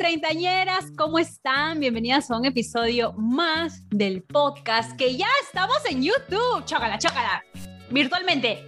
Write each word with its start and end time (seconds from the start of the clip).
Treintañeras, 0.00 0.90
¿cómo 0.96 1.18
están? 1.18 1.78
Bienvenidas 1.78 2.30
a 2.30 2.38
un 2.38 2.46
episodio 2.46 3.12
más 3.18 3.86
del 3.90 4.22
podcast 4.22 4.96
que 4.96 5.14
ya 5.14 5.26
estamos 5.42 5.76
en 5.90 6.02
YouTube. 6.02 6.64
Chócala, 6.64 6.96
chócala. 6.96 7.44
Virtualmente. 7.90 8.64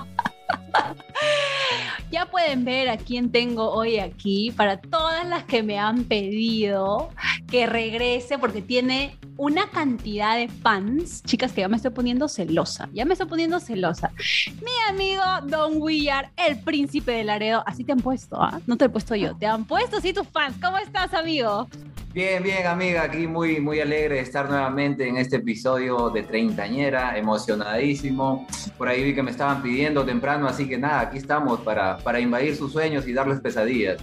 Ya 2.15 2.27
pueden 2.27 2.65
ver 2.65 2.91
a 2.91 2.97
quién 2.97 3.33
tengo 3.33 3.73
hoy 3.73 3.99
aquí 3.99 4.53
para 4.53 4.81
todas 4.81 5.27
las 5.27 5.43
que 5.43 5.65
me 5.65 5.81
han 5.81 6.05
pedido 6.05 7.11
que 7.51 7.67
regrese 7.67 8.39
porque 8.39 8.63
tiene 8.63 9.19
una 9.37 9.69
cantidad 9.69 10.37
de 10.37 10.47
fans, 10.47 11.25
chicas, 11.25 11.51
que 11.51 11.63
ya 11.63 11.69
me 11.69 11.75
estoy 11.75 11.91
poniendo 11.91 12.29
celosa, 12.29 12.89
ya 12.93 13.05
me 13.05 13.15
estoy 13.15 13.27
poniendo 13.27 13.59
celosa. 13.59 14.13
Mi 14.47 14.71
amigo 14.89 15.25
Don 15.47 15.83
Willard, 15.83 16.29
el 16.37 16.61
príncipe 16.61 17.11
de 17.11 17.25
Laredo, 17.25 17.65
así 17.67 17.83
te 17.83 17.91
han 17.91 17.99
puesto, 17.99 18.41
¿ah? 18.41 18.61
No 18.69 18.77
te 18.77 18.85
he 18.85 18.89
puesto 18.89 19.17
yo, 19.17 19.35
te 19.35 19.47
han 19.47 19.65
puesto 19.65 20.01
sí 20.01 20.13
tus 20.13 20.29
fans. 20.29 20.57
¿Cómo 20.63 20.79
estás, 20.79 21.13
amigo? 21.15 21.67
Bien, 22.15 22.41
bien, 22.45 22.65
amiga, 22.69 23.03
aquí 23.03 23.27
muy, 23.27 23.59
muy 23.59 23.81
alegre 23.81 24.15
de 24.15 24.21
estar 24.21 24.49
nuevamente 24.49 25.09
en 25.09 25.17
este 25.17 25.39
episodio 25.39 26.11
de 26.11 26.23
Treintañera, 26.23 27.19
emocionadísimo. 27.19 28.47
Por 28.79 28.87
ahí 28.87 29.03
vi 29.03 29.17
que 29.17 29.23
me 29.25 29.33
estaban 29.33 29.61
pidiendo 29.61 30.05
temprano, 30.05 30.47
así 30.47 30.69
que 30.69 30.79
nada, 30.79 31.01
aquí 31.01 31.19
estamos 31.19 31.59
para, 31.63 31.99
para 31.99 32.21
invadir 32.21 32.55
sus 32.55 32.71
sueños 32.71 33.09
y 33.09 33.13
darles 33.13 33.41
pesadillas. 33.41 34.01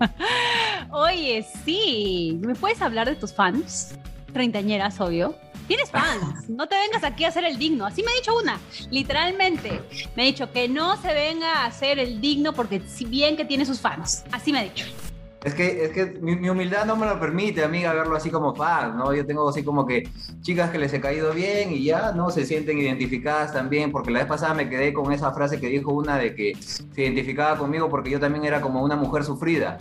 Oye, 0.90 1.46
sí, 1.62 2.40
¿me 2.40 2.54
puedes 2.54 2.80
hablar 2.80 3.06
de 3.06 3.16
tus 3.16 3.34
fans? 3.34 3.98
Treintañeras, 4.32 4.98
obvio. 4.98 5.34
Tienes 5.68 5.90
fans, 5.90 6.48
no 6.48 6.68
te 6.68 6.76
vengas 6.78 7.04
aquí 7.04 7.24
a 7.24 7.28
hacer 7.28 7.44
el 7.44 7.58
digno. 7.58 7.84
Así 7.84 8.02
me 8.02 8.12
ha 8.12 8.14
dicho 8.14 8.34
una, 8.34 8.58
literalmente. 8.90 9.82
Me 10.16 10.22
ha 10.22 10.24
dicho 10.24 10.50
que 10.50 10.70
no 10.70 10.96
se 10.96 11.12
venga 11.12 11.52
a 11.52 11.66
hacer 11.66 11.98
el 11.98 12.22
digno 12.22 12.54
porque 12.54 12.80
si 12.80 13.04
bien 13.04 13.36
que 13.36 13.44
tiene 13.44 13.66
sus 13.66 13.78
fans. 13.78 14.24
Así 14.32 14.54
me 14.54 14.60
ha 14.60 14.62
dicho. 14.62 14.86
Es 15.42 15.54
que, 15.54 15.84
es 15.84 15.90
que 15.92 16.18
mi, 16.20 16.48
humildad 16.50 16.84
no 16.84 16.96
me 16.96 17.06
lo 17.06 17.18
permite, 17.18 17.64
amiga, 17.64 17.94
verlo 17.94 18.14
así 18.14 18.30
como 18.30 18.54
fan, 18.54 18.98
¿no? 18.98 19.14
Yo 19.14 19.24
tengo 19.24 19.48
así 19.48 19.62
como 19.62 19.86
que 19.86 20.06
chicas 20.42 20.70
que 20.70 20.78
les 20.78 20.92
he 20.92 21.00
caído 21.00 21.32
bien 21.32 21.72
y 21.72 21.84
ya, 21.84 22.12
¿no? 22.12 22.30
Se 22.30 22.44
sienten 22.44 22.78
identificadas 22.78 23.52
también, 23.52 23.90
porque 23.90 24.10
la 24.10 24.18
vez 24.18 24.28
pasada 24.28 24.52
me 24.52 24.68
quedé 24.68 24.92
con 24.92 25.10
esa 25.12 25.32
frase 25.32 25.58
que 25.58 25.68
dijo 25.68 25.92
una 25.92 26.18
de 26.18 26.34
que 26.34 26.52
se 26.60 27.02
identificaba 27.02 27.56
conmigo 27.56 27.88
porque 27.88 28.10
yo 28.10 28.20
también 28.20 28.44
era 28.44 28.60
como 28.60 28.82
una 28.82 28.96
mujer 28.96 29.24
sufrida, 29.24 29.78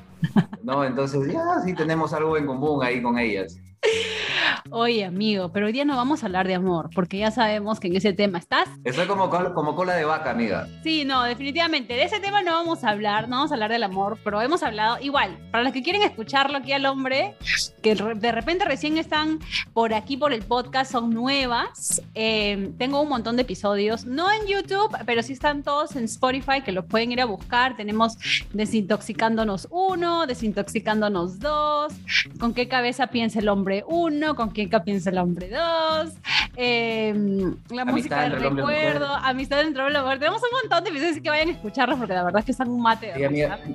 ¿no? 0.64 0.86
Entonces, 0.86 1.28
ya, 1.32 1.60
sí 1.66 1.74
tenemos 1.74 2.14
algo 2.14 2.38
en 2.38 2.46
común 2.46 2.82
ahí 2.82 3.02
con 3.02 3.20
ellas. 3.20 3.58
Oye, 4.72 5.06
amigo, 5.06 5.52
pero 5.52 5.68
hoy 5.68 5.72
día 5.72 5.86
no 5.86 5.96
vamos 5.96 6.24
a 6.24 6.26
hablar 6.26 6.48
de 6.48 6.56
amor, 6.56 6.90
porque 6.94 7.18
ya 7.18 7.32
sabemos 7.32 7.80
que 7.80 7.88
en 7.88 7.96
ese 7.96 8.14
tema 8.14 8.38
estás. 8.38 8.68
Estoy 8.84 9.08
como, 9.08 9.30
como 9.30 9.76
cola 9.76 9.96
de 9.96 10.06
vaca, 10.06 10.32
amiga. 10.32 10.68
Sí, 10.84 11.06
no, 11.06 11.24
definitivamente. 11.24 11.94
De 11.94 12.04
ese 12.04 12.20
tema 12.20 12.42
no 12.42 12.52
vamos 12.52 12.84
a 12.84 12.90
hablar, 12.90 13.30
no 13.30 13.38
vamos 13.38 13.52
a 13.52 13.56
hablar 13.56 13.72
del 13.72 13.84
amor, 13.84 14.18
pero 14.24 14.42
hemos 14.42 14.64
hablado 14.64 14.98
igual. 15.02 15.38
Para 15.52 15.64
los 15.64 15.74
que 15.74 15.82
quieren 15.82 16.02
escucharlo 16.02 16.58
aquí 16.58 16.74
al 16.74 16.86
hombre, 16.86 17.36
que 17.82 17.96
de 17.96 18.32
repente 18.32 18.66
recién 18.66 18.98
están 18.98 19.40
por 19.74 19.94
aquí 19.94 20.18
por 20.18 20.34
el 20.34 20.44
podcast, 20.44 20.92
son 20.92 21.12
nuevas. 21.12 22.02
Eh, 22.16 22.72
tengo 22.78 23.02
un 23.02 23.10
montón 23.10 23.36
de 23.36 23.44
episodios, 23.44 24.06
no 24.06 24.32
en 24.32 24.46
YouTube, 24.48 24.96
pero 25.06 25.24
sí 25.24 25.34
están 25.34 25.64
todos 25.64 25.96
en 25.96 26.06
Spotify, 26.06 26.62
que 26.64 26.72
los 26.72 26.86
pueden 26.86 27.12
ir 27.12 27.22
a 27.22 27.26
buscar. 27.26 27.76
Tenemos 27.76 28.18
Desintoxicándonos 28.54 29.68
uno, 29.72 30.28
Desintoxicándonos 30.28 31.40
dos, 31.40 31.94
con 32.40 32.54
qué 32.54 32.68
cabeza 32.68 33.08
piensa 33.08 33.40
el 33.40 33.50
hombre 33.50 33.69
uno, 33.88 34.36
con 34.36 34.52
qué 34.52 34.68
piensa 34.84 35.10
el 35.10 35.18
hombre 35.18 35.50
2, 35.50 36.14
em, 36.56 37.56
la 37.70 37.86
música 37.86 38.24
del 38.24 38.40
recuerdo, 38.40 39.08
Amistad 39.08 39.62
entre 39.62 39.88
el 39.88 39.96
hombre 39.96 40.20
Tenemos 40.20 40.42
un 40.44 40.60
montón 40.62 40.84
de 40.84 40.90
episodios 40.90 41.22
que 41.22 41.30
vayan 41.30 41.50
a 41.50 41.52
escucharlos 41.52 41.98
porque 41.98 42.14
la 42.14 42.24
verdad 42.24 42.40
es 42.40 42.46
que 42.46 42.52
están 42.52 42.70
un 42.70 42.82
mate. 42.82 43.14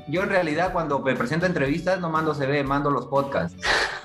yo 0.09 0.23
en 0.23 0.29
realidad 0.29 0.73
cuando 0.73 0.99
me 1.01 1.15
presento 1.15 1.47
entrevistas 1.47 2.01
no 2.01 2.11
mando 2.11 2.35
CV, 2.35 2.65
mando 2.65 2.91
los 2.91 3.07
podcasts. 3.07 3.57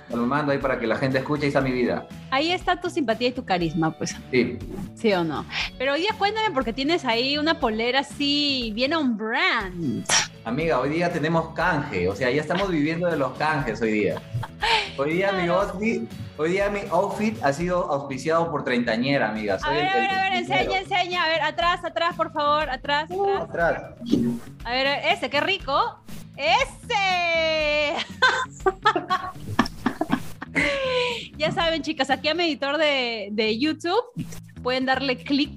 Los 0.10 0.28
mando 0.28 0.52
ahí 0.52 0.58
para 0.58 0.80
que 0.80 0.88
la 0.88 0.96
gente 0.96 1.20
escuche 1.20 1.48
y 1.48 1.52
sea 1.52 1.62
mi 1.62 1.72
vida. 1.72 2.08
Ahí 2.32 2.52
está 2.52 2.80
tu 2.80 2.90
simpatía 2.90 3.30
y 3.30 3.32
tu 3.32 3.46
carisma, 3.46 3.92
pues. 3.92 4.16
Sí. 4.32 4.58
Sí 4.96 5.14
o 5.14 5.24
no. 5.24 5.46
Pero 5.78 5.94
hoy 5.94 6.02
día 6.02 6.16
cuéntame 6.18 6.52
porque 6.52 6.74
tienes 6.74 7.06
ahí 7.06 7.38
una 7.38 7.60
polera 7.60 8.00
así 8.00 8.72
bien 8.74 8.94
on 8.94 9.18
brand. 9.18 10.06
Amiga, 10.46 10.80
hoy 10.80 10.90
día 10.90 11.12
tenemos 11.12 11.54
canje, 11.54 12.08
o 12.10 12.16
sea, 12.16 12.32
ya 12.32 12.42
estamos 12.42 12.70
viviendo 12.70 13.08
de 13.08 13.18
los 13.18 13.34
canjes 13.38 13.82
hoy 13.82 13.92
día. 13.92 14.22
Hoy 14.98 15.14
día 15.14 15.32
mi 15.32 15.48
outfit, 15.48 16.10
hoy 16.38 16.52
día 16.52 16.70
mi 16.70 16.80
outfit 16.90 17.38
ha 17.44 17.54
sido 17.54 17.92
auspiciado 17.92 18.50
por 18.50 18.64
treintañera, 18.64 19.30
amiga. 19.30 19.60
a 19.62 19.70
ver, 19.70 19.88
a 19.88 19.94
ver, 19.96 20.10
a 20.10 20.22
ver, 20.24 20.34
enseña, 20.34 20.80
enseña, 20.80 21.24
a 21.24 21.28
ver, 21.28 21.42
atrás, 21.42 21.84
atrás, 21.84 22.16
por 22.16 22.32
favor, 22.32 22.70
atrás, 22.70 23.10
uh, 23.12 23.38
atrás. 23.38 23.94
A 24.64 24.72
ver, 24.72 24.88
ese, 25.06 25.30
qué 25.30 25.40
rico. 25.40 26.00
¡Ese! 26.36 27.96
ya 31.38 31.52
saben, 31.52 31.82
chicas, 31.82 32.10
aquí 32.10 32.28
a 32.28 32.34
mi 32.34 32.44
editor 32.44 32.78
de, 32.78 33.30
de 33.32 33.58
YouTube 33.58 34.04
pueden 34.62 34.86
darle 34.86 35.18
clic 35.18 35.52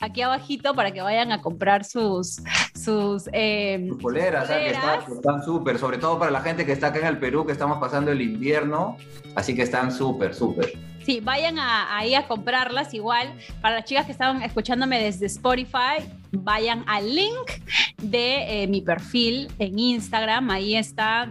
aquí 0.00 0.22
abajito 0.22 0.74
para 0.74 0.92
que 0.92 1.02
vayan 1.02 1.30
a 1.30 1.40
comprar 1.42 1.84
sus 1.84 2.40
sus, 2.74 3.28
eh, 3.32 3.90
poleras, 4.00 4.48
que 4.48 4.70
están 4.70 5.44
súper, 5.44 5.78
sobre 5.78 5.98
todo 5.98 6.18
para 6.18 6.30
la 6.30 6.40
gente 6.40 6.64
que 6.64 6.72
está 6.72 6.88
acá 6.88 7.00
en 7.00 7.06
el 7.06 7.18
Perú, 7.18 7.44
que 7.44 7.52
estamos 7.52 7.78
pasando 7.78 8.10
el 8.10 8.22
invierno, 8.22 8.96
así 9.34 9.54
que 9.54 9.62
están 9.62 9.92
súper, 9.92 10.34
súper. 10.34 10.72
Sí, 11.04 11.20
vayan 11.20 11.56
ahí 11.58 12.14
a 12.14 12.26
comprarlas 12.26 12.94
igual. 12.94 13.34
Para 13.60 13.76
las 13.76 13.84
chicas 13.84 14.06
que 14.06 14.12
estaban 14.12 14.42
escuchándome 14.42 15.02
desde 15.02 15.26
Spotify, 15.26 16.08
vayan 16.30 16.84
al 16.86 17.14
link 17.14 17.50
de 18.02 18.62
eh, 18.62 18.66
mi 18.66 18.80
perfil 18.80 19.50
en 19.58 19.78
Instagram, 19.78 20.50
ahí 20.50 20.76
está 20.76 21.28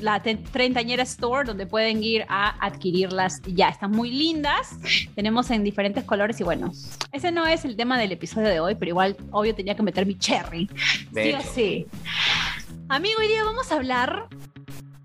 la 0.00 0.22
Treintañera 0.22 1.02
Store, 1.02 1.46
donde 1.46 1.66
pueden 1.66 2.02
ir 2.02 2.24
a 2.28 2.64
adquirirlas 2.64 3.42
ya. 3.42 3.68
Están 3.68 3.90
muy 3.90 4.10
lindas. 4.10 4.76
Tenemos 5.14 5.50
en 5.50 5.64
diferentes 5.64 6.04
colores 6.04 6.40
y 6.40 6.44
bueno, 6.44 6.72
ese 7.12 7.32
no 7.32 7.46
es 7.46 7.64
el 7.64 7.76
tema 7.76 7.98
del 7.98 8.12
episodio 8.12 8.48
de 8.48 8.60
hoy, 8.60 8.74
pero 8.74 8.90
igual, 8.90 9.16
obvio, 9.30 9.54
tenía 9.54 9.74
que 9.74 9.82
meter 9.82 10.06
mi 10.06 10.16
cherry. 10.18 10.68
sí 11.14 11.32
o 11.32 11.40
sí. 11.40 11.86
Amigo, 12.88 13.18
hoy 13.18 13.28
día 13.28 13.44
vamos 13.44 13.72
a 13.72 13.76
hablar 13.76 14.28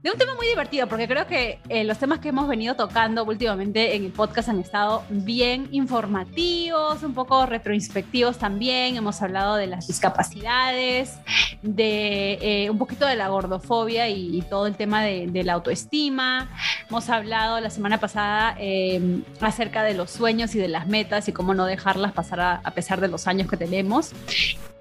de 0.04 0.10
un 0.10 0.18
tema 0.18 0.34
muy 0.36 0.48
divertido, 0.48 0.88
porque 0.88 1.08
creo 1.08 1.28
que 1.28 1.60
eh, 1.70 1.84
los 1.84 2.00
temas 2.00 2.20
que 2.20 2.30
hemos 2.30 2.48
venido 2.48 2.76
tocando 2.76 3.24
últimamente 3.24 3.96
en 3.96 4.06
el 4.06 4.12
podcast 4.12 4.50
han 4.50 4.60
estado 4.60 5.04
bien 5.10 5.68
informativos, 5.72 7.04
un 7.04 7.14
poco 7.14 7.46
retroinspectivos 7.46 8.40
también. 8.40 8.96
Hemos 8.96 9.22
hablado 9.22 9.58
de 9.58 9.68
las 9.68 9.86
discapacidades, 9.86 11.20
de 11.62 12.40
eh, 12.42 12.70
un 12.72 12.80
poquito 12.80 13.06
de 13.06 13.16
la 13.16 13.28
gordofobia 13.28 14.10
y, 14.10 14.42
todo 14.50 14.66
el 14.66 14.76
tema 14.76 15.04
de, 15.04 15.44
la 15.44 15.54
autoestima. 15.54 16.50
Hemos 16.90 17.10
hablado 17.10 17.60
la 17.60 17.70
semana 17.70 18.00
pasada 18.00 18.56
em, 18.60 19.24
acerca 19.40 19.84
de 19.84 19.94
los 19.94 20.10
sueños 20.10 20.56
y 20.56 20.60
de 20.60 20.68
las 20.68 20.88
metas 20.88 21.28
y 21.28 21.32
cómo 21.32 21.54
no 21.54 21.66
dejarlas 21.66 22.12
pasar 22.12 22.62
a 22.64 22.72
pesar 22.72 23.02
de 23.02 23.08
los 23.08 23.28
años 23.28 23.48
que 23.48 23.56
tenemos. 23.56 24.14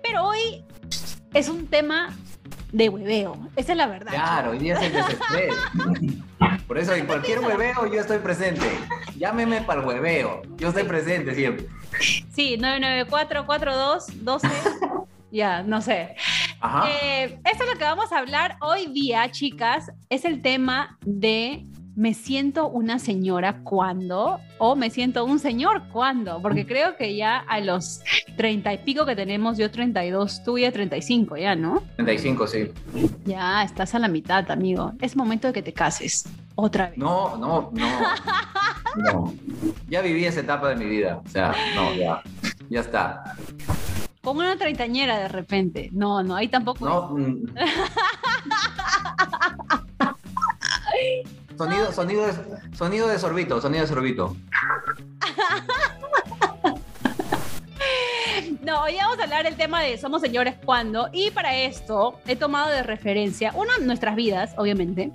Pero 0.03 0.25
hoy 0.25 0.65
es 1.35 1.49
un 1.49 1.67
tema 1.67 2.17
de 2.73 2.89
hueveo. 2.89 3.37
Esa 3.57 3.73
es 3.73 3.79
la 3.79 3.87
verdad. 3.87 4.13
Claro, 4.13 4.53
hoy 4.53 4.59
día 4.59 4.75
es 4.75 4.83
el 4.83 4.93
desestrés. 4.93 5.55
Por 6.67 6.79
eso 6.79 6.95
en 6.95 7.07
cualquier 7.07 7.41
hueveo 7.41 7.87
yo 7.93 8.01
estoy 8.01 8.19
presente. 8.19 8.67
Llámeme 9.17 9.63
para 9.63 9.81
el 9.81 9.87
hueveo. 9.87 10.43
Yo 10.57 10.69
estoy 10.69 10.85
presente 10.85 11.35
siempre. 11.35 11.67
Sí, 12.33 12.57
9944212. 12.59 15.07
ya, 15.31 15.63
no 15.63 15.81
sé. 15.81 16.17
Ajá. 16.61 16.89
Eh, 16.91 17.39
esto 17.45 17.65
es 17.65 17.73
lo 17.73 17.79
que 17.79 17.85
vamos 17.85 18.13
a 18.13 18.19
hablar 18.19 18.57
hoy 18.61 18.87
día, 18.87 19.31
chicas. 19.31 19.93
Es 20.09 20.25
el 20.25 20.43
tema 20.43 20.99
de 21.05 21.65
me 21.97 22.15
siento 22.15 22.69
una 22.69 22.99
señora 22.99 23.61
cuando 23.63 24.41
o 24.59 24.77
me 24.77 24.91
siento 24.91 25.25
un 25.25 25.39
señor 25.39 25.83
cuando, 25.93 26.41
porque 26.41 26.67
creo 26.67 26.97
que 26.97 27.17
ya 27.17 27.39
a 27.39 27.61
los 27.61 28.01
treinta 28.37 28.73
y 28.73 28.79
pico 28.79 29.07
que 29.07 29.17
tenemos, 29.17 29.59
yo 29.59 29.71
32, 29.71 30.43
tú 30.45 30.59
ya 30.59 30.73
35 30.73 31.37
ya, 31.37 31.55
¿no? 31.55 31.83
35, 31.97 32.47
sí. 32.47 32.71
Ya, 33.25 33.63
estás 33.63 33.95
a 33.95 33.99
la 33.99 34.09
mitad, 34.09 34.51
amigo. 34.51 34.93
Es 35.01 35.17
momento 35.17 35.49
de 35.49 35.55
que 35.55 35.63
te 35.63 35.73
cases. 35.73 36.29
Otra 36.55 36.91
vez. 36.91 36.99
No, 36.99 37.37
no, 37.37 37.71
no. 37.73 37.89
no. 38.97 39.35
Ya 39.89 40.03
viví 40.03 40.25
esa 40.25 40.41
etapa 40.41 40.69
de 40.69 40.77
mi 40.77 40.85
vida. 40.85 41.21
O 41.25 41.29
sea, 41.29 41.55
no, 41.75 41.95
ya. 41.95 42.23
Ya 42.69 42.81
está. 42.81 43.37
Con 44.23 44.37
una 44.37 44.57
treintañera 44.57 45.19
de 45.19 45.29
repente. 45.29 45.89
No, 45.93 46.23
no, 46.23 46.37
ahí 46.37 46.49
tampoco. 46.49 46.85
No. 46.85 47.17
mm. 47.17 47.55
Sonido, 51.61 51.93
sonido, 51.93 52.27
de, 52.27 52.33
sonido 52.75 53.07
de 53.07 53.19
sorbito, 53.19 53.61
sonido 53.61 53.83
de 53.83 53.89
sorbito. 53.89 54.35
No, 58.63 58.83
hoy 58.83 58.95
vamos 58.97 59.19
a 59.19 59.25
hablar 59.25 59.45
del 59.45 59.57
tema 59.57 59.83
de 59.83 59.99
Somos 59.99 60.23
Señores 60.23 60.55
cuando. 60.65 61.09
Y 61.13 61.31
para 61.33 61.57
esto 61.57 62.21
he 62.27 62.37
tomado 62.37 62.71
de 62.71 62.83
referencia, 62.83 63.53
uno, 63.55 63.71
nuestras 63.81 64.15
vidas, 64.15 64.55
obviamente. 64.57 65.11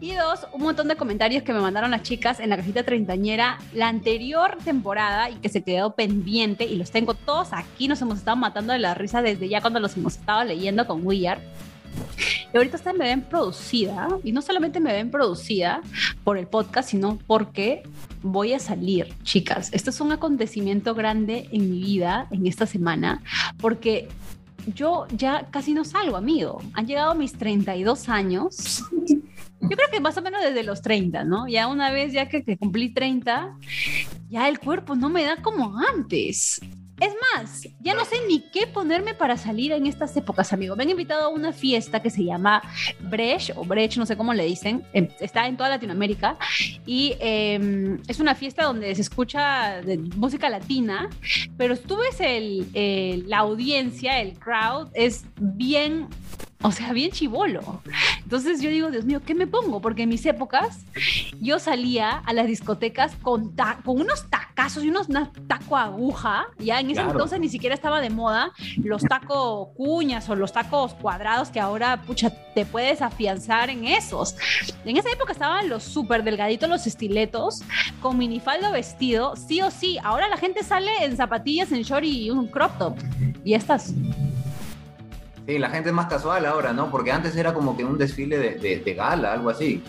Y 0.00 0.14
dos, 0.14 0.46
un 0.52 0.62
montón 0.62 0.88
de 0.88 0.96
comentarios 0.96 1.42
que 1.42 1.52
me 1.52 1.60
mandaron 1.60 1.90
las 1.90 2.02
chicas 2.02 2.40
en 2.40 2.50
la 2.50 2.56
cajita 2.56 2.82
treintañera 2.82 3.58
la 3.72 3.88
anterior 3.88 4.56
temporada 4.64 5.28
y 5.28 5.34
que 5.34 5.48
se 5.48 5.62
quedó 5.62 5.94
pendiente. 5.94 6.64
Y 6.64 6.76
los 6.76 6.90
tengo 6.90 7.14
todos 7.14 7.52
aquí. 7.52 7.88
Nos 7.88 8.00
hemos 8.00 8.18
estado 8.18 8.36
matando 8.36 8.72
de 8.72 8.78
la 8.78 8.94
risa 8.94 9.22
desde 9.22 9.48
ya 9.48 9.60
cuando 9.60 9.80
los 9.80 9.96
hemos 9.96 10.16
estado 10.16 10.44
leyendo 10.44 10.86
con 10.86 11.06
Willard. 11.06 11.40
Y 12.52 12.56
ahorita 12.56 12.78
me 12.92 13.06
ven 13.06 13.22
producida, 13.22 14.08
y 14.22 14.32
no 14.32 14.40
solamente 14.40 14.78
me 14.80 14.92
ven 14.92 15.10
producida 15.10 15.80
por 16.22 16.38
el 16.38 16.46
podcast, 16.46 16.90
sino 16.90 17.18
porque 17.26 17.82
voy 18.22 18.52
a 18.52 18.58
salir, 18.58 19.12
chicas. 19.22 19.70
Esto 19.72 19.90
es 19.90 20.00
un 20.00 20.12
acontecimiento 20.12 20.94
grande 20.94 21.48
en 21.50 21.70
mi 21.70 21.80
vida 21.80 22.28
en 22.30 22.46
esta 22.46 22.66
semana, 22.66 23.22
porque 23.58 24.08
yo 24.74 25.06
ya 25.16 25.48
casi 25.50 25.74
no 25.74 25.84
salgo, 25.84 26.16
amigo. 26.16 26.62
Han 26.74 26.86
llegado 26.86 27.14
mis 27.14 27.32
32 27.32 28.08
años. 28.08 28.84
Yo 29.60 29.70
creo 29.70 29.88
que 29.90 30.00
más 30.00 30.16
o 30.16 30.22
menos 30.22 30.42
desde 30.42 30.62
los 30.62 30.82
30, 30.82 31.24
¿no? 31.24 31.48
Ya 31.48 31.68
una 31.68 31.90
vez 31.90 32.12
ya 32.12 32.28
que, 32.28 32.44
que 32.44 32.58
cumplí 32.58 32.92
30, 32.92 33.56
ya 34.28 34.48
el 34.48 34.58
cuerpo 34.58 34.94
no 34.94 35.08
me 35.08 35.24
da 35.24 35.36
como 35.36 35.78
antes. 35.78 36.60
Es 37.00 37.12
más, 37.34 37.62
ya 37.80 37.94
no 37.94 38.04
sé 38.04 38.16
ni 38.28 38.40
qué 38.40 38.66
ponerme 38.68 39.14
para 39.14 39.36
salir 39.36 39.72
en 39.72 39.86
estas 39.86 40.16
épocas, 40.16 40.52
amigo. 40.52 40.76
Me 40.76 40.84
han 40.84 40.90
invitado 40.90 41.24
a 41.24 41.28
una 41.28 41.52
fiesta 41.52 42.00
que 42.00 42.08
se 42.08 42.22
llama 42.24 42.62
Brecht 43.00 43.50
o 43.56 43.64
Brecht, 43.64 43.96
no 43.96 44.06
sé 44.06 44.16
cómo 44.16 44.32
le 44.32 44.44
dicen. 44.44 44.84
Está 45.20 45.46
en 45.48 45.56
toda 45.56 45.70
Latinoamérica 45.70 46.36
y 46.86 47.14
eh, 47.20 47.98
es 48.06 48.20
una 48.20 48.34
fiesta 48.36 48.64
donde 48.64 48.94
se 48.94 49.00
escucha 49.02 49.80
música 50.16 50.48
latina, 50.48 51.10
pero 51.56 51.76
tú 51.76 51.96
ves 51.96 52.20
el- 52.20 53.28
la 53.28 53.38
audiencia, 53.38 54.20
el 54.20 54.38
crowd, 54.38 54.88
es 54.94 55.24
bien 55.40 56.06
o 56.66 56.72
sea, 56.72 56.92
bien 56.92 57.10
chivolo. 57.12 57.82
Entonces 58.22 58.60
yo 58.62 58.70
digo, 58.70 58.90
Dios 58.90 59.04
mío, 59.04 59.20
¿qué 59.24 59.34
me 59.34 59.46
pongo? 59.46 59.80
Porque 59.80 60.02
en 60.04 60.08
mis 60.08 60.24
épocas 60.26 60.78
yo 61.40 61.58
salía 61.58 62.10
a 62.24 62.32
las 62.32 62.46
discotecas 62.46 63.12
con, 63.22 63.54
ta- 63.54 63.78
con 63.84 64.00
unos 64.00 64.28
tacazos 64.30 64.82
y 64.82 64.88
unos 64.88 65.06
taco 65.46 65.76
aguja. 65.76 66.46
Ya 66.58 66.80
en 66.80 66.86
ese 66.86 66.94
Claro. 66.94 67.10
entonces 67.12 67.38
ni 67.38 67.48
siquiera 67.50 67.74
estaba 67.74 68.00
de 68.00 68.08
moda 68.10 68.52
los 68.82 69.02
tacos 69.02 69.68
cuñas 69.76 70.28
o 70.30 70.34
los 70.36 70.52
tacos 70.52 70.94
cuadrados 70.94 71.50
que 71.50 71.60
ahora, 71.60 72.02
pucha, 72.02 72.30
te 72.54 72.64
puedes 72.64 73.02
afianzar 73.02 73.68
en 73.68 73.84
esos. 73.84 74.34
En 74.86 74.96
esa 74.96 75.10
época 75.10 75.32
estaban 75.32 75.68
los 75.68 75.82
súper 75.82 76.24
delgaditos, 76.24 76.68
los 76.68 76.86
estiletos, 76.86 77.60
con 78.00 78.16
minifaldo 78.16 78.72
vestido, 78.72 79.36
sí 79.36 79.60
o 79.60 79.70
sí. 79.70 79.98
Ahora 80.02 80.28
la 80.28 80.38
gente 80.38 80.62
sale 80.62 80.90
en 81.04 81.16
zapatillas, 81.16 81.70
en 81.72 81.82
short 81.82 82.04
y 82.04 82.30
un 82.30 82.46
crop 82.48 82.78
top. 82.78 82.96
Y 83.44 83.52
estas. 83.54 83.92
Sí, 85.46 85.58
la 85.58 85.68
gente 85.68 85.90
es 85.90 85.94
más 85.94 86.06
casual 86.06 86.46
ahora, 86.46 86.72
¿no? 86.72 86.90
Porque 86.90 87.12
antes 87.12 87.36
era 87.36 87.52
como 87.52 87.76
que 87.76 87.84
un 87.84 87.98
desfile 87.98 88.38
de, 88.38 88.54
de- 88.54 88.78
de 88.80 88.94
gala, 88.94 89.32
algo 89.34 89.50
así. 89.50 89.82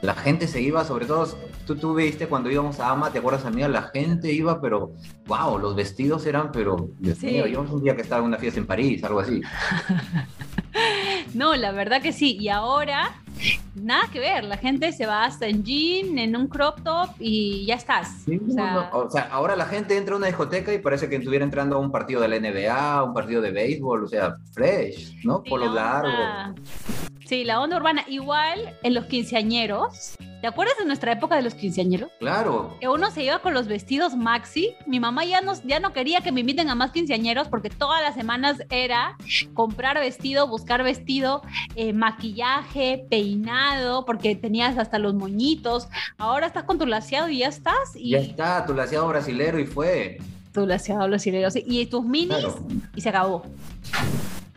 La 0.00 0.14
gente 0.14 0.46
se 0.46 0.60
iba, 0.60 0.84
sobre 0.84 1.06
todo, 1.06 1.26
tú, 1.66 1.74
tú 1.74 1.94
viste 1.94 2.28
cuando 2.28 2.50
íbamos 2.50 2.78
a 2.78 2.90
Ama, 2.90 3.10
¿te 3.10 3.18
acuerdas, 3.18 3.44
amiga? 3.46 3.66
La 3.66 3.82
gente 3.82 4.30
iba, 4.32 4.60
pero, 4.60 4.92
wow, 5.26 5.58
los 5.58 5.74
vestidos 5.74 6.24
eran, 6.26 6.52
pero, 6.52 6.90
Dios 7.00 7.18
Sí. 7.18 7.26
mío, 7.26 7.46
yo 7.48 7.62
un 7.62 7.82
día 7.82 7.96
que 7.96 8.02
estaba 8.02 8.20
en 8.20 8.28
una 8.28 8.38
fiesta 8.38 8.60
en 8.60 8.66
París, 8.66 9.02
algo 9.02 9.20
así. 9.20 9.40
No, 11.34 11.54
la 11.54 11.72
verdad 11.72 12.00
que 12.02 12.12
sí. 12.12 12.36
Y 12.38 12.48
ahora, 12.48 13.14
nada 13.74 14.08
que 14.12 14.18
ver. 14.20 14.44
La 14.44 14.56
gente 14.56 14.92
se 14.92 15.06
va 15.06 15.24
hasta 15.24 15.46
en 15.46 15.62
jean, 15.64 16.18
en 16.18 16.36
un 16.36 16.46
crop 16.48 16.80
top 16.82 17.10
y 17.18 17.64
ya 17.66 17.74
estás. 17.74 18.22
Sí, 18.24 18.40
O 18.48 18.50
sea, 18.50 18.72
no, 18.92 18.98
o 18.98 19.10
sea, 19.10 19.28
ahora 19.30 19.56
la 19.56 19.66
gente 19.66 19.96
entra 19.96 20.14
a 20.14 20.18
una 20.18 20.26
discoteca 20.28 20.72
y 20.72 20.78
parece 20.78 21.08
que 21.08 21.16
estuviera 21.16 21.44
entrando 21.44 21.76
a 21.76 21.78
un 21.78 21.90
partido 21.92 22.20
de 22.20 22.28
la 22.28 22.36
NBA, 22.36 23.02
un 23.04 23.14
partido 23.14 23.40
de 23.42 23.50
béisbol, 23.50 24.04
o 24.04 24.08
sea, 24.08 24.34
fresh, 24.52 25.24
¿no? 25.24 25.42
sí, 25.44 25.50
Por 25.50 25.60
la 25.60 25.66
los 25.66 25.74
largos. 25.74 26.12
onda- 26.14 26.54
Sí, 27.26 27.42
la 27.44 27.60
onda 27.60 27.76
urbana. 27.76 28.04
Igual 28.06 28.76
en 28.82 28.94
los 28.94 29.06
quinceañeros. 29.06 30.14
¿Te 30.40 30.46
acuerdas 30.46 30.76
de 30.78 30.84
nuestra 30.84 31.10
época 31.12 31.34
de 31.34 31.42
los 31.42 31.54
quinceañeros? 31.54 32.08
Claro. 32.20 32.76
Que 32.80 32.86
uno 32.88 33.10
se 33.10 33.24
iba 33.24 33.40
con 33.40 33.52
los 33.52 33.66
vestidos 33.66 34.14
maxi. 34.14 34.74
Mi 34.86 35.00
mamá 35.00 35.24
ya 35.24 35.40
no, 35.40 35.54
ya 35.64 35.80
no 35.80 35.92
quería 35.92 36.20
que 36.20 36.30
me 36.30 36.40
inviten 36.42 36.68
a 36.70 36.76
más 36.76 36.92
quinceañeros 36.92 37.48
porque 37.48 37.68
todas 37.68 38.00
las 38.02 38.14
semanas 38.14 38.58
era 38.70 39.16
comprar 39.54 39.98
vestido, 39.98 40.46
buscar 40.46 40.84
vestido, 40.84 41.42
eh, 41.74 41.92
maquillaje, 41.92 43.04
peinado, 43.10 44.04
porque 44.04 44.36
tenías 44.36 44.78
hasta 44.78 45.00
los 45.00 45.14
moñitos. 45.14 45.88
Ahora 46.18 46.46
estás 46.46 46.62
con 46.62 46.78
tu 46.78 46.86
laseado 46.86 47.28
y 47.28 47.38
ya 47.38 47.48
estás. 47.48 47.96
Y 47.96 48.10
Ya 48.10 48.18
está, 48.18 48.64
tu 48.66 48.72
laseado 48.74 49.08
brasilero 49.08 49.58
y 49.58 49.66
fue. 49.66 50.18
tu 50.52 50.64
laseado, 50.66 51.08
los 51.08 51.26
hileros. 51.26 51.54
Y 51.56 51.86
tus 51.86 52.04
minis 52.04 52.28
Claro. 52.38 52.58
y 52.94 53.00
se 53.00 53.08
acabó. 53.08 53.42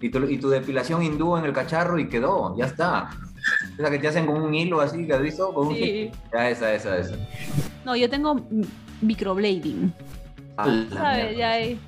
Y 0.01 0.09
tu, 0.09 0.23
y 0.29 0.37
tu 0.37 0.49
depilación 0.49 1.03
hindú 1.03 1.35
en 1.37 1.45
el 1.45 1.53
cacharro 1.53 1.99
y 1.99 2.07
quedó, 2.07 2.55
ya 2.57 2.65
está. 2.65 3.09
Esa 3.77 3.89
que 3.89 3.99
te 3.99 4.07
hacen 4.07 4.25
con 4.25 4.41
un 4.41 4.53
hilo 4.53 4.79
así, 4.81 5.05
¿la 5.05 5.15
has 5.17 5.21
visto? 5.21 5.53
Con 5.53 5.67
un 5.67 5.75
Sí. 5.75 6.11
Ya, 6.33 6.49
esa, 6.49 6.73
esa, 6.73 6.97
esa. 6.97 7.15
No, 7.85 7.95
yo 7.95 8.09
tengo 8.09 8.39
microblading. 9.01 9.93
A 10.57 10.67
la 10.67 10.89
¿Sabes? 10.89 11.37
Ya 11.37 11.51
hay- 11.51 11.79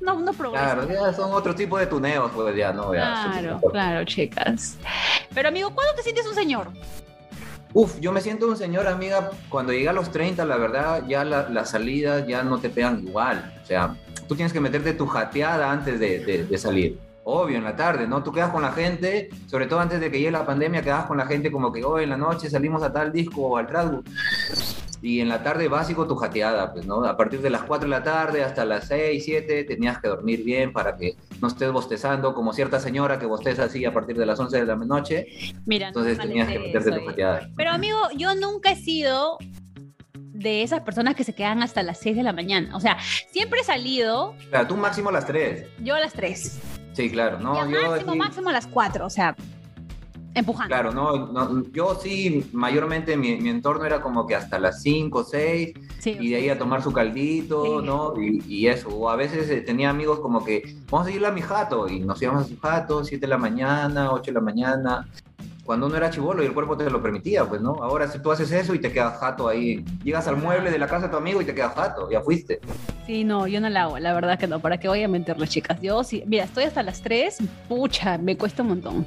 No, 0.00 0.18
no 0.20 0.32
progreso. 0.32 0.64
Claro, 0.64 0.88
ya 0.88 1.12
son 1.14 1.32
otro 1.32 1.54
tipo 1.54 1.78
de 1.78 1.86
tuneos, 1.86 2.30
pues 2.34 2.54
ya, 2.56 2.72
¿no? 2.72 2.94
Ya, 2.94 3.30
Claro, 3.32 3.60
claro, 3.70 4.04
chicas. 4.04 4.76
Pero 5.34 5.48
amigo, 5.48 5.74
¿cuándo 5.74 5.94
te 5.94 6.02
sientes 6.02 6.26
un 6.26 6.34
señor? 6.34 6.68
Uf, 7.74 7.98
yo 8.00 8.12
me 8.12 8.20
siento 8.20 8.46
un 8.48 8.56
señor, 8.56 8.86
amiga, 8.86 9.30
cuando 9.48 9.72
llega 9.72 9.90
a 9.90 9.94
los 9.94 10.10
30, 10.10 10.44
la 10.44 10.56
verdad, 10.56 11.04
ya 11.08 11.24
la- 11.24 11.48
las 11.48 11.70
salidas 11.70 12.26
ya 12.26 12.42
no 12.42 12.58
te 12.58 12.70
pegan 12.70 13.06
igual. 13.06 13.52
O 13.62 13.66
sea, 13.66 13.94
tú 14.26 14.34
tienes 14.36 14.52
que 14.52 14.60
meterte 14.60 14.92
tu 14.94 15.06
jateada 15.06 15.70
antes 15.70 15.98
de, 15.98 16.20
de- 16.20 16.44
de 16.44 16.58
salir. 16.58 16.98
Obvio, 17.30 17.58
en 17.58 17.64
la 17.64 17.76
tarde, 17.76 18.08
¿no? 18.08 18.22
Tú 18.22 18.32
quedas 18.32 18.48
con 18.48 18.62
la 18.62 18.72
gente, 18.72 19.28
sobre 19.48 19.66
todo 19.66 19.80
antes 19.80 20.00
de 20.00 20.10
que 20.10 20.16
llegue 20.16 20.30
la 20.30 20.46
pandemia, 20.46 20.80
quedas 20.80 21.04
con 21.04 21.18
la 21.18 21.26
gente 21.26 21.52
como 21.52 21.70
que 21.70 21.84
hoy 21.84 22.04
en 22.04 22.08
la 22.08 22.16
noche 22.16 22.48
salimos 22.48 22.82
a 22.82 22.90
tal 22.90 23.12
disco 23.12 23.42
o 23.42 23.58
al 23.58 23.66
trasgo. 23.66 24.02
Y 25.02 25.20
en 25.20 25.28
la 25.28 25.42
tarde 25.42 25.68
básico 25.68 26.06
tu 26.06 26.16
jateada, 26.16 26.72
pues, 26.72 26.86
¿no? 26.86 27.04
A 27.04 27.18
partir 27.18 27.42
de 27.42 27.50
las 27.50 27.64
4 27.64 27.86
de 27.86 27.90
la 27.90 28.02
tarde 28.02 28.42
hasta 28.42 28.64
las 28.64 28.88
6, 28.88 29.22
7 29.22 29.64
tenías 29.64 30.00
que 30.00 30.08
dormir 30.08 30.42
bien 30.42 30.72
para 30.72 30.96
que 30.96 31.16
no 31.42 31.48
estés 31.48 31.70
bostezando 31.70 32.32
como 32.32 32.54
cierta 32.54 32.80
señora 32.80 33.18
que 33.18 33.26
bosteza 33.26 33.64
así 33.64 33.84
a 33.84 33.92
partir 33.92 34.16
de 34.16 34.24
las 34.24 34.40
11 34.40 34.60
de 34.60 34.64
la 34.64 34.76
noche. 34.76 35.26
Mira, 35.66 35.88
Entonces 35.88 36.16
no 36.16 36.24
tenías 36.24 36.48
que 36.48 36.58
meterte 36.58 36.92
tu 36.92 36.96
eh. 36.96 37.06
jateada. 37.08 37.50
Pero 37.58 37.70
amigo, 37.72 37.98
yo 38.16 38.34
nunca 38.36 38.70
he 38.70 38.76
sido 38.76 39.36
de 40.14 40.62
esas 40.62 40.80
personas 40.80 41.14
que 41.14 41.24
se 41.24 41.34
quedan 41.34 41.62
hasta 41.62 41.82
las 41.82 41.98
6 41.98 42.16
de 42.16 42.22
la 42.22 42.32
mañana. 42.32 42.74
O 42.74 42.80
sea, 42.80 42.96
siempre 43.30 43.60
he 43.60 43.64
salido 43.64 44.34
Claro, 44.48 44.66
tú 44.66 44.78
máximo 44.78 45.10
a 45.10 45.12
las 45.12 45.26
3. 45.26 45.66
yo 45.84 45.94
a 45.94 46.00
las 46.00 46.14
3. 46.14 46.77
Sí, 46.98 47.08
claro, 47.10 47.38
no, 47.38 47.54
y 47.68 47.72
yo 47.72 47.90
máximo, 47.90 48.12
sí- 48.12 48.18
máximo 48.18 48.48
a 48.48 48.52
las 48.52 48.66
4. 48.66 49.06
O 49.06 49.10
sea, 49.10 49.36
empujando. 50.34 50.66
Claro, 50.68 50.90
no, 50.90 51.28
no, 51.32 51.62
yo 51.72 51.94
sí, 51.94 52.44
mayormente 52.52 53.16
mi, 53.16 53.36
mi 53.36 53.50
entorno 53.50 53.84
era 53.84 54.00
como 54.00 54.26
que 54.26 54.34
hasta 54.34 54.58
las 54.58 54.82
5, 54.82 55.22
6, 55.22 55.74
Sí, 56.00 56.16
y 56.18 56.30
de 56.30 56.36
ahí 56.36 56.48
a 56.48 56.58
tomar 56.58 56.82
su 56.82 56.92
caldito, 56.92 57.80
Sí. 57.80 57.86
¿no? 57.86 58.14
Y, 58.20 58.42
y 58.48 58.66
eso, 58.66 58.88
o 58.88 59.08
a 59.10 59.14
veces 59.14 59.48
eh, 59.48 59.60
tenía 59.60 59.90
amigos 59.90 60.18
como 60.18 60.44
que, 60.44 60.76
vamos 60.90 61.06
a 61.06 61.10
ir 61.12 61.24
a 61.24 61.30
mi 61.30 61.40
jato, 61.40 61.88
y 61.88 62.00
nos 62.00 62.20
íbamos 62.20 62.46
a 62.46 62.48
su 62.48 62.58
jato, 62.58 63.04
7 63.04 63.26
de 63.26 63.30
la 63.30 63.38
mañana, 63.38 64.10
8 64.10 64.32
de 64.32 64.34
la 64.34 64.40
mañana, 64.40 65.08
cuando 65.68 65.86
uno 65.86 65.98
era 65.98 66.08
chivolo 66.08 66.42
y 66.42 66.46
el 66.46 66.54
cuerpo 66.54 66.78
te 66.78 66.88
lo 66.88 67.02
permitía, 67.02 67.44
pues, 67.44 67.60
¿no? 67.60 67.74
Ahora 67.82 68.08
si 68.08 68.18
tú 68.22 68.32
haces 68.32 68.50
eso 68.52 68.72
y 68.72 68.78
te 68.78 68.90
quedas 68.90 69.18
jato 69.18 69.48
ahí, 69.48 69.84
llegas 70.02 70.26
al 70.26 70.38
mueble 70.38 70.70
de 70.70 70.78
la 70.78 70.86
casa 70.86 71.08
de 71.08 71.10
tu 71.10 71.18
amigo 71.18 71.42
y 71.42 71.44
te 71.44 71.54
quedas 71.54 71.74
jato, 71.74 72.10
ya 72.10 72.22
fuiste. 72.22 72.58
Sí, 73.06 73.22
no, 73.22 73.46
yo 73.46 73.60
no 73.60 73.68
la 73.68 73.82
hago, 73.82 73.98
la 73.98 74.14
verdad 74.14 74.38
que 74.38 74.46
no. 74.46 74.60
¿Para 74.60 74.80
qué 74.80 74.88
voy 74.88 75.02
a 75.02 75.08
mentirles, 75.08 75.50
chicas? 75.50 75.78
Yo 75.82 76.02
sí, 76.04 76.22
mira, 76.26 76.44
estoy 76.44 76.64
hasta 76.64 76.82
las 76.82 77.02
3, 77.02 77.36
pucha, 77.68 78.16
me 78.16 78.34
cuesta 78.38 78.62
un 78.62 78.68
montón. 78.70 79.06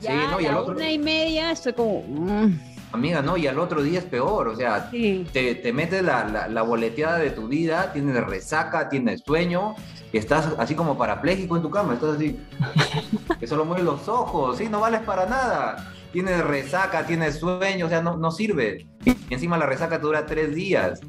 Ya 0.00 0.12
Sí, 0.12 0.16
no, 0.30 0.40
y 0.40 0.46
a 0.46 0.52
la 0.52 0.60
otro- 0.60 0.76
una 0.76 0.88
y 0.92 0.96
media 1.00 1.50
estoy 1.50 1.72
como... 1.72 2.04
mm, 2.06 2.56
Amiga, 2.92 3.20
¿no? 3.20 3.36
Y 3.36 3.46
al 3.46 3.58
otro 3.58 3.82
día 3.82 3.98
es 3.98 4.04
peor, 4.04 4.48
o 4.48 4.56
sea, 4.56 4.88
sí. 4.90 5.26
te, 5.32 5.54
te 5.56 5.72
metes 5.72 6.02
la, 6.02 6.24
la, 6.24 6.48
la 6.48 6.62
boleteada 6.62 7.18
de 7.18 7.30
tu 7.30 7.48
vida, 7.48 7.92
tienes 7.92 8.16
resaca, 8.24 8.88
tienes 8.88 9.22
sueño, 9.26 9.74
estás 10.12 10.48
así 10.58 10.74
como 10.74 10.96
parapléjico 10.96 11.56
en 11.56 11.62
tu 11.62 11.70
cama, 11.70 11.94
estás 11.94 12.16
así, 12.16 12.38
que 13.40 13.46
solo 13.46 13.64
mueves 13.64 13.84
los 13.84 14.08
ojos, 14.08 14.58
sí, 14.58 14.68
no 14.68 14.80
vales 14.80 15.00
para 15.00 15.26
nada. 15.26 15.92
tienes 16.12 16.42
resaca, 16.44 17.06
tienes 17.06 17.36
sueño, 17.38 17.86
o 17.86 17.88
sea, 17.88 18.00
no, 18.00 18.16
no 18.16 18.30
sirve. 18.30 18.86
Y 19.04 19.34
encima 19.34 19.58
la 19.58 19.66
resaca 19.66 19.98
dura 19.98 20.24
tres 20.24 20.54
días. 20.54 21.00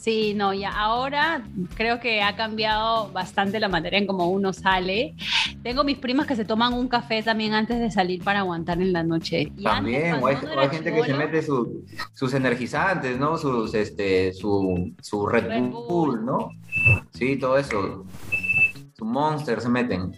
Sí, 0.00 0.32
no, 0.32 0.54
ya 0.54 0.70
ahora 0.70 1.44
creo 1.76 2.00
que 2.00 2.22
ha 2.22 2.34
cambiado 2.34 3.12
bastante 3.12 3.60
la 3.60 3.68
manera 3.68 3.98
en 3.98 4.06
cómo 4.06 4.30
uno 4.30 4.54
sale. 4.54 5.14
Tengo 5.62 5.84
mis 5.84 5.98
primas 5.98 6.26
que 6.26 6.36
se 6.36 6.46
toman 6.46 6.72
un 6.72 6.88
café 6.88 7.22
también 7.22 7.52
antes 7.52 7.78
de 7.78 7.90
salir 7.90 8.24
para 8.24 8.38
aguantar 8.38 8.80
en 8.80 8.94
la 8.94 9.02
noche. 9.02 9.52
Y 9.54 9.62
también, 9.62 10.14
o 10.14 10.26
hay, 10.26 10.36
gente 10.70 10.94
que 10.94 11.04
se 11.04 11.12
mete 11.12 11.42
sus 11.42 12.32
energizantes, 12.32 13.18
¿no? 13.18 13.36
Sus, 13.36 13.74
este, 13.74 14.32
su, 14.32 14.94
su 15.02 15.26
Red, 15.26 15.68
Bull, 15.68 16.24
¿no? 16.24 16.48
Sí, 17.12 17.36
todo 17.36 17.58
eso. 17.58 18.06
Su 18.96 19.04
Monster 19.04 19.60
se 19.60 19.68
meten. 19.68 20.12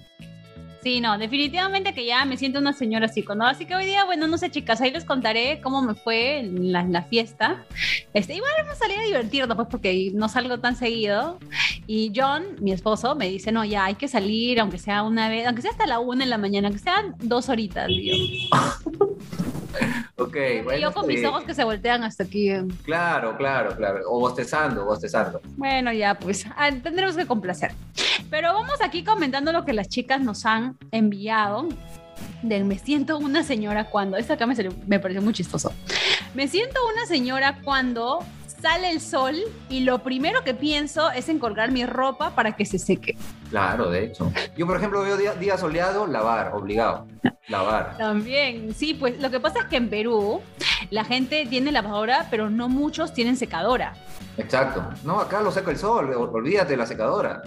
Sí, 0.83 1.01
no, 1.01 1.17
definitivamente 1.17 1.95
que 1.95 2.05
ya 2.05 2.25
me 2.25 2.37
siento 2.37 2.59
una 2.59 2.73
señora 2.73 3.07
así. 3.07 3.25
¿no? 3.37 3.47
Así 3.47 3.67
que 3.67 3.77
hoy 3.77 3.85
día, 3.87 4.05
bueno, 4.05 4.27
no 4.27 4.37
sé, 4.37 4.51
chicas, 4.51 4.81
ahí 4.81 4.91
les 4.91 5.05
contaré 5.05 5.61
cómo 5.63 5.81
me 5.81 5.95
fue 5.95 6.41
en 6.41 6.73
la, 6.73 7.03
fiesta. 7.03 7.65
Este, 8.13 8.35
igual 8.35 8.51
me 8.69 8.75
salí 8.75 8.95
a 8.95 9.03
divertirnos, 9.03 9.55
pues, 9.55 9.69
porque 9.71 10.11
no 10.13 10.29
salgo 10.29 10.59
tan 10.59 10.75
seguido. 10.75 11.39
Y 11.87 12.13
John, 12.15 12.43
mi 12.61 12.73
esposo, 12.73 13.15
me 13.15 13.29
dice, 13.29 13.53
no, 13.53 13.65
ya 13.65 13.85
hay 13.85 13.95
que 13.95 14.09
salir, 14.09 14.59
aunque 14.61 14.79
sea 14.79 15.05
una 15.05 15.29
vez, 15.29 15.47
aunque 15.47 15.63
sea 15.63 15.71
hasta 15.71 15.87
la 15.87 16.01
una 16.01 16.25
en 16.25 16.31
la 16.31 16.39
mañana, 16.39 16.67
aunque 16.69 16.83
sean 16.83 17.15
dos 17.21 17.49
horitas, 17.49 17.87
tío. 17.87 18.15
ok, 20.17 20.37
bueno. 20.65 20.81
Yo 20.81 20.93
con 20.93 21.07
mis 21.07 21.25
ojos 21.25 21.45
que 21.45 21.55
se 21.55 21.65
voltean 21.65 22.03
hasta 22.05 22.25
aquí. 22.25 22.51
Claro, 22.85 23.37
claro, 23.37 23.77
claro. 23.77 24.01
O 24.09 24.21
bostezando, 24.21 24.85
bostezando. 24.85 25.41
Bueno, 25.57 25.93
ya, 25.93 26.19
pues, 26.19 26.47
ah, 26.57 26.71
tendremos 26.71 27.17
que 27.17 27.27
complacer. 27.27 27.73
Pero 28.31 28.53
vamos 28.53 28.81
aquí 28.83 29.05
comentando 29.05 29.53
lo 29.53 29.65
que 29.65 29.73
las 29.73 29.89
chicas 29.89 30.21
nos 30.21 30.47
han 30.47 30.77
enviado. 30.91 31.69
De 32.43 32.63
me 32.65 32.79
siento 32.79 33.19
una 33.19 33.43
señora 33.43 33.91
cuando. 33.91 34.17
Esta 34.17 34.35
acá 34.35 34.47
me, 34.47 34.55
me 34.87 34.99
pareció 34.99 35.23
muy 35.23 35.33
chistoso. 35.33 35.73
Me 36.35 36.49
siento 36.49 36.81
una 36.95 37.07
señora 37.07 37.59
cuando 37.63 38.21
sale 38.63 38.91
el 38.91 39.01
sol 39.01 39.35
y 39.69 39.81
lo 39.81 40.05
primero 40.05 40.45
que 40.45 40.55
pienso 40.55 41.11
es 41.11 41.29
en 41.29 41.41
colgar 41.41 41.73
mi 41.73 41.85
ropa 41.85 42.31
para 42.31 42.53
que 42.53 42.65
se 42.65 42.79
seque. 42.79 43.17
Claro, 43.51 43.91
de 43.91 44.05
hecho. 44.05 44.33
Yo, 44.57 44.67
por 44.67 44.77
ejemplo, 44.77 45.03
veo 45.03 45.17
día, 45.17 45.35
día 45.35 45.59
soleado, 45.59 46.07
lavar, 46.07 46.53
obligado. 46.55 47.09
Lavar. 47.49 47.99
También, 47.99 48.73
sí, 48.73 48.95
pues 48.95 49.21
lo 49.21 49.31
que 49.31 49.41
pasa 49.41 49.61
es 49.61 49.65
que 49.65 49.77
en 49.77 49.91
Perú 49.91 50.41
la 50.91 51.05
gente 51.05 51.45
tiene 51.47 51.73
lavadora, 51.73 52.29
pero 52.31 52.51
no 52.51 52.69
muchos 52.69 53.13
tienen 53.13 53.37
secadora. 53.37 53.95
Exacto. 54.37 54.83
No, 55.05 55.19
acá 55.19 55.43
lo 55.43 55.51
seca 55.51 55.73
el 55.73 55.77
sol, 55.77 56.15
olvídate 56.15 56.71
de 56.71 56.77
la 56.77 56.87
secadora. 56.87 57.43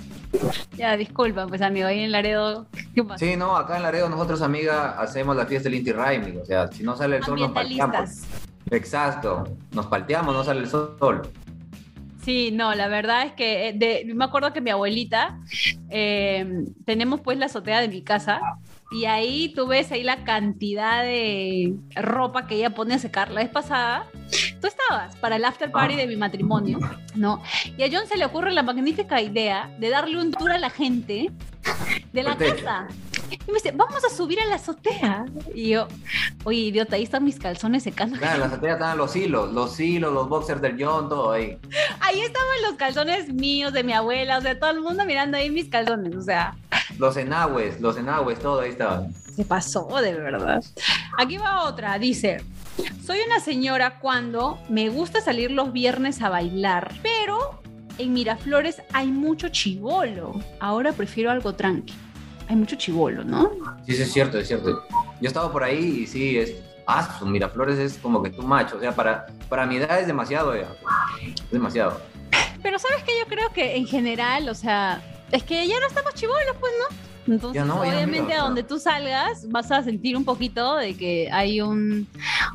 Ya, 0.76 0.98
disculpa, 0.98 1.48
pues 1.48 1.62
amigo, 1.62 1.88
ahí 1.88 2.02
en 2.02 2.12
Laredo, 2.12 2.68
¿qué 2.94 3.04
pasa? 3.04 3.26
Sí, 3.26 3.38
no, 3.38 3.56
acá 3.56 3.78
en 3.78 3.84
Laredo 3.84 4.10
nosotros, 4.10 4.42
amiga, 4.42 5.00
hacemos 5.00 5.36
la 5.36 5.46
fiesta 5.46 5.70
del 5.70 5.80
Inti 5.80 5.94
Raimi, 5.94 6.38
o 6.38 6.46
sea, 6.46 6.68
si 6.68 6.84
no 6.84 6.96
sale 6.98 7.18
el 7.18 7.24
sol 7.24 7.40
nos 7.40 7.52
palteamos. 7.52 8.10
Exacto, 8.72 9.44
nos 9.72 9.86
palteamos, 9.88 10.34
no 10.34 10.44
sale 10.44 10.62
el 10.62 10.68
sol. 10.68 11.22
Sí, 12.24 12.50
no, 12.52 12.74
la 12.74 12.88
verdad 12.88 13.28
es 13.28 13.34
que 13.34 13.70
eh, 13.70 14.14
me 14.16 14.26
acuerdo 14.26 14.52
que 14.52 14.62
mi 14.62 14.72
abuelita, 14.72 15.40
eh, 15.90 16.66
tenemos 16.84 17.22
pues 17.22 17.38
la 17.38 17.46
azotea 17.46 17.82
de 17.82 17.88
mi 17.88 18.02
casa 18.02 18.42
y 18.96 19.06
ahí 19.06 19.52
tú 19.54 19.68
ves 19.68 19.92
ahí 19.92 20.04
la 20.04 20.24
cantidad 20.24 21.04
de 21.04 21.76
ropa 21.96 22.48
que 22.48 22.56
ella 22.56 22.70
pone 22.70 22.94
a 22.94 23.00
secar. 23.00 23.30
La 23.30 23.42
vez 23.42 23.50
pasada, 23.50 24.08
tú 24.62 24.68
estabas 24.68 25.18
para 25.18 25.36
el 25.36 25.44
after 25.44 25.70
party 25.70 25.98
de 25.98 26.08
mi 26.08 26.16
matrimonio, 26.16 26.80
¿no? 27.14 27.42
Y 27.78 27.84
a 27.84 27.90
John 27.92 28.08
se 28.08 28.18
le 28.18 28.24
ocurre 28.24 28.54
la 28.54 28.64
magnífica 28.64 29.22
idea 29.22 29.70
de 29.80 29.90
darle 29.90 30.22
un 30.22 30.32
tour 30.32 30.50
a 30.52 30.58
la 30.58 30.70
gente 30.70 31.30
de 32.14 32.24
la 32.24 32.38
casa. 32.38 32.88
Y 33.32 33.52
me 33.52 33.56
dice, 33.56 33.72
vamos 33.76 34.04
a 34.06 34.10
subir 34.10 34.40
a 34.40 34.46
la 34.46 34.56
azotea. 34.56 35.26
Y 35.54 35.70
yo, 35.72 35.88
oye, 36.44 36.60
idiota, 36.60 36.96
ahí 36.96 37.04
están 37.04 37.24
mis 37.24 37.38
calzones 37.38 37.84
secando. 37.84 38.18
Claro, 38.18 38.36
en 38.36 38.40
la 38.42 38.46
azotea 38.48 38.74
estaban 38.74 38.98
los 38.98 39.16
hilos, 39.16 39.52
los 39.52 39.80
hilos, 39.80 40.14
los 40.14 40.30
boxers 40.30 40.62
del 40.62 40.82
John, 40.82 41.10
todo 41.10 41.32
ahí. 41.32 41.58
Ahí 42.00 42.22
estaban 42.22 42.62
los 42.64 42.76
calzones 42.76 43.34
míos, 43.34 43.74
de 43.74 43.84
mi 43.84 43.94
abuela, 43.94 44.38
o 44.38 44.42
sea, 44.42 44.58
todo 44.58 44.70
el 44.70 44.82
mundo 44.82 45.06
mirando 45.06 45.38
ahí 45.38 45.50
mis 45.50 45.70
calzones, 45.70 46.16
o 46.16 46.22
sea. 46.22 46.56
Los 46.98 47.18
enagües, 47.18 47.82
los 47.82 47.98
enagües, 47.98 48.40
todo 48.40 48.62
ahí 48.62 48.70
Se 49.36 49.46
pasó, 49.46 49.88
de 50.02 50.14
verdad. 50.14 50.64
Aquí 51.18 51.38
va 51.38 51.64
otra, 51.64 51.98
dice. 52.00 52.44
Soy 53.06 53.20
una 53.26 53.40
señora 53.40 54.00
cuando 54.00 54.60
me 54.70 54.90
gusta 54.90 55.22
salir 55.22 55.52
los 55.52 55.72
viernes 55.72 56.22
a 56.22 56.30
bailar, 56.30 56.94
pero 57.02 57.62
en 57.98 58.14
Miraflores 58.14 58.82
hay 58.94 59.08
mucho 59.08 59.50
chivolo. 59.50 60.40
Ahora 60.60 60.92
prefiero 60.92 61.32
algo 61.32 61.54
tranqui 61.54 61.94
hay 62.48 62.56
mucho 62.56 62.76
chivolo, 62.76 63.24
¿no? 63.24 63.52
Sí, 63.86 63.96
sí, 63.96 64.04
es 64.04 64.14
cierto, 64.14 64.38
es 64.38 64.48
cierto. 64.48 64.84
Yo 65.22 65.28
estaba 65.28 65.52
por 65.52 65.64
ahí 65.64 66.02
y 66.04 66.08
sí, 66.08 66.38
es. 66.38 66.54
Ah, 66.88 67.16
pues, 67.20 67.30
Miraflores 67.30 67.80
es 67.80 67.98
como 67.98 68.22
que 68.22 68.30
tú 68.30 68.44
macho. 68.44 68.78
O 68.78 68.80
sea, 68.80 68.94
para, 68.94 69.26
para 69.50 69.66
mi 69.66 69.78
edad 69.78 70.00
es 70.00 70.08
demasiado 70.08 70.56
ya. 70.56 70.68
Es 71.24 71.52
demasiado. 71.52 72.00
Pero 72.62 72.78
sabes 72.78 73.04
que 73.04 73.18
yo 73.20 73.26
creo 73.28 73.52
que 73.52 73.76
en 73.76 73.88
general, 73.88 74.50
o 74.50 74.56
sea, 74.56 75.02
es 75.32 75.44
que 75.44 75.68
ya 75.68 75.80
no 75.80 75.88
estamos 75.88 76.14
chivolos, 76.14 76.56
pues, 76.60 76.72
¿no? 76.80 77.15
Entonces, 77.28 77.64
obviamente, 77.70 78.34
a 78.34 78.42
donde 78.42 78.64
tú 78.64 78.80
salgas, 78.80 79.50
vas 79.50 79.72
a 79.72 79.84
sentir 79.84 80.16
un 80.16 80.26
poquito 80.26 80.76
de 80.76 80.96
que 80.96 81.30
hay 81.32 81.62
un. 81.62 82.08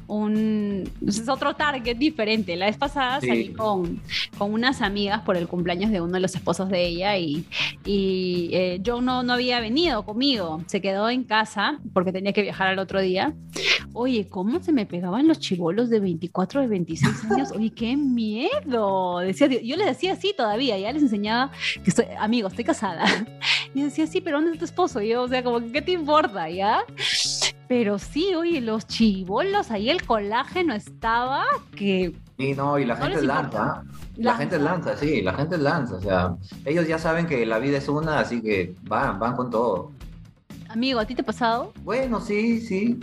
un 0.07 0.91
es 1.07 1.29
otro 1.29 1.55
target 1.55 1.97
diferente. 1.97 2.57
La 2.57 2.67
vez 2.67 2.77
pasada 2.77 3.21
salí 3.21 3.53
con, 3.53 4.01
con 4.39 4.53
unas 4.53 4.81
amigas 4.81 5.23
por 5.23 5.37
el 5.37 5.49
cumpleaños 5.49 5.91
de 5.91 6.01
uno 6.01 6.13
de 6.13 6.21
los 6.21 6.35
esposos 6.35 6.69
de 6.69 6.87
ella 6.87 7.17
y, 7.17 7.45
y 7.85 8.51
eh, 8.53 8.79
yo 8.83 9.01
no, 9.01 9.23
no 9.23 9.33
había 9.33 9.61
venido 9.61 10.05
conmigo. 10.05 10.63
Se 10.67 10.81
quedó 10.81 11.11
en 11.11 11.25
casa 11.25 11.79
porque 11.93 12.13
tenía 12.13 12.33
que 12.33 12.43
viajar 12.43 12.69
al 12.69 12.79
otro 12.79 13.01
día. 13.01 13.35
Oye, 13.93 14.29
¿cómo 14.29 14.63
se 14.63 14.73
me 14.73 14.87
pegaban 14.87 15.27
los 15.27 15.41
chivolos 15.41 15.91
de 15.91 16.01
24, 16.01 16.61
de 16.61 16.67
26 16.69 17.25
años? 17.31 17.53
Oye, 17.53 17.71
qué 17.71 17.97
miedo. 17.97 19.19
Decía, 19.19 19.49
yo 19.49 19.77
les 19.77 19.87
decía 19.87 20.13
así 20.13 20.33
todavía, 20.37 20.79
ya 20.79 20.93
les 20.93 21.03
enseñaba 21.03 21.51
que 21.83 21.91
estoy, 21.91 22.07
amigo, 22.19 22.49
estoy 22.49 22.65
casada. 22.65 23.05
Y 23.75 23.83
decía, 23.83 24.07
sí, 24.07 24.21
pero 24.21 24.41
¿dónde 24.41 24.59
tu 24.59 24.65
esposo? 24.65 25.01
yo, 25.01 25.23
o 25.23 25.29
sea, 25.29 25.45
como, 25.45 25.61
¿qué 25.73 25.81
te 25.81 25.93
importa, 25.93 26.49
ya? 26.49 26.85
Pero 27.69 27.99
sí, 28.01 28.35
oye, 28.35 28.61
los 28.61 28.87
chivolos, 28.87 29.71
ahí 29.71 29.91
el 29.91 30.05
colágeno 30.05 30.75
estaba 30.75 31.45
que... 31.77 32.13
Sí, 32.37 32.55
no, 32.55 32.79
y 32.79 32.85
la 32.85 32.97
gente 32.97 33.23
lanza. 33.23 33.85
La 34.17 34.35
gente 34.35 34.59
lanza, 34.59 34.97
sí, 34.97 35.23
la 35.23 35.35
gente 35.35 35.57
lanza. 35.57 35.95
O 35.95 36.01
sea, 36.01 36.35
ellos 36.65 36.89
ya 36.89 36.99
saben 36.99 37.27
que 37.27 37.47
la 37.47 37.59
vida 37.59 37.79
es 37.79 37.89
una, 37.89 38.19
así 38.19 38.43
que 38.43 38.75
van, 38.83 39.21
van 39.21 39.37
con 39.37 39.51
todo. 39.51 39.93
Amigo, 40.69 40.99
¿a 40.99 41.05
ti 41.05 41.15
te 41.15 41.23
ha 41.23 41.25
pasado? 41.25 41.73
Bueno, 41.85 42.21
sí, 42.21 42.61
sí. 42.61 42.99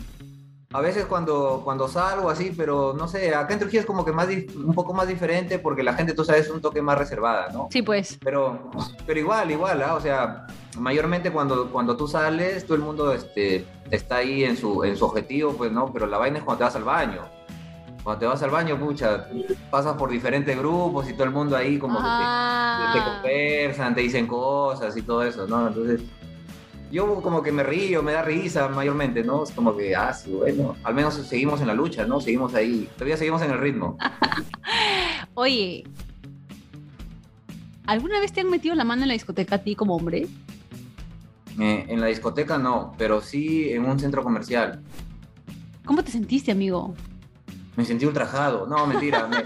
A 0.74 0.82
veces 0.82 1.06
cuando, 1.06 1.62
cuando 1.64 1.88
salgo 1.88 2.30
así, 2.30 2.54
pero 2.56 2.94
no 2.94 3.08
sé, 3.08 3.34
acá 3.34 3.54
en 3.54 3.60
Trujillo 3.60 3.80
es 3.80 3.86
como 3.86 4.04
que 4.04 4.12
más 4.12 4.28
un 4.28 4.74
poco 4.74 4.94
más 4.94 5.08
diferente 5.08 5.60
porque 5.60 5.82
la 5.82 5.94
gente, 5.94 6.14
tú 6.14 6.26
sabes, 6.26 6.48
es 6.48 6.52
un 6.52 6.60
toque 6.60 6.82
más 6.82 6.98
reservada, 6.98 7.48
¿no? 7.54 7.70
Sí, 7.72 7.82
pues. 7.82 8.18
Pero, 8.22 8.70
pero 9.06 9.18
igual, 9.18 9.50
igual, 9.50 9.82
¿ah? 9.82 9.96
O 9.96 10.02
sea, 10.02 10.46
mayormente 10.78 11.32
cuando, 11.32 11.72
cuando 11.72 11.96
tú 11.96 12.06
sales, 12.10 12.66
todo 12.66 12.76
el 12.76 12.84
mundo 12.84 13.14
este, 13.14 13.66
está 13.92 14.18
ahí 14.18 14.44
en 14.44 14.58
su, 14.58 14.84
en 14.84 14.98
su 14.98 15.06
objetivo, 15.06 15.54
pues, 15.54 15.72
¿no? 15.72 15.92
Pero 15.94 16.06
la 16.06 16.18
vaina 16.18 16.40
es 16.40 16.44
cuando 16.44 16.58
te 16.58 16.64
vas 16.66 16.76
al 16.76 16.84
baño. 16.84 17.22
Cuando 18.04 18.20
te 18.20 18.26
vas 18.26 18.44
al 18.44 18.50
baño, 18.50 18.78
pucha, 18.78 19.30
pasas 19.72 19.96
por 19.96 20.10
diferentes 20.10 20.58
grupos 20.58 21.10
y 21.10 21.14
todo 21.14 21.24
el 21.24 21.32
mundo 21.32 21.56
ahí 21.56 21.80
como 21.80 21.98
que 21.98 22.04
te, 22.94 23.00
te 23.00 23.06
conversan, 23.06 23.96
te 23.96 24.02
dicen 24.02 24.28
cosas 24.28 24.96
y 24.98 25.02
todo 25.02 25.24
eso, 25.24 25.48
¿no? 25.48 25.70
Entonces 25.70 26.02
yo 26.92 27.22
como 27.22 27.42
que 27.42 27.52
me 27.52 27.64
río, 27.64 28.02
me 28.02 28.14
da 28.14 28.22
risa 28.22 28.68
mayormente, 28.70 29.24
¿no? 29.24 29.44
Es 29.44 29.52
como 29.52 29.76
que, 29.76 29.96
ah, 29.96 30.14
sí, 30.14 30.32
bueno, 30.32 30.76
al 30.84 30.94
menos 30.94 31.16
seguimos 31.16 31.62
en 31.62 31.68
la 31.68 31.74
lucha, 31.74 32.06
¿no? 32.06 32.22
Seguimos 32.22 32.54
ahí, 32.54 32.90
todavía 32.96 33.18
seguimos 33.18 33.42
en 33.42 33.52
el 33.52 33.60
ritmo. 33.60 33.98
Oye, 35.34 35.84
¿alguna 37.86 38.20
vez 38.20 38.32
te 38.32 38.42
han 38.42 38.50
metido 38.50 38.76
la 38.76 38.84
mano 38.84 39.04
en 39.04 39.10
la 39.10 39.14
discoteca 39.14 39.56
a 39.56 39.60
ti 39.60 39.76
como 39.76 39.96
hombre? 39.96 40.28
Eh, 41.60 41.86
en 41.88 42.00
la 42.00 42.08
discoteca 42.08 42.58
no, 42.58 42.94
pero 42.98 43.22
sí 43.22 43.72
en 43.72 43.86
un 43.86 44.00
centro 44.00 44.24
comercial. 44.24 44.82
¿Cómo 45.86 46.04
te 46.04 46.12
sentiste, 46.12 46.52
amigo? 46.52 46.94
Me 47.76 47.86
sentí 47.86 48.06
ultrajado. 48.06 48.68
No, 48.68 48.86
mentira. 48.88 49.30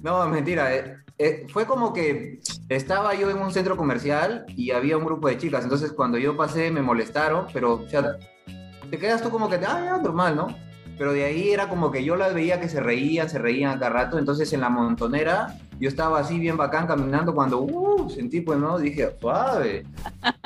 No, 0.00 0.26
mentira. 0.28 0.74
Eh, 0.74 0.96
eh, 1.18 1.46
fue 1.52 1.66
como 1.66 1.92
que 1.92 2.40
estaba 2.68 3.14
yo 3.14 3.30
en 3.30 3.38
un 3.38 3.52
centro 3.52 3.76
comercial 3.76 4.44
y 4.48 4.72
había 4.72 4.96
un 4.96 5.04
grupo 5.04 5.28
de 5.28 5.38
chicas. 5.38 5.64
Entonces, 5.64 5.92
cuando 5.92 6.18
yo 6.18 6.36
pasé, 6.36 6.70
me 6.70 6.82
molestaron, 6.82 7.46
pero, 7.52 7.74
o 7.74 8.90
te 8.90 8.98
quedas 8.98 9.22
tú 9.22 9.30
como 9.30 9.48
que, 9.48 9.56
ah, 9.66 9.98
normal, 10.02 10.36
¿no? 10.36 10.48
Pero 10.96 11.12
de 11.12 11.24
ahí 11.24 11.50
era 11.50 11.68
como 11.68 11.90
que 11.90 12.04
yo 12.04 12.16
las 12.16 12.34
veía 12.34 12.60
que 12.60 12.68
se 12.68 12.80
reían, 12.80 13.28
se 13.28 13.38
reían 13.38 13.78
cada 13.78 13.90
rato. 13.90 14.18
Entonces, 14.18 14.52
en 14.52 14.60
la 14.60 14.68
montonera, 14.68 15.56
yo 15.78 15.88
estaba 15.88 16.18
así 16.18 16.38
bien 16.38 16.56
bacán 16.56 16.86
caminando 16.86 17.34
cuando, 17.34 17.60
uh, 17.60 18.10
sentí, 18.10 18.40
pues, 18.40 18.58
¿no? 18.58 18.78
Dije, 18.78 19.14
suave. 19.20 19.84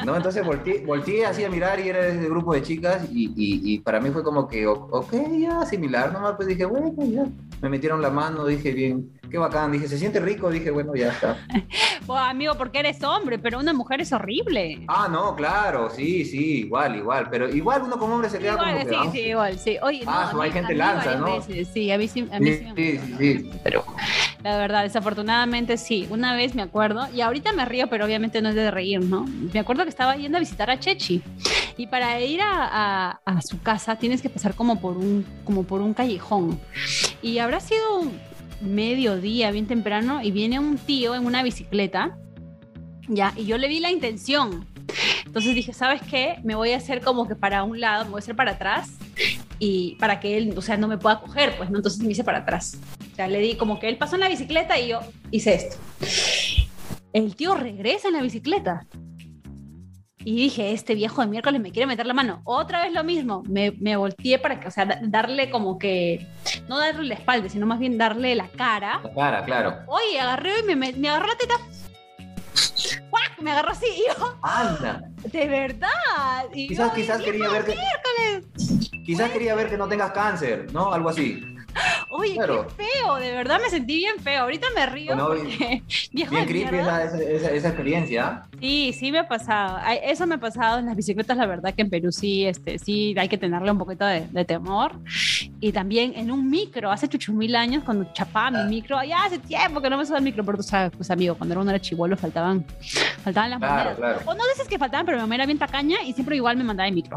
¿No? 0.05 0.14
Entonces 0.14 0.45
volteé, 0.45 0.85
volteé 0.85 1.25
así 1.25 1.43
a 1.43 1.50
mirar 1.50 1.81
y 1.81 1.88
era 1.88 2.07
ese 2.07 2.29
grupo 2.29 2.52
de 2.52 2.62
chicas 2.62 3.09
y, 3.11 3.33
y, 3.35 3.79
para 3.79 4.00
mí 4.00 4.11
fue 4.11 4.23
como 4.23 4.47
que, 4.47 4.67
ok, 4.67 5.12
ya, 5.38 5.64
similar 5.64 6.12
nomás. 6.12 6.35
Pues 6.37 6.49
dije, 6.49 6.67
bueno, 6.67 6.93
ya. 6.99 7.25
Me 7.62 7.69
metieron 7.69 8.02
la 8.02 8.11
mano, 8.11 8.45
dije, 8.45 8.73
bien, 8.73 9.11
qué 9.33 9.39
bacán. 9.39 9.73
Dije, 9.73 9.89
¿se 9.89 9.99
siente 9.99 10.21
rico? 10.21 10.51
Dije, 10.51 10.71
bueno, 10.71 10.95
ya 10.95 11.09
está. 11.09 11.37
Oh, 12.09 12.17
amigo, 12.17 12.55
porque 12.59 12.81
eres 12.81 13.03
hombre, 13.05 13.39
pero 13.39 13.59
una 13.61 13.73
mujer 13.73 14.01
es 14.01 14.12
horrible. 14.12 14.85
Ah, 14.89 15.09
no, 15.11 15.35
claro, 15.37 15.89
sí, 15.89 16.25
sí, 16.25 16.59
igual, 16.65 16.97
igual. 16.97 17.29
Pero 17.31 17.49
igual 17.49 17.83
uno 17.83 17.97
como 17.97 18.15
hombre 18.15 18.29
se 18.29 18.39
queda 18.39 18.53
igual, 18.55 18.73
como 18.75 18.85
que, 18.85 18.91
sí, 18.91 18.97
ah, 18.99 19.09
sí, 19.12 19.19
igual, 19.21 19.59
sí. 19.59 19.79
Oye, 19.83 20.03
Ah, 20.07 20.31
no, 20.35 20.43
hay 20.43 20.51
mí- 20.51 20.55
gente 20.55 20.75
lanza, 20.75 21.15
¿no? 21.15 21.25
veces, 21.27 21.69
Sí, 21.73 21.91
a 21.93 21.97
mí 21.99 22.09
sí, 22.09 22.29
a 22.31 22.41
mí 22.41 22.53
sí, 22.53 22.59
Sí, 22.59 22.65
me 22.65 22.75
sí, 22.75 22.99
sí, 22.99 23.39
sí. 23.39 23.51
Pero 23.62 23.85
la 24.43 24.57
verdad, 24.59 24.83
desafortunadamente 24.83 25.77
sí. 25.79 26.07
Una 26.11 26.35
vez 26.35 26.55
me 26.57 26.62
acuerdo, 26.62 27.07
y 27.15 27.21
ahorita 27.23 27.53
me 27.53 27.65
río, 27.65 27.87
pero 27.89 28.05
obviamente 28.05 28.43
no 28.43 28.49
es 28.51 28.57
de 28.57 28.71
reír, 28.71 29.01
¿no? 29.01 29.25
Me 29.55 29.61
acuerdo 29.61 29.85
que 29.85 29.91
estaba 29.91 30.17
yendo 30.17 30.37
a 30.39 30.41
visitar 30.41 30.69
a 30.71 30.79
Chechi. 30.81 31.23
Y 31.79 31.87
para 31.87 32.21
ir 32.21 32.43
a, 32.43 32.69
a- 33.11 33.21
a 33.25 33.41
su 33.43 33.62
casa 33.62 33.97
tienes 33.97 34.21
que 34.21 34.29
pasar 34.29 34.55
como 34.55 34.81
por 34.81 34.97
un, 34.99 35.25
como 35.45 35.62
por 35.62 35.81
un 35.81 35.95
callejón. 35.95 36.61
Y 37.23 37.39
habrá 37.39 37.61
sido 37.61 38.01
un 38.01 38.21
mediodía, 38.62 39.50
bien 39.50 39.66
temprano, 39.66 40.23
y 40.23 40.31
viene 40.31 40.59
un 40.59 40.78
tío 40.78 41.14
en 41.14 41.26
una 41.26 41.42
bicicleta. 41.42 42.16
Ya, 43.09 43.33
y 43.37 43.45
yo 43.45 43.59
le 43.59 43.69
vi 43.69 43.81
la 43.81 43.90
intención. 43.90 44.66
Entonces 45.26 45.54
dije, 45.54 45.73
¿sabes 45.73 46.02
qué? 46.02 46.37
Me 46.45 46.54
voy 46.54 46.73
a 46.73 46.76
hacer 46.76 47.00
como 47.00 47.26
que 47.26 47.35
para 47.35 47.62
un 47.64 47.81
lado, 47.81 48.04
me 48.04 48.11
voy 48.12 48.19
a 48.19 48.23
hacer 48.23 48.37
para 48.37 48.52
atrás 48.52 48.90
y 49.59 49.97
para 49.97 50.21
que 50.21 50.37
él, 50.37 50.54
o 50.57 50.62
sea, 50.62 50.76
no 50.76 50.88
me 50.88 50.99
pueda 50.99 51.21
coger, 51.21 51.57
pues, 51.57 51.71
¿no? 51.71 51.78
Entonces 51.78 52.02
me 52.02 52.12
hice 52.12 52.25
para 52.25 52.38
atrás. 52.38 52.78
O 53.12 53.16
sea, 53.16 53.28
le 53.28 53.40
di 53.40 53.57
como 53.57 53.78
que 53.78 53.88
él 53.88 53.97
pasó 53.97 54.16
en 54.16 54.21
la 54.21 54.28
bicicleta 54.28 54.78
y 54.78 54.88
yo 54.88 55.00
hice 55.31 55.54
esto. 55.54 55.76
El 57.12 57.37
tío 57.37 57.54
regresa 57.54 58.09
en 58.09 58.14
la 58.14 58.23
bicicleta. 58.23 58.87
Y 60.25 60.37
dije, 60.37 60.73
este 60.73 60.95
viejo 60.95 61.21
de 61.23 61.26
miércoles 61.29 61.61
me 61.61 61.73
quiere 61.73 61.87
meter 61.87 62.07
la 62.07 62.14
mano. 62.14 62.41
Otra 62.45 62.83
vez 62.83 62.93
lo 62.93 63.02
mismo. 63.05 63.43
Me, 63.49 63.73
me 63.81 63.97
volteé 63.97 64.38
para 64.38 64.61
que, 64.61 64.69
o 64.69 64.71
sea, 64.71 64.85
da- 64.87 65.00
darle 65.02 65.50
como 65.50 65.79
que, 65.79 66.26
no 66.69 66.79
darle 66.79 67.05
la 67.09 67.14
espalda, 67.14 67.49
sino 67.49 67.67
más 67.67 67.79
bien 67.79 67.99
darle 67.99 68.35
la 68.35 68.49
cara. 68.49 69.00
La 69.02 69.14
cara, 69.14 69.45
claro. 69.45 69.76
Oye, 69.88 70.21
agarré 70.21 70.61
y 70.61 70.62
me, 70.64 70.76
me, 70.76 70.93
me 70.93 71.09
agarró 71.09 71.26
la 71.26 71.37
teta. 71.37 71.55
¡Guac! 73.11 73.38
Me 73.41 73.50
agarró 73.50 73.71
así. 73.71 73.87
Y 73.87 74.02
yo, 74.19 74.38
Anda. 74.43 75.02
de 75.33 75.49
verdad. 75.49 76.45
Y 76.55 76.69
Quizás, 76.69 76.91
yo, 76.91 76.95
quizás 76.95 77.23
quería 77.23 77.49
ver 77.49 77.64
que. 77.64 77.76
Quizás 79.05 79.31
quería 79.31 79.55
ver 79.55 79.69
que 79.69 79.76
no 79.76 79.88
tengas 79.88 80.12
cáncer, 80.12 80.67
¿no? 80.73 80.93
Algo 80.93 81.09
así. 81.09 81.43
Oye, 82.14 82.35
Claro. 82.35 82.66
qué 82.76 82.85
feo, 82.85 83.16
de 83.16 83.33
verdad 83.33 83.59
me 83.62 83.71
sentí 83.71 83.97
bien 83.97 84.16
feo. 84.23 84.42
Ahorita 84.42 84.66
me 84.76 84.85
río 84.87 85.14
Bueno, 85.16 85.28
porque 85.28 85.83
Bien 86.12 86.28
de 86.31 86.47
creepy 86.47 86.76
esa, 86.76 87.04
esa, 87.04 87.50
esa 87.50 87.69
experiencia. 87.69 88.42
Sí, 88.61 88.92
sí 88.92 89.11
me 89.11 89.21
ha 89.21 89.26
pasado. 89.28 89.78
Eso 90.02 90.26
me 90.26 90.35
ha 90.35 90.38
pasado 90.38 90.78
en 90.78 90.87
las 90.87 90.97
bicicletas, 90.97 91.37
la 91.37 91.47
verdad 91.47 91.75
que 91.75 91.81
en 91.83 91.88
Perú 91.90 92.12
sí, 92.12 92.45
este, 92.45 92.78
sí 92.78 93.14
hay 93.19 93.28
que 93.28 93.38
tenerle 93.38 93.71
un 93.71 93.78
poquito 93.78 94.04
de, 94.04 94.26
de 94.31 94.45
temor. 94.45 94.92
Y 95.61 95.73
también 95.73 96.12
en 96.16 96.31
un 96.31 96.50
micro, 96.50 96.90
hace 96.90 97.09
chuchu 97.09 97.33
mil 97.33 97.57
años, 97.57 97.83
cuando 97.85 98.12
chapaba 98.12 98.50
mi 98.64 98.69
micro, 98.76 99.02
ya 99.04 99.25
hace 99.25 99.38
tiempo 99.38 99.81
que 99.81 99.88
no 99.88 99.97
me 99.97 100.04
subo 100.04 100.16
al 100.16 100.23
micro, 100.23 100.45
pero 100.45 100.59
tú 100.59 100.64
sabes, 100.64 100.92
pues 100.97 101.11
amigo, 101.11 101.35
cuando 101.37 101.59
uno 101.59 101.71
era 101.71 101.81
chivolo 101.81 102.16
faltaban, 102.16 102.64
faltaban 103.25 103.50
las 103.50 103.59
Claro, 103.59 103.75
monedas. 103.90 103.97
claro. 103.97 104.21
O 104.26 104.35
no 104.35 104.45
dices 104.52 104.69
que 104.69 104.78
faltaban, 104.78 105.07
pero 105.07 105.16
mi 105.19 105.23
mamá 105.23 105.37
era 105.37 105.47
bien 105.47 105.59
tacaña 105.59 106.02
y 106.04 106.12
siempre 106.12 106.37
igual 106.37 106.57
me 106.57 106.64
mandaba 106.64 106.88
en 106.88 106.95
micro. 106.95 107.16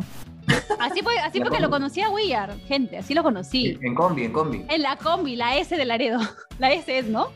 Así 0.80 1.02
fue, 1.02 1.18
así 1.20 1.40
porque 1.40 1.60
lo 1.60 1.70
conocí 1.70 2.02
a 2.02 2.10
Willard, 2.10 2.58
gente, 2.68 2.98
así 2.98 3.14
lo 3.14 3.24
conocí. 3.24 3.78
En 3.82 3.96
combi, 3.96 4.26
en 4.26 4.34
combi. 4.34 4.66
En 4.70 4.82
la 4.82 4.96
combi, 4.98 5.36
la 5.36 5.58
S 5.58 5.76
de 5.76 5.86
Laredo. 5.86 6.20
La 6.58 6.72
S 6.72 6.98
es, 6.98 7.08
¿no? 7.08 7.32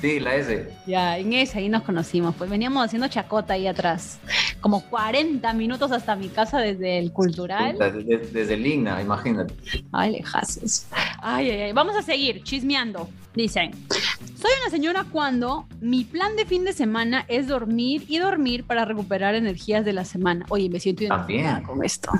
Sí, 0.00 0.20
la 0.20 0.36
S. 0.36 0.68
Ya, 0.86 1.18
en 1.18 1.32
esa 1.32 1.58
ahí 1.58 1.68
nos 1.68 1.82
conocimos. 1.82 2.34
Pues 2.36 2.50
veníamos 2.50 2.84
haciendo 2.84 3.08
chacota 3.08 3.54
ahí 3.54 3.66
atrás. 3.66 4.18
Como 4.60 4.82
40 4.82 5.52
minutos 5.54 5.92
hasta 5.92 6.14
mi 6.16 6.28
casa 6.28 6.58
desde 6.58 6.98
el 6.98 7.12
cultural. 7.12 7.76
Desde, 7.78 8.18
desde 8.18 8.54
el 8.54 8.66
Igna, 8.66 9.00
imagínate. 9.00 9.54
Ay, 9.90 10.12
lejazos. 10.12 10.86
Ay, 11.18 11.50
ay, 11.50 11.60
ay. 11.62 11.72
Vamos 11.72 11.96
a 11.96 12.02
seguir 12.02 12.42
chismeando. 12.42 13.08
Dicen, 13.34 13.70
soy 13.88 14.50
una 14.60 14.70
señora 14.70 15.06
cuando 15.10 15.66
mi 15.80 16.04
plan 16.04 16.36
de 16.36 16.44
fin 16.44 16.64
de 16.64 16.74
semana 16.74 17.24
es 17.28 17.48
dormir 17.48 18.04
y 18.08 18.18
dormir 18.18 18.64
para 18.64 18.84
recuperar 18.84 19.34
energías 19.34 19.84
de 19.84 19.94
la 19.94 20.04
semana. 20.04 20.44
Oye, 20.50 20.68
me 20.68 20.80
siento 20.80 21.04
identificada 21.04 21.62
con 21.62 21.82
esto. 21.82 22.10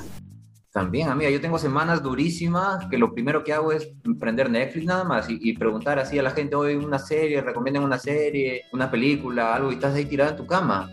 También, 0.72 1.10
amiga, 1.10 1.28
yo 1.28 1.38
tengo 1.38 1.58
semanas 1.58 2.02
durísimas 2.02 2.86
que 2.86 2.96
lo 2.96 3.12
primero 3.12 3.44
que 3.44 3.52
hago 3.52 3.72
es 3.72 3.90
prender 4.18 4.48
Netflix 4.48 4.86
nada 4.86 5.04
más 5.04 5.28
y, 5.28 5.38
y 5.42 5.52
preguntar 5.54 5.98
así 5.98 6.18
a 6.18 6.22
la 6.22 6.30
gente, 6.30 6.56
hoy 6.56 6.76
una 6.76 6.98
serie, 6.98 7.42
recomienden 7.42 7.82
una 7.82 7.98
serie, 7.98 8.62
una 8.72 8.90
película, 8.90 9.54
algo, 9.54 9.70
y 9.70 9.74
estás 9.74 9.94
ahí 9.94 10.06
tirada 10.06 10.30
en 10.30 10.36
tu 10.38 10.46
cama. 10.46 10.88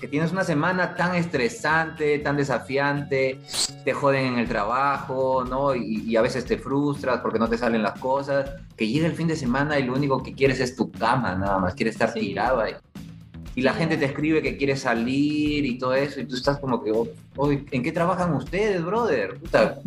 Que 0.00 0.08
tienes 0.08 0.32
una 0.32 0.42
semana 0.42 0.94
tan 0.94 1.14
estresante, 1.16 2.18
tan 2.20 2.38
desafiante, 2.38 3.38
te 3.84 3.92
joden 3.92 4.24
en 4.24 4.38
el 4.38 4.48
trabajo, 4.48 5.44
¿no? 5.44 5.74
Y, 5.74 6.04
y 6.06 6.16
a 6.16 6.22
veces 6.22 6.46
te 6.46 6.56
frustras 6.56 7.20
porque 7.20 7.38
no 7.38 7.46
te 7.46 7.58
salen 7.58 7.82
las 7.82 7.98
cosas, 8.00 8.52
que 8.74 8.88
llega 8.88 9.06
el 9.06 9.12
fin 9.12 9.28
de 9.28 9.36
semana 9.36 9.78
y 9.78 9.82
lo 9.84 9.92
único 9.92 10.22
que 10.22 10.32
quieres 10.32 10.60
es 10.60 10.74
tu 10.76 10.90
cama, 10.90 11.34
nada 11.34 11.58
más, 11.58 11.74
quieres 11.74 11.94
estar 11.96 12.10
Sí. 12.12 12.20
tirado 12.20 12.60
ahí. 12.60 12.72
Y 13.58 13.62
la 13.62 13.74
gente 13.74 13.96
te 13.96 14.04
escribe 14.04 14.40
que 14.40 14.56
quiere 14.56 14.76
salir 14.76 15.66
y 15.66 15.78
todo 15.78 15.92
eso, 15.92 16.20
y 16.20 16.26
tú 16.26 16.36
estás 16.36 16.60
como 16.60 16.80
que, 16.80 16.92
"Oh, 16.92 17.50
¿en 17.50 17.82
qué 17.82 17.90
trabajan 17.90 18.32
ustedes, 18.32 18.84
brother? 18.84 19.36
Puta, 19.36 19.80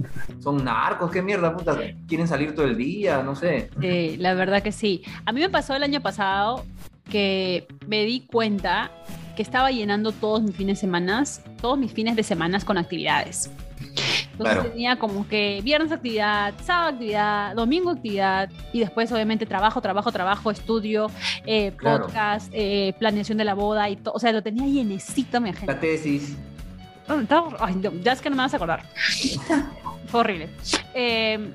son 0.43 0.65
narcos, 0.65 1.09
qué 1.09 1.21
mierda, 1.21 1.55
puta, 1.55 1.79
quieren 2.05 2.27
salir 2.27 2.53
todo 2.53 2.65
el 2.65 2.75
día, 2.75 3.23
no 3.23 3.33
sé. 3.33 3.69
Sí, 3.79 4.17
la 4.17 4.33
verdad 4.33 4.61
que 4.61 4.73
sí. 4.73 5.03
A 5.23 5.31
mí 5.31 5.39
me 5.39 5.49
pasó 5.49 5.73
el 5.73 5.83
año 5.83 6.01
pasado 6.01 6.65
que 7.09 7.65
me 7.87 8.03
di 8.03 8.25
cuenta 8.25 8.91
que 9.37 9.41
estaba 9.41 9.71
llenando 9.71 10.11
todos 10.11 10.43
mis 10.43 10.53
fines 10.53 10.75
de 10.75 10.81
semana, 10.81 11.23
todos 11.61 11.79
mis 11.79 11.93
fines 11.93 12.17
de 12.17 12.23
semana 12.23 12.59
con 12.59 12.77
actividades. 12.77 13.49
Entonces 14.31 14.55
Claro. 14.55 14.69
tenía 14.71 14.95
como 14.97 15.27
que 15.27 15.61
viernes 15.63 15.91
actividad, 15.91 16.53
sábado 16.63 16.89
actividad, 16.93 17.55
domingo 17.55 17.91
actividad 17.91 18.49
y 18.73 18.79
después 18.79 19.11
obviamente 19.11 19.45
trabajo, 19.45 19.81
trabajo, 19.81 20.11
trabajo, 20.11 20.51
estudio, 20.51 21.11
eh, 21.45 21.73
Claro. 21.77 22.05
podcast, 22.05 22.49
eh, 22.53 22.93
planeación 22.97 23.37
de 23.37 23.45
la 23.45 23.53
boda 23.53 23.89
y 23.89 23.95
todo. 23.97 24.13
O 24.15 24.19
sea, 24.19 24.31
lo 24.31 24.41
tenía 24.41 24.65
llenecito 24.65 25.39
mi 25.41 25.49
agenda. 25.49 25.73
La 25.73 25.79
tesis, 25.79 26.35
Estaba- 27.21 27.57
ay, 27.59 27.75
no, 27.75 27.91
ya 28.03 28.13
es 28.13 28.21
que 28.21 28.29
no 28.29 28.35
me 28.37 28.43
vas 28.43 28.53
a 28.53 28.55
acordar. 28.57 28.83
Fue 30.07 30.19
horrible. 30.21 30.49
Eh, 30.93 31.51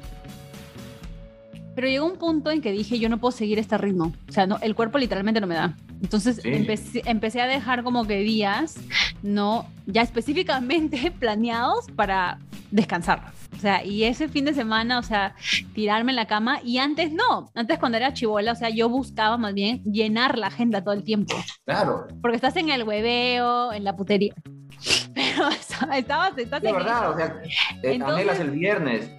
pero 1.75 1.89
llegó 1.89 2.07
un 2.07 2.17
punto 2.17 2.51
en 2.51 2.63
que 2.63 2.73
dije, 2.73 2.99
yo 2.99 3.09
no 3.11 3.19
puedo 3.19 3.33
seguir 3.33 3.59
este 3.59 3.77
ritmo. 3.77 4.13
O 4.29 4.33
sea, 4.33 4.47
no, 4.47 4.59
el 4.63 4.75
cuerpo 4.75 4.97
literalmente 4.99 5.41
no 5.43 5.47
me 5.47 5.55
da. 5.55 5.77
Entonces 6.03 6.41
Sí. 6.43 6.49
empecé, 6.51 7.03
empecé 7.05 7.41
a 7.43 7.47
dejar 7.47 7.83
como 7.83 8.07
que 8.07 8.19
días, 8.19 8.77
no, 9.23 9.67
ya 9.87 10.03
específicamente 10.03 11.11
planeados 11.19 11.87
para 11.95 12.39
descansar. 12.71 13.33
O 13.55 13.59
sea, 13.59 13.85
y 13.85 14.05
ese 14.05 14.29
fin 14.29 14.45
de 14.45 14.55
semana, 14.55 14.99
o 14.99 15.03
sea, 15.03 15.35
tirarme 15.75 16.13
en 16.13 16.17
la 16.17 16.27
cama. 16.27 16.61
Y 16.65 16.79
antes 16.79 17.13
no, 17.13 17.51
antes 17.55 17.79
cuando 17.79 17.97
era 17.99 18.13
chivola, 18.13 18.53
o 18.53 18.57
sea, 18.57 18.71
yo 18.71 18.89
buscaba 18.89 19.37
más 19.39 19.55
bien 19.55 19.83
llenar 19.85 20.37
la 20.39 20.49
agenda 20.49 20.83
todo 20.83 20.95
el 20.95 21.03
tiempo. 21.05 21.35
claro. 21.65 22.07
Porque 22.21 22.37
estás 22.37 22.57
en 22.57 22.69
el 22.71 22.83
hueveo, 22.85 23.73
en 23.73 23.85
la 23.85 23.97
putería. 23.97 24.35
Pero 25.15 25.49
estabas, 25.95 26.37
estás 26.37 26.61
De 26.63 26.69
en, 26.69 26.77
verdad, 26.77 27.11
o 27.11 27.17
sea, 27.17 27.35
Entonces- 27.83 28.03
anhelas 28.15 28.41
el 28.41 28.51
viernes. 28.51 29.11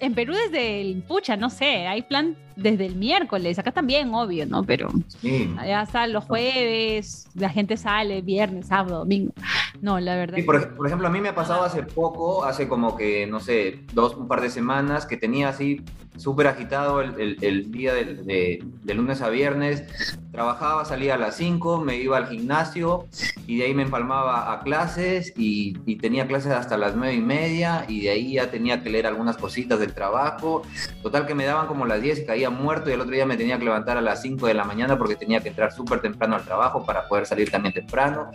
en 0.00 0.14
Perú 0.14 0.34
desde 0.34 0.80
el 0.80 1.02
pucha, 1.02 1.36
no 1.36 1.48
sé, 1.50 1.86
hay 1.86 2.02
plan 2.02 2.36
desde 2.56 2.86
el 2.86 2.96
miércoles, 2.96 3.58
acá 3.58 3.72
también, 3.72 4.12
obvio, 4.14 4.46
¿no? 4.46 4.62
Pero 4.64 4.88
Sí. 5.20 5.52
allá 5.58 5.82
están 5.82 6.12
los 6.12 6.24
jueves, 6.24 7.26
la 7.34 7.48
gente 7.48 7.76
sale 7.76 8.22
viernes, 8.22 8.66
sábado, 8.68 8.98
domingo. 8.98 9.32
No, 9.80 9.98
la 10.00 10.14
verdad. 10.16 10.36
Sí, 10.36 10.42
por, 10.44 10.74
por 10.76 10.86
ejemplo, 10.86 11.08
a 11.08 11.10
mí 11.10 11.20
me 11.20 11.30
ha 11.30 11.34
pasado 11.34 11.62
hace 11.64 11.82
poco, 11.82 12.44
hace 12.44 12.68
como 12.68 12.96
que, 12.96 13.26
no 13.26 13.40
sé, 13.40 13.80
dos, 13.92 14.14
un 14.16 14.28
par 14.28 14.40
de 14.40 14.50
semanas, 14.50 15.04
que 15.06 15.16
tenía 15.16 15.48
así 15.48 15.82
súper 16.16 16.46
agitado 16.46 17.00
el, 17.00 17.20
el- 17.20 17.36
el 17.40 17.72
día 17.72 17.92
del- 17.92 18.24
de, 18.24 18.62
de 18.84 18.94
lunes 18.94 19.20
a 19.20 19.28
viernes. 19.30 20.16
Trabajaba, 20.30 20.84
salía 20.84 21.14
a 21.14 21.18
las 21.18 21.36
5, 21.36 21.80
me 21.80 21.96
iba 21.96 22.16
al 22.16 22.26
gimnasio 22.28 23.06
y 23.46 23.58
de 23.58 23.64
ahí 23.66 23.74
me 23.74 23.82
empalmaba 23.82 24.52
a 24.52 24.60
clases 24.62 25.32
y, 25.36 25.76
y 25.86 25.96
tenía 25.96 26.26
clases 26.26 26.52
hasta 26.52 26.76
las 26.76 26.96
nueve 26.96 27.14
y 27.14 27.20
media 27.20 27.84
y 27.88 28.02
de 28.02 28.10
ahí 28.10 28.32
ya 28.34 28.50
tenía 28.50 28.82
que 28.82 28.90
leer 28.90 29.06
algunas 29.06 29.36
cositas 29.36 29.78
del 29.80 29.92
trabajo. 29.92 30.62
Total 31.02 31.26
que 31.26 31.34
me 31.34 31.44
daban 31.44 31.66
como 31.68 31.84
las 31.86 32.00
10 32.02 32.20
y 32.20 32.26
caía 32.26 32.43
muerto 32.50 32.90
y 32.90 32.92
el 32.92 33.00
otro 33.00 33.12
día 33.12 33.26
me 33.26 33.36
tenía 33.36 33.58
que 33.58 33.64
levantar 33.64 33.96
a 33.96 34.00
las 34.00 34.22
5 34.22 34.46
de 34.46 34.54
la 34.54 34.64
mañana 34.64 34.98
porque 34.98 35.16
tenía 35.16 35.40
que 35.40 35.48
entrar 35.48 35.72
súper 35.72 36.00
temprano 36.00 36.36
al 36.36 36.44
trabajo 36.44 36.84
para 36.84 37.08
poder 37.08 37.26
salir 37.26 37.50
también 37.50 37.74
temprano. 37.74 38.30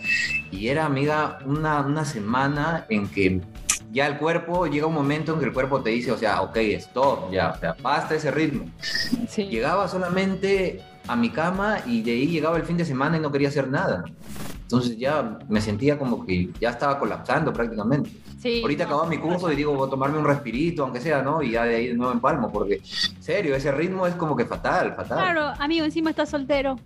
Y 0.50 0.68
era, 0.68 0.86
amiga, 0.86 1.38
una, 1.44 1.80
una 1.80 2.04
semana 2.04 2.86
en 2.88 3.08
que 3.08 3.40
ya 3.92 4.06
el 4.06 4.18
cuerpo, 4.18 4.66
llega 4.66 4.86
un 4.86 4.94
momento 4.94 5.32
en 5.32 5.40
que 5.40 5.46
el 5.46 5.52
cuerpo 5.52 5.82
te 5.82 5.90
dice, 5.90 6.12
o 6.12 6.16
sea, 6.16 6.42
ok, 6.42 6.56
stop, 6.56 7.32
ya, 7.32 7.50
o 7.50 7.58
sea, 7.58 7.76
basta 7.82 8.14
ese 8.14 8.30
ritmo. 8.30 8.70
Sí. 9.28 9.44
Llegaba 9.46 9.88
solamente 9.88 10.82
a 11.08 11.16
mi 11.16 11.30
cama 11.30 11.78
y 11.86 12.02
de 12.02 12.12
ahí 12.12 12.26
llegaba 12.28 12.56
el 12.56 12.64
fin 12.64 12.76
de 12.76 12.84
semana 12.84 13.16
y 13.16 13.20
no 13.20 13.32
quería 13.32 13.48
hacer 13.48 13.68
nada. 13.68 14.04
Entonces 14.70 14.96
ya 14.98 15.36
me 15.48 15.60
sentía 15.60 15.98
como 15.98 16.24
que 16.24 16.48
ya 16.60 16.70
estaba 16.70 16.96
colapsando 16.96 17.52
prácticamente. 17.52 18.08
Sí, 18.38 18.60
Ahorita 18.62 18.84
no, 18.84 18.90
acabó 18.90 19.10
mi 19.10 19.18
curso 19.18 19.50
y 19.50 19.56
digo, 19.56 19.74
voy 19.74 19.88
a 19.88 19.90
tomarme 19.90 20.16
un 20.18 20.24
respirito, 20.24 20.84
aunque 20.84 21.00
sea, 21.00 21.22
¿no? 21.22 21.42
Y 21.42 21.50
ya 21.50 21.64
de 21.64 21.74
ahí 21.74 21.88
de 21.88 21.94
nuevo 21.94 22.12
empalmo, 22.12 22.52
porque, 22.52 22.80
serio, 23.18 23.56
ese 23.56 23.72
ritmo 23.72 24.06
es 24.06 24.14
como 24.14 24.36
que 24.36 24.44
fatal, 24.44 24.94
fatal. 24.94 25.18
Claro, 25.18 25.52
amigo, 25.58 25.84
encima 25.84 26.10
estás 26.10 26.30
soltero. 26.30 26.78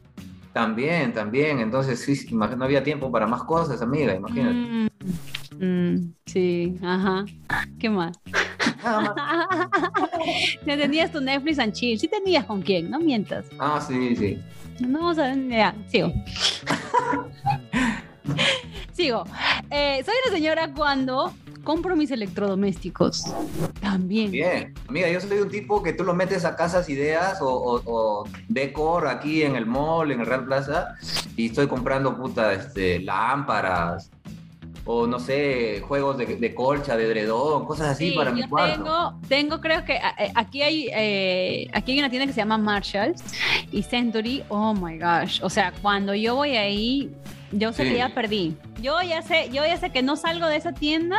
También, 0.54 1.12
también. 1.12 1.58
Entonces, 1.58 2.00
sí, 2.00 2.34
no 2.34 2.64
había 2.64 2.82
tiempo 2.82 3.12
para 3.12 3.26
más 3.26 3.42
cosas, 3.42 3.82
amiga, 3.82 4.14
imagínate. 4.14 4.54
Mm, 4.54 4.88
mm, 5.60 6.14
sí, 6.24 6.78
ajá. 6.82 7.26
¿Qué 7.78 7.90
más. 7.90 8.18
Ya 10.64 10.76
tenías 10.78 11.12
tu 11.12 11.20
Netflix 11.20 11.58
and 11.58 11.74
chill. 11.74 11.98
Sí 11.98 12.08
tenías 12.08 12.46
con 12.46 12.62
quién, 12.62 12.90
no 12.90 12.98
mientas. 12.98 13.44
Ah, 13.58 13.78
sí, 13.78 14.16
sí. 14.16 14.38
No, 14.80 15.08
o 15.10 15.14
sea, 15.14 15.34
ya, 15.34 15.74
sigo. 15.88 16.10
sigo. 18.92 19.24
Eh, 19.70 20.02
soy 20.04 20.14
una 20.26 20.36
señora 20.36 20.72
cuando 20.74 21.32
compro 21.62 21.96
mis 21.96 22.10
electrodomésticos. 22.10 23.24
También. 23.80 24.30
Bien. 24.30 24.74
Amiga, 24.88 25.08
yo 25.10 25.20
soy 25.20 25.38
un 25.38 25.48
tipo 25.48 25.82
que 25.82 25.92
tú 25.94 26.04
lo 26.04 26.14
metes 26.14 26.44
a 26.44 26.56
casas 26.56 26.88
ideas 26.90 27.40
o, 27.40 27.48
o- 27.48 27.82
o 27.86 28.24
decor 28.48 29.06
aquí 29.08 29.42
en 29.42 29.56
el 29.56 29.64
mall, 29.66 30.10
en 30.12 30.20
el 30.20 30.26
Real 30.26 30.44
Plaza, 30.44 30.94
y 31.36 31.46
estoy 31.46 31.66
comprando 31.66 32.16
puta 32.16 32.52
este, 32.52 33.00
lámparas 33.00 34.10
o 34.86 35.06
no 35.06 35.18
sé, 35.18 35.80
juegos 35.88 36.18
de, 36.18 36.26
de 36.36 36.54
colcha, 36.54 36.94
de 36.94 37.06
edredón, 37.06 37.64
cosas 37.64 37.88
así 37.88 38.10
Sí, 38.10 38.14
para 38.16 38.30
mi 38.32 38.42
yo 38.42 38.48
cuarto. 38.50 38.74
tengo, 38.84 39.14
tengo, 39.28 39.60
creo 39.62 39.82
que 39.86 39.94
eh, 39.94 40.30
aquí 40.34 40.60
hay, 40.60 40.90
eh, 40.92 41.70
aquí 41.72 41.92
hay 41.92 42.00
una 42.00 42.10
tienda 42.10 42.26
que 42.26 42.34
se 42.34 42.40
llama 42.42 42.58
Marshalls 42.58 43.24
y 43.72 43.82
Century. 43.82 44.44
Oh 44.50 44.74
my 44.74 44.98
gosh. 44.98 45.40
O 45.42 45.48
sea, 45.48 45.72
cuando 45.80 46.14
yo 46.14 46.34
voy 46.36 46.56
ahí, 46.56 47.10
yo 47.58 47.72
sé 47.72 47.84
Sí. 47.84 47.90
que 47.90 47.96
ya 47.98 48.14
perdí. 48.14 48.56
Yo 48.82 49.00
ya 49.02 49.22
sé, 49.22 49.48
yo 49.50 49.64
ya 49.64 49.76
sé 49.76 49.90
que 49.90 50.02
no 50.02 50.16
salgo 50.16 50.46
de 50.46 50.56
esa 50.56 50.72
tienda 50.72 51.18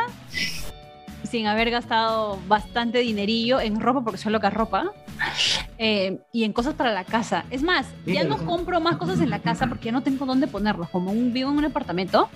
sin 1.30 1.46
haber 1.48 1.70
gastado 1.70 2.38
bastante 2.46 2.98
dinerillo 2.98 3.58
en 3.60 3.80
ropa, 3.80 4.02
porque 4.02 4.16
soy 4.18 4.30
loca 4.32 4.48
ropa, 4.48 4.92
eh, 5.76 6.18
y 6.32 6.44
en 6.44 6.52
cosas 6.52 6.74
para 6.74 6.92
la 6.92 7.04
casa. 7.04 7.44
Es 7.50 7.62
más, 7.64 7.86
ya 8.06 8.22
no 8.22 8.38
compro 8.46 8.80
más 8.80 8.96
cosas 8.96 9.20
en 9.20 9.30
la 9.30 9.40
casa 9.40 9.66
porque 9.66 9.86
ya 9.86 9.92
no 9.92 10.02
tengo 10.02 10.24
dónde 10.24 10.46
ponerlos. 10.46 10.88
Como 10.90 11.10
un, 11.10 11.32
vivo 11.32 11.50
en 11.50 11.58
un 11.58 11.64
apartamento, 11.64 12.28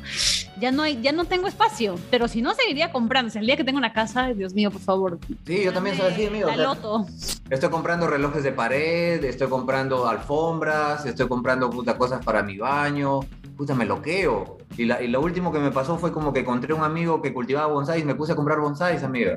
ya 0.58 0.72
no, 0.72 0.82
hay, 0.82 1.00
ya 1.00 1.12
no 1.12 1.24
tengo 1.24 1.46
espacio. 1.46 1.94
Pero 2.10 2.26
si 2.26 2.42
no, 2.42 2.52
seguiría 2.54 2.90
comprando. 2.90 3.28
O 3.28 3.30
sea, 3.30 3.40
el 3.40 3.46
día 3.46 3.56
que 3.56 3.62
tengo 3.64 3.78
una 3.78 3.92
casa, 3.92 4.28
Dios 4.34 4.54
mío, 4.54 4.72
por 4.72 4.80
favor. 4.80 5.18
Sí, 5.46 5.62
yo 5.64 5.72
también 5.72 5.96
soy 5.96 6.12
así, 6.12 6.26
amigo. 6.26 6.48
La 6.48 6.56
loto. 6.56 7.06
Estoy 7.48 7.70
comprando 7.70 8.08
relojes 8.08 8.42
de 8.42 8.50
pared, 8.52 9.22
estoy 9.24 9.48
comprando 9.48 10.08
alfombras, 10.08 11.06
estoy 11.06 11.28
comprando 11.28 11.70
puta 11.70 11.96
cosas 11.96 12.24
para 12.24 12.42
mi 12.42 12.58
baño, 12.58 13.20
puta 13.60 13.74
me 13.74 13.84
loqueo. 13.84 14.56
Y, 14.78 14.86
la, 14.86 15.02
y 15.02 15.08
lo 15.08 15.20
último 15.20 15.52
que 15.52 15.58
me 15.58 15.70
pasó 15.70 15.98
fue 15.98 16.12
como 16.12 16.32
que 16.32 16.40
encontré 16.40 16.72
un 16.72 16.82
amigo 16.82 17.20
que 17.20 17.34
cultivaba 17.34 17.70
bonsai 17.70 18.00
y 18.00 18.04
me 18.04 18.14
puse 18.14 18.32
a 18.32 18.34
comprar 18.34 18.58
bonsais, 18.58 19.02
amiga. 19.02 19.36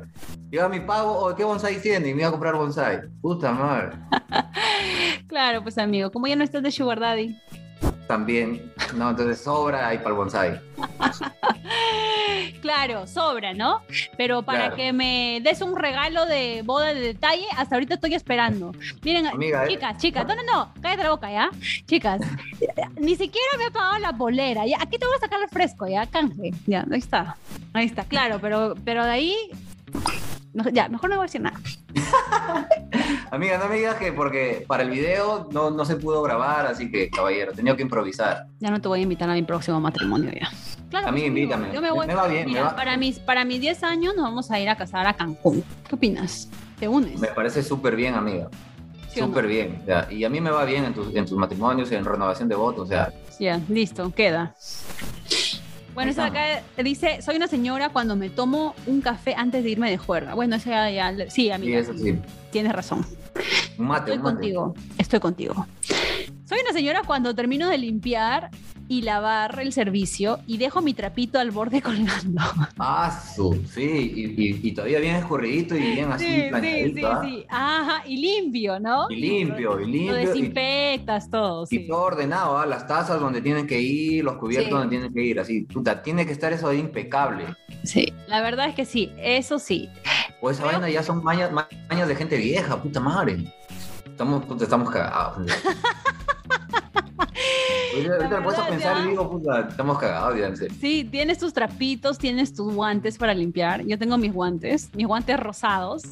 Llega 0.50 0.66
mi 0.70 0.80
pago, 0.80 1.12
oh, 1.12 1.34
¿qué 1.34 1.44
bonsai 1.44 1.78
tiene? 1.78 2.08
Y 2.08 2.14
me 2.14 2.20
iba 2.20 2.28
a 2.28 2.30
comprar 2.30 2.54
bonsai. 2.54 3.02
Puta 3.20 3.52
madre. 3.52 3.90
Claro, 5.26 5.62
pues 5.62 5.78
amigo, 5.78 6.12
como 6.12 6.28
ya 6.28 6.36
no 6.36 6.44
estás 6.44 6.62
de 6.62 6.70
Sugar 6.70 7.00
Daddy. 7.00 7.36
También, 8.06 8.72
no, 8.94 9.10
entonces 9.10 9.40
sobra 9.40 9.88
ahí 9.88 9.98
para 9.98 10.10
el 10.10 10.14
bonsai. 10.14 10.60
Claro, 12.62 13.06
sobra, 13.06 13.52
¿no? 13.54 13.82
Pero 14.16 14.42
para 14.42 14.60
Claro. 14.66 14.76
que 14.76 14.92
me 14.92 15.40
des 15.42 15.60
un 15.60 15.76
regalo 15.76 16.26
de 16.26 16.62
boda 16.64 16.94
de 16.94 17.00
detalle, 17.00 17.46
hasta 17.56 17.74
ahorita 17.76 17.94
estoy 17.94 18.14
esperando. 18.14 18.72
Miren, 19.02 19.26
Amiga, 19.26 19.64
eh. 19.64 19.68
chicas, 19.68 19.96
chicas, 19.98 20.26
no, 20.26 20.34
no, 20.34 20.42
no, 20.44 20.72
cállate 20.80 21.02
la 21.04 21.10
boca, 21.10 21.30
¿ya? 21.30 21.50
Chicas, 21.86 22.20
ni 22.96 23.16
siquiera 23.16 23.48
me 23.58 23.66
ha 23.66 23.70
pagado 23.70 23.98
la 23.98 24.12
polera, 24.12 24.66
¿ya? 24.66 24.78
Aquí 24.80 24.98
te 24.98 25.06
voy 25.06 25.16
a 25.16 25.20
sacar 25.20 25.40
el 25.42 25.48
fresco, 25.48 25.86
¿ya? 25.86 26.06
Canje, 26.06 26.52
ya, 26.66 26.84
ahí 26.90 26.98
está, 26.98 27.36
ahí 27.72 27.86
está, 27.86 28.04
claro, 28.04 28.38
pero, 28.40 28.74
pero 28.84 29.04
de 29.04 29.10
ahí, 29.10 29.36
no, 30.54 30.68
ya, 30.70 30.88
mejor 30.88 31.10
no 31.10 31.16
voy 31.16 31.24
a 31.24 31.26
decir 31.26 31.40
nada. 31.42 31.58
Amiga, 33.30 33.58
no 33.58 33.68
me 33.68 33.76
digas 33.76 33.96
que 33.96 34.12
porque 34.12 34.64
para 34.66 34.82
el 34.84 34.90
video 34.90 35.48
no, 35.52 35.70
no 35.70 35.84
se 35.84 35.96
pudo 35.96 36.22
grabar, 36.22 36.66
así 36.66 36.90
que, 36.90 37.10
caballero, 37.10 37.52
tenía 37.52 37.74
que 37.76 37.82
improvisar. 37.82 38.46
Ya 38.60 38.70
no 38.70 38.80
te 38.80 38.88
voy 38.88 39.00
a 39.00 39.02
invitar 39.02 39.28
a 39.28 39.34
mi 39.34 39.42
próximo 39.42 39.80
matrimonio, 39.80 40.30
ya. 40.32 40.48
Claro, 40.90 41.08
A 41.08 41.12
mí 41.12 41.24
invítame. 41.24 41.72
Yo 41.72 41.80
me 41.82 41.90
voy. 41.90 42.06
Me 42.06 42.14
va 42.14 42.28
bien, 42.28 42.42
me 42.46 42.52
Mira, 42.52 42.62
va- 42.64 42.76
Para, 42.76 42.96
mis, 42.96 43.18
para 43.18 43.44
mis 43.44 43.60
10 43.60 43.82
años 43.82 44.14
nos 44.14 44.24
vamos 44.24 44.50
a 44.50 44.60
ir 44.60 44.68
a 44.68 44.76
casar 44.76 45.06
a 45.06 45.14
Cancún. 45.14 45.64
¿Qué 45.88 45.94
opinas? 45.96 46.48
¿Te 46.78 46.86
unes? 46.86 47.18
Me 47.20 47.28
parece 47.28 47.62
súper 47.62 47.96
bien, 47.96 48.14
amiga. 48.14 48.48
¿Sí 49.08 49.20
no? 49.20 49.26
Súper 49.26 49.46
bien. 49.46 49.80
o 49.82 49.86
sea, 49.86 50.06
y 50.10 50.24
a 50.24 50.28
mí 50.30 50.40
me 50.40 50.50
va 50.50 50.64
bien 50.64 50.84
en 50.84 50.94
tus, 50.94 51.14
en 51.14 51.24
tus 51.26 51.36
matrimonios, 51.38 51.90
en 51.92 52.04
renovación 52.04 52.48
de 52.48 52.54
votos. 52.54 52.82
O 52.84 52.86
sea, 52.86 53.12
Ya, 53.40 53.60
listo, 53.68 54.12
queda. 54.14 54.54
Bueno, 55.94 56.10
esa 56.10 56.26
acá 56.26 56.62
dice, 56.82 57.22
soy 57.22 57.36
una 57.36 57.46
señora 57.46 57.88
cuando 57.90 58.16
me 58.16 58.28
tomo 58.30 58.74
un 58.86 59.00
café 59.00 59.34
antes 59.36 59.62
de 59.62 59.70
irme 59.70 59.90
de 59.90 59.96
juerga. 59.96 60.34
Bueno, 60.34 60.56
esa 60.56 60.90
ya, 60.90 61.12
ya- 61.12 61.24
sí, 61.26 61.30
sí, 61.30 61.50
amiga, 61.50 61.78
eso 61.78 61.94
sí. 61.96 62.16
tienes 62.50 62.72
razón. 62.72 63.06
Mate, 63.78 64.12
Estoy 64.12 64.18
mate. 64.18 64.34
contigo, 64.34 64.74
estoy 64.98 65.20
contigo. 65.20 65.66
Soy 66.48 66.58
una 66.62 66.72
señora 66.72 67.02
cuando 67.06 67.34
termino 67.34 67.68
de 67.68 67.78
limpiar 67.78 68.50
y 68.88 69.02
lavar 69.02 69.58
el 69.60 69.72
servicio 69.72 70.40
y 70.46 70.58
dejo 70.58 70.82
mi 70.82 70.92
trapito 70.94 71.38
al 71.38 71.50
borde 71.50 71.80
colgando. 71.82 72.42
Ah, 72.78 73.10
sí. 73.10 73.82
Y, 73.82 74.24
y- 74.42 74.60
y 74.62 74.72
todavía 74.72 75.00
bien 75.00 75.16
escurridito 75.16 75.74
y 75.76 75.80
bien 75.80 76.12
así, 76.12 76.24
Sí, 76.26 76.32
sí, 76.42 76.48
planchadito. 76.50 76.96
sí, 76.96 77.04
¿ah? 77.04 77.20
sí. 77.24 77.46
Ajá, 77.48 78.02
y 78.06 78.16
limpio, 78.18 78.78
¿no? 78.80 79.06
Y 79.10 79.16
limpio, 79.16 79.80
y 79.80 79.86
limpio. 79.86 80.12
Lo 80.12 80.20
y- 80.20 80.26
desinfectas 80.26 81.30
todo, 81.30 81.66
Y 81.70 81.86
todo 81.88 82.02
ordenado, 82.02 82.58
¿ah? 82.58 82.66
las 82.66 82.86
tazas 82.86 83.20
donde 83.20 83.40
tienen 83.40 83.66
que 83.66 83.80
ir, 83.80 84.24
los 84.24 84.36
cubiertos 84.36 84.68
Sí. 84.68 84.74
donde 84.74 84.88
tienen 84.88 85.12
que 85.14 85.22
ir, 85.22 85.40
así, 85.40 85.62
puta, 85.62 86.02
tiene 86.02 86.26
que 86.26 86.32
estar 86.32 86.52
eso 86.52 86.68
ahí 86.68 86.78
impecable. 86.78 87.46
Sí, 87.84 88.12
la 88.28 88.40
verdad 88.42 88.68
es 88.68 88.74
que 88.74 88.84
sí, 88.84 89.10
eso 89.18 89.58
sí. 89.58 89.88
O 90.40 90.50
esa 90.50 90.62
Pero- 90.64 90.72
vaina 90.80 90.90
ya 90.92 91.02
son 91.02 91.24
mañas, 91.24 91.50
mañas 91.52 92.06
de 92.08 92.16
gente 92.16 92.36
vieja, 92.36 92.80
puta 92.82 93.00
madre. 93.00 93.52
Estamos, 94.04 94.44
puta, 94.44 94.64
estamos 94.64 94.90
cagados. 94.90 95.50
Ahorita 97.94 98.18
me 98.28 98.34
a 98.36 98.40
verdad, 98.40 98.68
pensar 98.68 98.96
ya. 98.98 99.04
y 99.04 99.08
digo, 99.10 99.30
puta, 99.30 99.60
estamos 99.68 99.98
cagados, 99.98 100.38
ya. 100.38 100.68
Sí, 100.80 101.04
tienes 101.10 101.38
tus 101.38 101.52
trapitos, 101.52 102.18
tienes 102.18 102.54
tus 102.54 102.72
guantes 102.74 103.18
para 103.18 103.34
limpiar. 103.34 103.84
Yo 103.86 103.98
tengo 103.98 104.18
mis 104.18 104.32
guantes, 104.32 104.90
mis 104.94 105.06
guantes 105.06 105.38
rosados, 105.40 106.02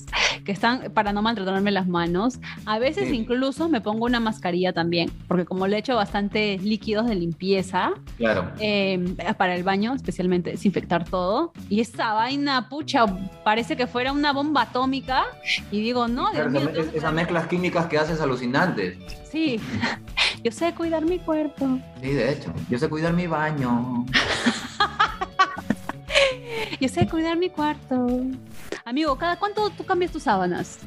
que 0.44 0.52
están 0.52 0.90
para 0.92 1.12
no 1.12 1.22
maltratarme 1.22 1.70
las 1.70 1.86
manos. 1.88 2.38
A 2.66 2.78
veces 2.78 3.08
Sí. 3.08 3.16
incluso 3.16 3.68
me 3.68 3.80
pongo 3.80 4.04
una 4.06 4.20
mascarilla 4.20 4.72
también, 4.72 5.10
porque 5.28 5.44
como 5.44 5.66
le 5.66 5.78
echo 5.78 5.96
bastantes 5.96 6.62
líquidos 6.62 7.06
de 7.06 7.14
limpieza 7.14 7.92
Claro. 8.16 8.50
eh, 8.58 9.14
para 9.36 9.54
el 9.54 9.62
baño, 9.62 9.94
especialmente 9.94 10.50
desinfectar 10.50 11.04
todo. 11.08 11.52
Y 11.68 11.80
esa 11.80 12.12
vaina, 12.14 12.68
pucha, 12.68 13.04
parece 13.44 13.76
que 13.76 13.86
fuera 13.86 14.12
una 14.12 14.32
bomba 14.32 14.62
atómica. 14.62 15.24
Y 15.70 15.80
digo, 15.80 16.08
no, 16.08 16.30
Dios 16.32 16.48
Claro, 16.50 16.70
mío, 16.70 16.84
esas 16.94 17.12
mezclas 17.12 17.46
químicas 17.46 17.86
que 17.86 17.98
haces 17.98 18.20
alucinantes. 18.20 18.96
Sí, 19.32 19.58
yo 20.44 20.52
sé 20.52 20.74
cuidar 20.74 21.06
mi 21.06 21.18
cuerpo. 21.18 21.78
Sí, 22.02 22.10
de 22.10 22.32
hecho. 22.32 22.52
Yo 22.68 22.78
sé 22.78 22.90
cuidar 22.90 23.14
mi 23.14 23.26
baño. 23.26 24.04
Yo 26.80 26.88
sé 26.88 27.08
cuidar 27.08 27.38
mi 27.38 27.48
cuarto. 27.48 28.06
Amigo, 28.84 29.16
¿cada 29.16 29.38
cuánto 29.38 29.70
tú 29.70 29.86
cambias 29.86 30.12
tus 30.12 30.24
sábanas? 30.24 30.80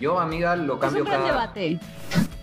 Yo, 0.00 0.18
amiga, 0.18 0.54
lo 0.54 0.74
Es 0.74 0.80
cambio 0.80 1.02
un 1.04 1.08
gran 1.08 1.22
cada, 1.22 1.32
debate. 1.32 1.80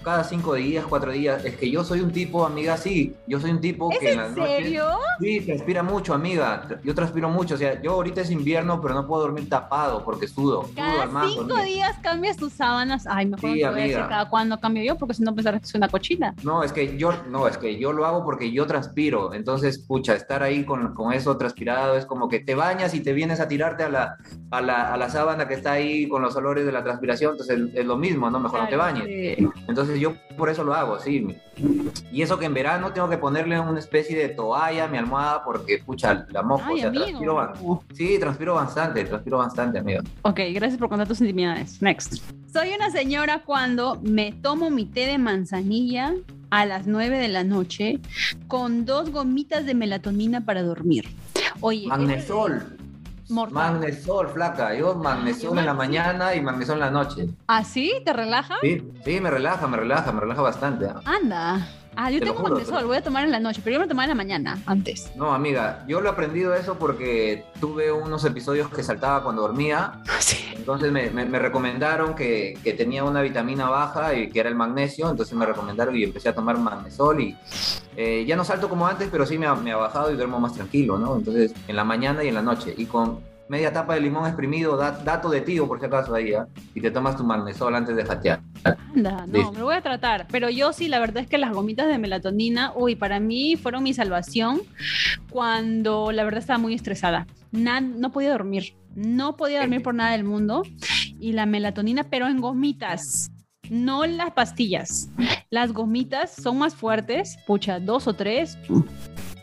Cada 0.03 0.23
cinco 0.23 0.53
días, 0.55 0.85
cuatro 0.87 1.11
días. 1.11 1.43
Es 1.45 1.55
que 1.55 1.69
yo 1.71 1.83
soy 1.83 2.01
un 2.01 2.11
tipo, 2.11 2.45
amiga, 2.45 2.77
sí. 2.77 3.15
Yo 3.27 3.39
soy 3.39 3.51
un 3.51 3.61
tipo 3.61 3.91
¿Es 3.91 3.99
que 3.99 4.11
en 4.11 4.19
en 4.19 4.25
las 4.25 4.35
noches... 4.35 4.57
serio? 4.57 4.85
Sí, 5.19 5.41
transpira 5.41 5.83
mucho, 5.83 6.13
amiga. 6.13 6.67
Yo 6.83 6.93
transpiro 6.93 7.29
mucho. 7.29 7.55
O 7.55 7.57
sea, 7.57 7.81
yo 7.81 7.93
ahorita 7.93 8.21
es 8.21 8.31
invierno, 8.31 8.81
pero 8.81 8.93
no 8.93 9.07
puedo 9.07 9.23
dormir 9.23 9.49
tapado 9.49 10.03
porque 10.03 10.27
sudo. 10.27 10.69
Cada 10.75 11.07
cinco 11.27 11.55
días 11.63 11.97
cambias 12.01 12.37
tus 12.37 12.53
sábanas. 12.53 13.05
Ay, 13.07 13.25
mejor 13.25 13.51
Sí, 13.53 13.61
no 13.61 13.71
voy 13.71 13.93
a 13.93 14.07
cada 14.07 14.29
cuándo 14.29 14.59
cambio 14.59 14.83
yo, 14.83 14.97
porque 14.97 15.13
si 15.13 15.23
no 15.23 15.33
pensarás 15.33 15.61
que 15.61 15.67
soy 15.67 15.77
una 15.79 15.89
cochina. 15.89 16.35
No, 16.43 16.63
es 16.63 16.71
que 16.73 16.97
yo, 16.97 17.13
no, 17.29 17.47
es 17.47 17.57
que 17.57 17.77
yo 17.79 17.93
lo 17.93 18.05
hago 18.05 18.23
porque 18.23 18.51
yo 18.51 18.65
transpiro. 18.67 19.33
Entonces, 19.33 19.79
pucha, 19.79 20.15
estar 20.15 20.43
ahí 20.43 20.65
con, 20.65 20.93
con 20.93 21.13
eso 21.13 21.37
transpirado 21.37 21.97
es 21.97 22.05
como 22.05 22.29
que 22.29 22.39
te 22.39 22.55
bañas 22.55 22.93
y 22.93 23.01
te 23.01 23.13
vienes 23.13 23.39
a 23.39 23.47
tirarte 23.47 23.83
a 23.83 23.89
la, 23.89 24.17
a 24.51 24.61
la, 24.61 24.93
a 24.93 24.97
la 24.97 25.09
sábana 25.09 25.47
que 25.47 25.53
está 25.53 25.73
ahí 25.73 26.07
con 26.07 26.21
los 26.21 26.35
olores 26.35 26.65
de 26.65 26.71
la 26.71 26.83
transpiración. 26.83 27.31
Entonces, 27.31 27.59
es, 27.59 27.79
es 27.79 27.85
lo 27.85 27.97
mismo, 27.97 28.29
¿no? 28.29 28.39
Mejor 28.39 28.61
no 28.63 28.67
te 28.67 28.75
bañes. 28.75 29.03
sí. 29.05 29.47
Entonces, 29.67 29.92
yo 29.99 30.15
por 30.37 30.49
eso 30.49 30.63
lo 30.63 30.73
hago, 30.73 30.99
sí. 30.99 31.27
Y 32.11 32.21
eso 32.21 32.39
que 32.39 32.45
en 32.45 32.53
verano 32.53 32.91
tengo 32.93 33.09
que 33.09 33.17
ponerle 33.17 33.59
una 33.59 33.79
especie 33.79 34.17
de 34.17 34.29
toalla 34.29 34.85
a 34.85 34.87
mi 34.87 34.97
almohada 34.97 35.43
porque, 35.43 35.79
pucha, 35.85 36.25
la 36.29 36.41
mojo. 36.41 36.63
Ay, 36.65 36.75
o 36.75 36.77
sea, 36.77 36.91
transpiro, 36.91 37.83
sí, 37.93 38.17
transpiro 38.19 38.55
bastante, 38.55 39.03
transpiro 39.03 39.37
bastante, 39.37 39.79
amigo. 39.79 40.01
Ok, 40.23 40.39
gracias 40.53 40.79
por 40.79 40.89
contar 40.89 41.07
tus 41.07 41.21
intimidades. 41.21 41.81
Next. 41.81 42.23
Soy 42.51 42.69
una 42.75 42.91
señora 42.91 43.43
cuando 43.43 43.99
me 44.01 44.31
tomo 44.31 44.69
mi 44.69 44.85
té 44.85 45.05
de 45.07 45.17
manzanilla 45.17 46.13
a 46.49 46.65
las 46.65 46.85
9 46.85 47.17
de 47.17 47.27
la 47.27 47.43
noche 47.43 47.99
con 48.47 48.85
dos 48.85 49.11
gomitas 49.11 49.65
de 49.65 49.73
melatonina 49.73 50.45
para 50.45 50.61
dormir. 50.61 51.05
Oye, 51.61 51.87
Magnesol. 51.87 52.77
Mortal. 53.33 53.55
Magnesol, 53.55 54.29
flaca. 54.29 54.75
Yo 54.75 54.95
magnesol 54.95 55.55
yo 55.55 55.59
en 55.59 55.65
la 55.65 55.73
mañana 55.73 56.35
y 56.35 56.41
magnesol 56.41 56.75
en 56.75 56.79
la 56.81 56.91
noche. 56.91 57.29
¿así? 57.47 57.91
¿Te 58.05 58.13
relaja? 58.13 58.57
Sí, 58.61 58.87
sí, 59.03 59.19
me 59.19 59.31
relaja, 59.31 59.67
me 59.67 59.77
relaja, 59.77 60.11
me 60.11 60.21
relaja 60.21 60.41
bastante. 60.41 60.85
¿ah? 60.85 61.01
Anda. 61.05 61.67
Ah, 61.95 62.09
yo 62.11 62.19
Te 62.19 62.25
tengo 62.25 62.43
te 62.55 62.65
lo- 62.71 62.87
voy 62.87 62.97
a 62.97 63.03
tomar 63.03 63.23
en 63.23 63.31
la 63.31 63.39
noche, 63.39 63.61
pero 63.63 63.75
yo 63.75 63.79
me 63.79 63.85
lo 63.85 63.89
tomaba 63.89 64.05
en 64.05 64.09
la 64.09 64.15
mañana, 64.15 64.59
antes. 64.65 65.11
No, 65.15 65.33
amiga, 65.33 65.83
yo 65.87 66.01
lo 66.01 66.09
he 66.09 66.11
aprendido 66.11 66.53
eso 66.55 66.77
porque 66.79 67.45
tuve 67.59 67.91
unos 67.91 68.23
episodios 68.25 68.69
que 68.69 68.83
saltaba 68.83 69.23
cuando 69.23 69.41
dormía. 69.43 70.01
Sí. 70.23 70.37
Entonces 70.55 70.91
me, 70.93 71.09
me- 71.09 71.25
me 71.25 71.37
recomendaron 71.39 72.15
que, 72.15 72.57
que 72.63 72.71
tenía 72.73 73.03
una 73.03 73.21
vitamina 73.21 73.67
baja 73.69 74.13
y 74.13 74.29
que 74.29 74.39
era 74.39 74.47
el 74.47 74.55
magnesio. 74.55 75.09
Entonces 75.09 75.35
me 75.35 75.45
recomendaron 75.45 75.93
y 75.97 76.03
empecé 76.03 76.29
a 76.29 76.35
tomar 76.35 76.57
magnesol. 76.57 77.19
Y 77.21 77.37
eh, 77.97 78.23
ya 78.25 78.37
no 78.37 78.45
salto 78.45 78.69
como 78.69 78.87
antes, 78.87 79.09
pero 79.11 79.25
sí 79.25 79.37
me 79.37 79.45
ha, 79.45 79.53
me 79.55 79.73
ha 79.73 79.75
bajado 79.77 80.11
y 80.11 80.15
duermo 80.15 80.39
más 80.39 80.53
tranquilo, 80.53 80.97
¿no? 80.97 81.17
Entonces 81.17 81.53
en 81.67 81.75
la 81.75 81.83
mañana 81.83 82.23
y 82.23 82.29
en 82.29 82.35
la 82.35 82.41
noche. 82.41 82.73
Y 82.77 82.85
con 82.85 83.19
media 83.49 83.71
tapa 83.71 83.95
de 83.95 84.01
limón 84.01 84.25
exprimido, 84.25 84.77
dato 84.77 85.29
de 85.29 85.41
tío 85.41 85.67
por 85.67 85.79
si 85.79 85.85
acaso 85.85 86.15
ahí, 86.15 86.33
¿ah? 86.33 86.47
y 86.73 86.81
te 86.81 86.91
tomas 86.91 87.17
tu 87.17 87.23
magnesol 87.23 87.75
antes 87.75 87.95
de 87.95 88.05
jatear. 88.05 88.41
Anda, 88.63 89.25
no, 89.27 89.51
me 89.51 89.61
voy 89.61 89.75
a 89.75 89.81
tratar. 89.81 90.27
Pero 90.31 90.49
yo 90.49 90.73
sí, 90.73 90.87
la 90.87 90.99
verdad 90.99 91.23
es 91.23 91.27
que 91.27 91.37
las 91.37 91.51
gomitas 91.51 91.87
de 91.87 91.97
melatonina, 91.97 92.73
uy, 92.75 92.95
para 92.95 93.19
mí 93.19 93.55
fueron 93.55 93.83
mi 93.83 93.93
salvación 93.93 94.61
cuando 95.29 96.11
la 96.11 96.23
verdad 96.23 96.39
estaba 96.39 96.59
muy 96.59 96.73
estresada. 96.73 97.27
no 97.51 98.11
podía 98.11 98.31
dormir, 98.31 98.75
no 98.95 99.35
podía 99.35 99.59
dormir 99.59 99.83
por 99.83 99.95
nada 99.95 100.11
del 100.11 100.23
mundo. 100.23 100.63
Y 101.19 101.33
la 101.33 101.45
melatonina, 101.45 102.03
pero 102.03 102.27
en 102.27 102.41
gomitas 102.41 103.31
no 103.69 104.05
las 104.05 104.31
pastillas. 104.31 105.09
Las 105.49 105.71
gomitas 105.71 106.33
son 106.33 106.57
más 106.59 106.75
fuertes, 106.75 107.37
pucha, 107.47 107.79
dos 107.79 108.07
o 108.07 108.13
tres, 108.13 108.57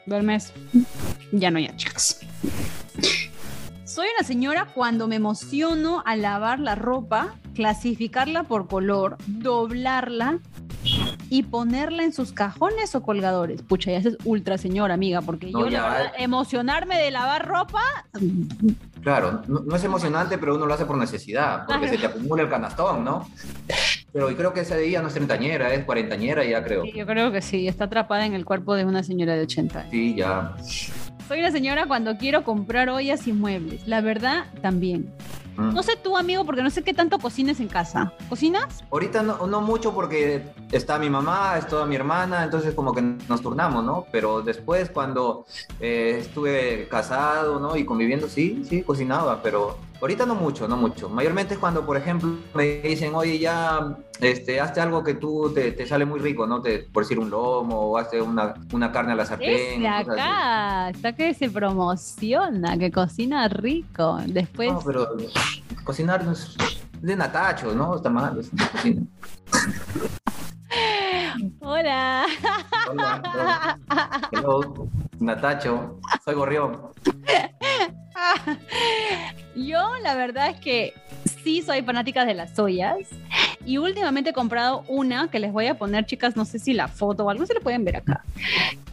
duermes, 0.06 0.52
ya 1.32 1.50
no 1.50 1.58
ya, 1.58 1.74
chicas. 1.76 2.20
Soy 3.90 4.06
una 4.16 4.24
señora 4.24 4.68
cuando 4.72 5.08
me 5.08 5.16
emociono 5.16 6.04
a 6.06 6.14
lavar 6.14 6.60
la 6.60 6.76
ropa, 6.76 7.34
clasificarla 7.56 8.44
por 8.44 8.68
color, 8.68 9.16
doblarla 9.26 10.38
y 11.28 11.42
ponerla 11.42 12.04
en 12.04 12.12
sus 12.12 12.32
cajones 12.32 12.94
o 12.94 13.02
colgadores. 13.02 13.62
Pucha, 13.62 13.90
ya 13.90 13.98
es 13.98 14.16
ultra 14.24 14.58
señora, 14.58 14.94
amiga, 14.94 15.22
porque 15.22 15.50
yo 15.50 15.68
la 15.68 16.12
emocionarme 16.18 16.98
de 16.98 17.10
lavar 17.10 17.48
ropa. 17.48 17.82
Claro, 19.02 19.42
no, 19.48 19.74
es 19.74 19.82
emocionante, 19.82 20.38
pero 20.38 20.54
uno 20.54 20.66
lo 20.66 20.74
hace 20.74 20.86
por 20.86 20.96
necesidad, 20.96 21.66
porque 21.66 21.88
se 21.88 21.98
te 21.98 22.06
acumula 22.06 22.44
el 22.44 22.48
canastón, 22.48 23.02
¿no? 23.02 23.28
Pero 24.12 24.28
creo 24.36 24.52
que 24.52 24.60
ese 24.60 24.78
día 24.78 25.02
no 25.02 25.08
es 25.08 25.14
treintañera, 25.14 25.74
es 25.74 25.84
cuarentañera 25.84 26.44
ya 26.44 26.62
creo. 26.62 26.84
Sí, 26.84 26.92
yo 26.92 27.06
creo 27.06 27.32
que 27.32 27.42
sí, 27.42 27.66
está 27.66 27.86
atrapada 27.86 28.24
en 28.24 28.34
el 28.34 28.44
cuerpo 28.44 28.76
de 28.76 28.84
una 28.84 29.02
señora 29.02 29.34
de 29.34 29.42
80 29.42 29.90
Sí, 29.90 30.14
ya. 30.14 30.54
Soy 31.30 31.38
una 31.38 31.52
señora 31.52 31.86
cuando 31.86 32.16
quiero 32.16 32.42
comprar 32.42 32.88
ollas 32.88 33.28
y 33.28 33.32
muebles. 33.32 33.86
La 33.86 34.00
verdad, 34.00 34.46
también. 34.62 35.14
Mm. 35.56 35.72
No 35.72 35.84
sé 35.84 35.92
tú, 35.94 36.16
amigo, 36.16 36.44
porque 36.44 36.60
no 36.60 36.70
sé 36.70 36.82
qué 36.82 36.92
tanto 36.92 37.20
cocines 37.20 37.60
en 37.60 37.68
casa. 37.68 38.12
¿Cocinas? 38.28 38.82
Ahorita 38.90 39.22
no, 39.22 39.46
no 39.46 39.60
mucho 39.60 39.94
porque 39.94 40.42
está 40.72 40.98
mi 40.98 41.08
mamá, 41.08 41.56
es 41.56 41.68
toda 41.68 41.86
mi 41.86 41.94
hermana, 41.94 42.42
entonces 42.42 42.74
como 42.74 42.92
que 42.92 43.02
nos 43.02 43.42
turnamos, 43.42 43.84
¿no? 43.84 44.06
Pero 44.10 44.42
después 44.42 44.90
cuando 44.90 45.46
eh, 45.78 46.16
estuve 46.20 46.88
casado, 46.88 47.60
¿no? 47.60 47.76
Y 47.76 47.84
conviviendo, 47.84 48.28
sí, 48.28 48.64
sí, 48.68 48.82
cocinaba, 48.82 49.40
pero 49.40 49.78
Ahorita 50.00 50.24
no 50.24 50.34
mucho, 50.34 50.66
no 50.66 50.78
mucho. 50.78 51.10
Mayormente 51.10 51.54
es 51.54 51.60
cuando, 51.60 51.84
por 51.84 51.96
ejemplo, 51.96 52.38
me 52.54 52.80
dicen, 52.80 53.14
oye, 53.14 53.38
ya, 53.38 53.96
este, 54.20 54.58
hazte 54.58 54.80
algo 54.80 55.04
que 55.04 55.14
tú 55.14 55.52
te, 55.54 55.86
sale 55.86 56.06
muy 56.06 56.20
rico, 56.20 56.46
¿no? 56.46 56.62
Te, 56.62 56.78
por 56.78 57.02
decir 57.02 57.18
un 57.18 57.28
lomo 57.28 57.76
o 57.76 57.98
hazte 57.98 58.22
una, 58.22 58.54
una 58.72 58.92
carne 58.92 59.12
a 59.12 59.16
la 59.16 59.26
sartén. 59.26 59.82
de 59.82 59.88
acá, 59.88 60.88
está 60.88 61.12
que 61.12 61.34
se 61.34 61.50
promociona, 61.50 62.78
que 62.78 62.90
cocina 62.90 63.46
rico. 63.48 64.18
Después... 64.26 64.72
No, 64.72 64.80
pero 64.80 65.06
cocinar 65.84 66.22
es 66.22 66.56
de 67.02 67.16
natacho, 67.16 67.74
¿no? 67.74 67.96
Está 67.96 68.08
mal, 68.08 68.38
es 68.38 68.50
cocina. 68.72 69.02
Hola. 71.60 72.26
Hola. 72.88 73.78
Hello. 74.32 74.88
Natacho. 75.18 76.00
Soy 76.24 76.34
Gorrión. 76.34 76.90
Yo 79.56 79.90
la 80.02 80.14
verdad 80.14 80.50
es 80.50 80.60
que 80.60 80.94
sí 81.42 81.62
soy 81.62 81.82
fanática 81.82 82.24
de 82.24 82.34
las 82.34 82.58
ollas 82.58 82.98
y 83.66 83.78
últimamente 83.78 84.30
he 84.30 84.32
comprado 84.32 84.84
una 84.88 85.28
que 85.28 85.38
les 85.38 85.52
voy 85.52 85.66
a 85.66 85.76
poner, 85.76 86.06
chicas, 86.06 86.36
no 86.36 86.44
sé 86.44 86.58
si 86.58 86.72
la 86.72 86.88
foto 86.88 87.24
o 87.24 87.30
algo 87.30 87.44
se 87.46 87.54
lo 87.54 87.60
pueden 87.60 87.84
ver 87.84 87.96
acá. 87.96 88.24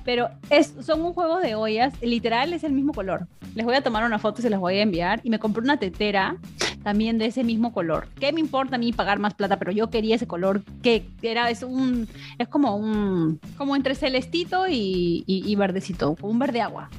Pero 0.03 0.29
es, 0.49 0.73
son 0.81 1.01
un 1.01 1.13
juego 1.13 1.39
de 1.39 1.55
ollas, 1.55 1.93
literal 2.01 2.53
es 2.53 2.63
el 2.63 2.73
mismo 2.73 2.93
color. 2.93 3.27
Les 3.55 3.65
voy 3.65 3.75
a 3.75 3.81
tomar 3.81 4.03
una 4.03 4.19
foto 4.19 4.39
y 4.39 4.43
se 4.43 4.49
las 4.49 4.59
voy 4.59 4.77
a 4.77 4.81
enviar. 4.83 5.19
Y 5.23 5.29
me 5.29 5.39
compré 5.39 5.61
una 5.61 5.77
tetera 5.77 6.37
también 6.83 7.17
de 7.17 7.25
ese 7.25 7.43
mismo 7.43 7.73
color. 7.73 8.07
¿Qué 8.19 8.31
me 8.31 8.39
importa 8.39 8.75
a 8.75 8.79
mí 8.79 8.93
pagar 8.93 9.19
más 9.19 9.33
plata? 9.33 9.57
Pero 9.57 9.71
yo 9.71 9.89
quería 9.89 10.15
ese 10.15 10.27
color 10.27 10.63
que 10.81 11.09
era, 11.21 11.49
es 11.49 11.63
un, 11.63 12.07
es 12.37 12.47
como 12.47 12.75
un, 12.75 13.39
como 13.57 13.75
entre 13.75 13.95
celestito 13.95 14.67
y, 14.67 15.23
y, 15.27 15.43
y 15.45 15.55
verdecito, 15.55 16.15
un 16.21 16.39
verde 16.39 16.61
agua. 16.61 16.89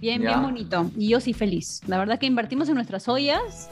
Bien, 0.00 0.20
bien 0.20 0.42
bonito. 0.42 0.90
Y 0.96 1.08
yo 1.08 1.20
sí 1.20 1.32
feliz. 1.32 1.80
La 1.86 1.98
verdad 1.98 2.18
que 2.18 2.26
invertimos 2.26 2.68
en 2.68 2.76
nuestras 2.76 3.08
ollas 3.08 3.70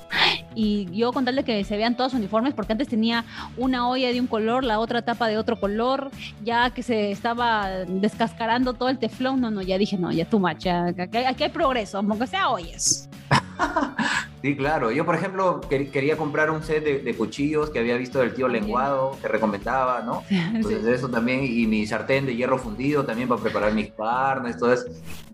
y 0.55 0.89
yo 0.91 1.13
con 1.13 1.25
tal 1.25 1.37
de 1.37 1.45
que 1.45 1.63
se 1.65 1.77
vean 1.77 1.97
todos 1.97 2.15
uniformes, 2.15 2.55
porque 2.55 2.73
antes 2.73 2.89
tenía 2.89 3.25
una 3.57 3.89
olla 3.89 4.13
de 4.13 4.21
un 4.21 4.27
color, 4.27 4.65
la 4.65 4.79
otra 4.79 5.03
tapa 5.03 5.29
de 5.29 5.39
otro 5.39 5.61
color, 5.61 6.11
ya 6.45 6.71
que 6.71 6.83
se 6.83 7.11
estaba 7.11 7.69
descascarando 7.87 8.75
todo 8.75 8.89
el 8.89 8.99
teflón. 8.99 9.41
No, 9.41 9.51
no, 9.51 9.63
ya 9.63 9.79
dije, 9.79 9.97
no, 9.97 10.13
ya 10.13 10.25
tú 10.25 10.41
macha. 10.41 10.87
Aquí, 10.87 11.19
aquí 11.19 11.45
hay 11.45 11.51
progreso, 11.51 11.99
aunque 11.99 12.27
sea 12.27 12.49
ollas. 12.49 13.09
Sí, 14.43 14.55
claro. 14.55 14.93
Yo, 14.93 15.05
por 15.05 15.17
ejemplo, 15.17 15.61
quería 15.69 16.17
comprar 16.17 16.53
un 16.53 16.63
set 16.63 16.85
de, 16.85 17.15
cuchillos 17.17 17.71
que 17.71 17.81
había 17.81 17.97
visto 17.97 18.21
del 18.21 18.33
tío 18.33 18.47
Lenguado, 18.47 19.19
que 19.21 19.27
recomendaba, 19.27 20.03
¿no? 20.03 20.23
Entonces, 20.31 20.85
eso 20.87 21.09
también, 21.09 21.45
y 21.45 21.67
mi 21.67 21.85
sartén 21.85 22.27
de 22.27 22.37
hierro 22.37 22.57
fundido 22.57 23.05
también 23.05 23.29
para 23.29 23.41
preparar 23.41 23.75
mis 23.75 23.91
carnes, 23.91 24.57
todo 24.57 24.73
eso. 24.73 24.85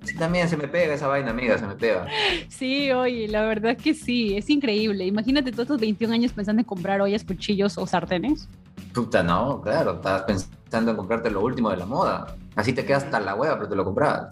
Sí, 0.04 0.16
también 0.16 0.48
se 0.48 0.56
me 0.56 0.66
pega 0.66 0.94
esa 0.94 1.08
vaina, 1.08 1.30
amiga, 1.30 1.58
se 1.58 1.66
me 1.66 1.74
pega. 1.74 2.06
Sí, 2.48 2.90
oye, 2.90 3.28
la 3.28 3.42
verdad 3.42 3.76
que 3.76 3.92
sí, 3.92 4.34
es 4.34 4.48
increíble. 4.48 5.04
Imagínate 5.04 5.50
todos 5.50 5.64
estos 5.64 5.80
21 5.80 6.14
años 6.14 6.32
pensando 6.32 6.60
en 6.60 6.66
comprar 6.66 7.02
ollas, 7.02 7.22
cuchillos 7.22 7.76
o 7.76 7.86
sartenes. 7.86 8.48
Puta, 8.94 9.22
no, 9.22 9.60
claro, 9.60 9.96
estabas 9.96 10.22
pensando 10.22 10.61
en 10.78 10.96
comprarte 10.96 11.30
lo 11.30 11.42
último 11.42 11.70
de 11.70 11.76
la 11.76 11.86
moda. 11.86 12.34
Así 12.54 12.72
te 12.72 12.84
quedas 12.84 13.04
hasta 13.04 13.18
la 13.18 13.34
hueva, 13.34 13.56
pero 13.56 13.68
te 13.68 13.76
lo 13.76 13.84
compras. 13.84 14.28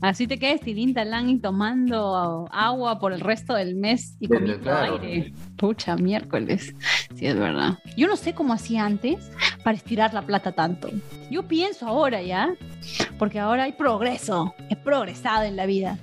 Así 0.00 0.26
te 0.26 0.38
quedas 0.38 0.60
tilín 0.60 0.94
talán 0.94 1.28
y 1.28 1.38
tomando 1.38 2.48
agua 2.52 3.00
por 3.00 3.12
el 3.12 3.20
resto 3.20 3.54
del 3.54 3.74
mes 3.74 4.16
y 4.20 4.28
comiendo 4.28 4.72
aire. 4.76 5.32
Pucha, 5.56 5.96
miércoles. 5.96 6.74
Sí, 7.16 7.26
es 7.26 7.36
verdad. 7.36 7.78
Yo 7.96 8.06
no 8.06 8.16
sé 8.16 8.32
cómo 8.32 8.52
hacía 8.52 8.84
antes 8.84 9.30
para 9.64 9.76
estirar 9.76 10.14
la 10.14 10.22
plata 10.22 10.52
tanto. 10.52 10.88
Yo 11.30 11.48
pienso 11.48 11.86
ahora 11.86 12.22
ya, 12.22 12.54
porque 13.18 13.40
ahora 13.40 13.64
hay 13.64 13.72
progreso, 13.72 14.54
he 14.70 14.76
progresado 14.76 15.42
en 15.44 15.56
la 15.56 15.66
vida. 15.66 15.98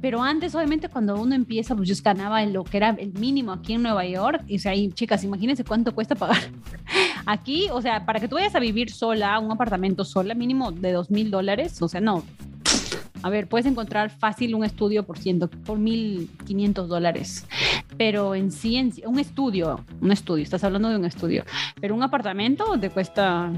Pero 0.00 0.22
antes, 0.22 0.54
obviamente, 0.54 0.88
cuando 0.88 1.20
uno 1.20 1.34
empieza, 1.34 1.74
pues 1.74 1.88
yo 1.88 1.94
ganaba 2.02 2.42
en 2.42 2.52
lo 2.52 2.64
que 2.64 2.76
era 2.76 2.90
el 2.90 3.12
mínimo 3.14 3.52
aquí 3.52 3.74
en 3.74 3.82
Nueva 3.82 4.06
York. 4.06 4.42
Y, 4.46 4.56
o 4.56 4.58
sea, 4.60 4.74
y, 4.74 4.90
chicas, 4.92 5.24
imagínense 5.24 5.64
cuánto 5.64 5.94
cuesta 5.94 6.14
pagar. 6.14 6.38
Aquí, 7.30 7.68
o 7.70 7.82
sea, 7.82 8.06
para 8.06 8.20
que 8.20 8.26
tú 8.26 8.36
vayas 8.36 8.54
a 8.54 8.58
vivir 8.58 8.90
sola, 8.90 9.38
un 9.38 9.52
apartamento 9.52 10.02
sola, 10.02 10.32
mínimo 10.32 10.72
de 10.72 10.92
dos 10.92 11.10
mil 11.10 11.30
dólares. 11.30 11.82
O 11.82 11.86
sea, 11.86 12.00
no. 12.00 12.24
A 13.22 13.28
ver, 13.28 13.50
puedes 13.50 13.66
encontrar 13.66 14.08
fácil 14.08 14.54
un 14.54 14.64
estudio 14.64 15.04
por 15.04 15.18
ciento, 15.18 15.50
por 15.50 15.78
1.500 15.78 16.86
dólares. 16.86 17.46
Pero 17.98 18.34
en 18.34 18.50
sí, 18.50 18.80
un 19.04 19.18
estudio, 19.18 19.84
un 20.00 20.10
estudio, 20.10 20.42
estás 20.42 20.64
hablando 20.64 20.88
de 20.88 20.96
un 20.96 21.04
estudio. 21.04 21.44
Pero 21.78 21.94
un 21.94 22.02
apartamento 22.02 22.80
te 22.80 22.88
cuesta 22.88 23.52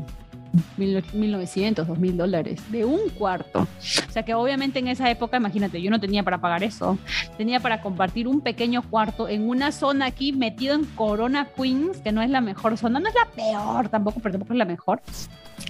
1900, 0.77 1.87
2000 1.87 2.17
dólares 2.17 2.61
de 2.71 2.85
un 2.85 3.09
cuarto. 3.11 3.61
O 4.09 4.13
sea 4.13 4.25
que 4.25 4.35
obviamente 4.35 4.79
en 4.79 4.89
esa 4.89 5.11
época, 5.11 5.37
imagínate, 5.37 5.81
yo 5.81 5.91
no 5.91 6.01
tenía 6.01 6.23
para 6.23 6.41
pagar 6.41 6.63
eso. 6.63 6.99
Tenía 7.37 7.61
para 7.61 7.81
compartir 7.81 8.27
un 8.29 8.41
pequeño 8.41 8.83
cuarto 8.83 9.29
en 9.29 9.49
una 9.49 9.73
zona 9.73 10.07
aquí 10.07 10.33
metido 10.33 10.75
en 10.75 10.85
Corona 10.85 11.49
Queens, 11.57 11.99
que 11.99 12.13
no 12.13 12.23
es 12.23 12.31
la 12.31 12.41
mejor 12.41 12.77
zona, 12.77 13.01
no 13.01 13.09
es 13.09 13.15
la 13.15 13.27
peor 13.31 13.89
tampoco, 13.89 14.21
pero 14.21 14.33
tampoco 14.33 14.53
es 14.53 14.59
la 14.59 14.65
mejor. 14.65 15.03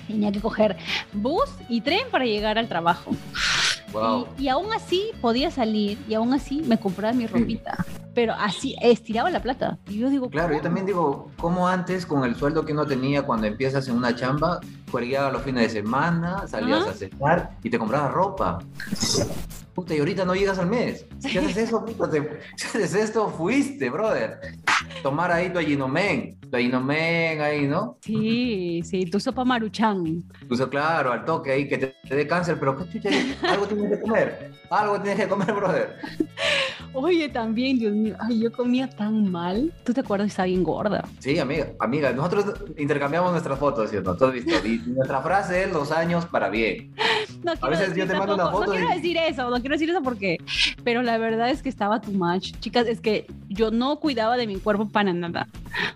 Tenía 0.06 0.32
que 0.32 0.40
coger 0.40 0.76
bus 1.12 1.50
y 1.68 1.80
tren 1.80 2.02
para 2.10 2.24
llegar 2.24 2.58
al 2.58 2.68
trabajo. 2.68 3.12
Y, 4.38 4.48
aún 4.48 4.72
así 4.72 5.10
podía 5.20 5.50
salir 5.50 5.98
y 6.08 6.14
aún 6.14 6.32
así 6.32 6.62
me 6.62 6.78
compraba 6.78 7.12
mi 7.12 7.26
ropita. 7.26 7.84
Pero 8.14 8.34
así 8.34 8.76
estiraba 8.80 9.30
la 9.30 9.40
plata. 9.40 9.78
Y 9.88 9.98
yo 9.98 10.10
digo, 10.10 10.30
claro, 10.30 10.54
yo 10.54 10.60
también 10.60 10.86
digo, 10.86 11.30
como 11.38 11.68
antes 11.68 12.06
con 12.06 12.24
el 12.24 12.34
sueldo 12.34 12.64
que 12.64 12.72
uno 12.72 12.86
tenía 12.86 13.22
cuando 13.22 13.46
empiezas 13.46 13.88
en 13.88 13.96
una 13.96 14.14
chamba, 14.14 14.60
a 14.92 15.30
los 15.30 15.42
fines 15.42 15.72
de 15.72 15.80
semana, 15.80 16.46
salías 16.48 16.86
a 16.86 16.92
cenar 16.92 17.56
y 17.62 17.70
te 17.70 17.78
comprabas 17.78 18.12
ropa. 18.12 18.58
Puta, 19.80 19.94
y 19.94 19.98
ahorita 20.00 20.26
no 20.26 20.34
llegas 20.34 20.58
al 20.58 20.66
mes. 20.66 21.06
Si 21.20 21.38
haces 21.38 21.56
eso, 21.56 21.82
puta, 21.82 22.10
si 22.10 22.18
haces 22.66 22.94
esto, 22.94 23.30
fuiste, 23.30 23.88
brother. 23.88 24.38
Tomar 25.02 25.32
ahí 25.32 25.50
tu 25.50 25.58
ayinomen, 25.58 26.38
tu 26.50 26.54
ayinomen 26.54 27.40
ahí, 27.40 27.66
¿no? 27.66 27.96
Sí, 28.02 28.82
sí, 28.84 29.06
tu 29.06 29.18
sopa 29.18 29.42
maruchan. 29.42 30.22
Tu 30.46 30.68
claro, 30.68 31.12
al 31.12 31.24
toque 31.24 31.52
ahí, 31.52 31.66
que 31.66 31.78
te, 31.78 32.14
dé 32.14 32.26
cáncer, 32.26 32.58
pero 32.60 32.76
¿qué 32.76 32.92
chucha? 32.92 33.08
Algo 33.48 33.66
tienes 33.66 33.90
que 33.90 34.00
comer, 34.02 34.52
algo 34.68 35.00
tienes 35.00 35.24
que 35.24 35.28
comer, 35.30 35.54
brother. 35.54 35.96
Oye, 36.92 37.30
también, 37.30 37.78
Dios 37.78 37.94
mío, 37.94 38.16
ay, 38.18 38.40
yo 38.40 38.52
comía 38.52 38.90
tan 38.90 39.30
mal. 39.30 39.72
¿Tú 39.84 39.94
te 39.94 40.00
acuerdas? 40.00 40.28
Estaba 40.28 40.46
bien 40.46 40.62
gorda. 40.62 41.08
Sí, 41.20 41.38
amiga, 41.38 41.68
amiga, 41.78 42.12
nosotros 42.12 42.52
intercambiamos 42.76 43.30
nuestras 43.30 43.58
fotos, 43.58 43.88
¿sí 43.88 43.96
o 43.96 44.02
no? 44.02 44.14
Todo 44.14 44.32
visto. 44.32 44.52
Y 44.66 44.78
nuestra 44.88 45.22
frase 45.22 45.64
es 45.64 45.72
los 45.72 45.90
años 45.90 46.26
para 46.26 46.50
bien. 46.50 46.92
No 47.42 47.52
a 47.60 47.68
veces 47.68 47.94
yo 47.94 48.06
te 48.06 48.14
mando 48.14 48.34
una 48.34 48.50
foto. 48.50 48.66
No 48.66 48.72
quiero 48.72 48.88
decir 48.90 49.16
eso, 49.16 49.48
no 49.48 49.60
quiero 49.60 49.74
decir 49.74 49.90
eso 49.90 50.02
porque. 50.02 50.38
Pero 50.84 51.02
la 51.02 51.18
verdad 51.18 51.50
es 51.50 51.62
que 51.62 51.68
estaba 51.68 52.00
too 52.00 52.12
much. 52.12 52.52
Chicas, 52.60 52.86
es 52.86 53.00
que 53.00 53.26
yo 53.48 53.70
no 53.70 53.96
cuidaba 53.98 54.36
de 54.36 54.46
mi 54.46 54.56
cuerpo 54.56 54.88
para 54.88 55.12
nada. 55.12 55.48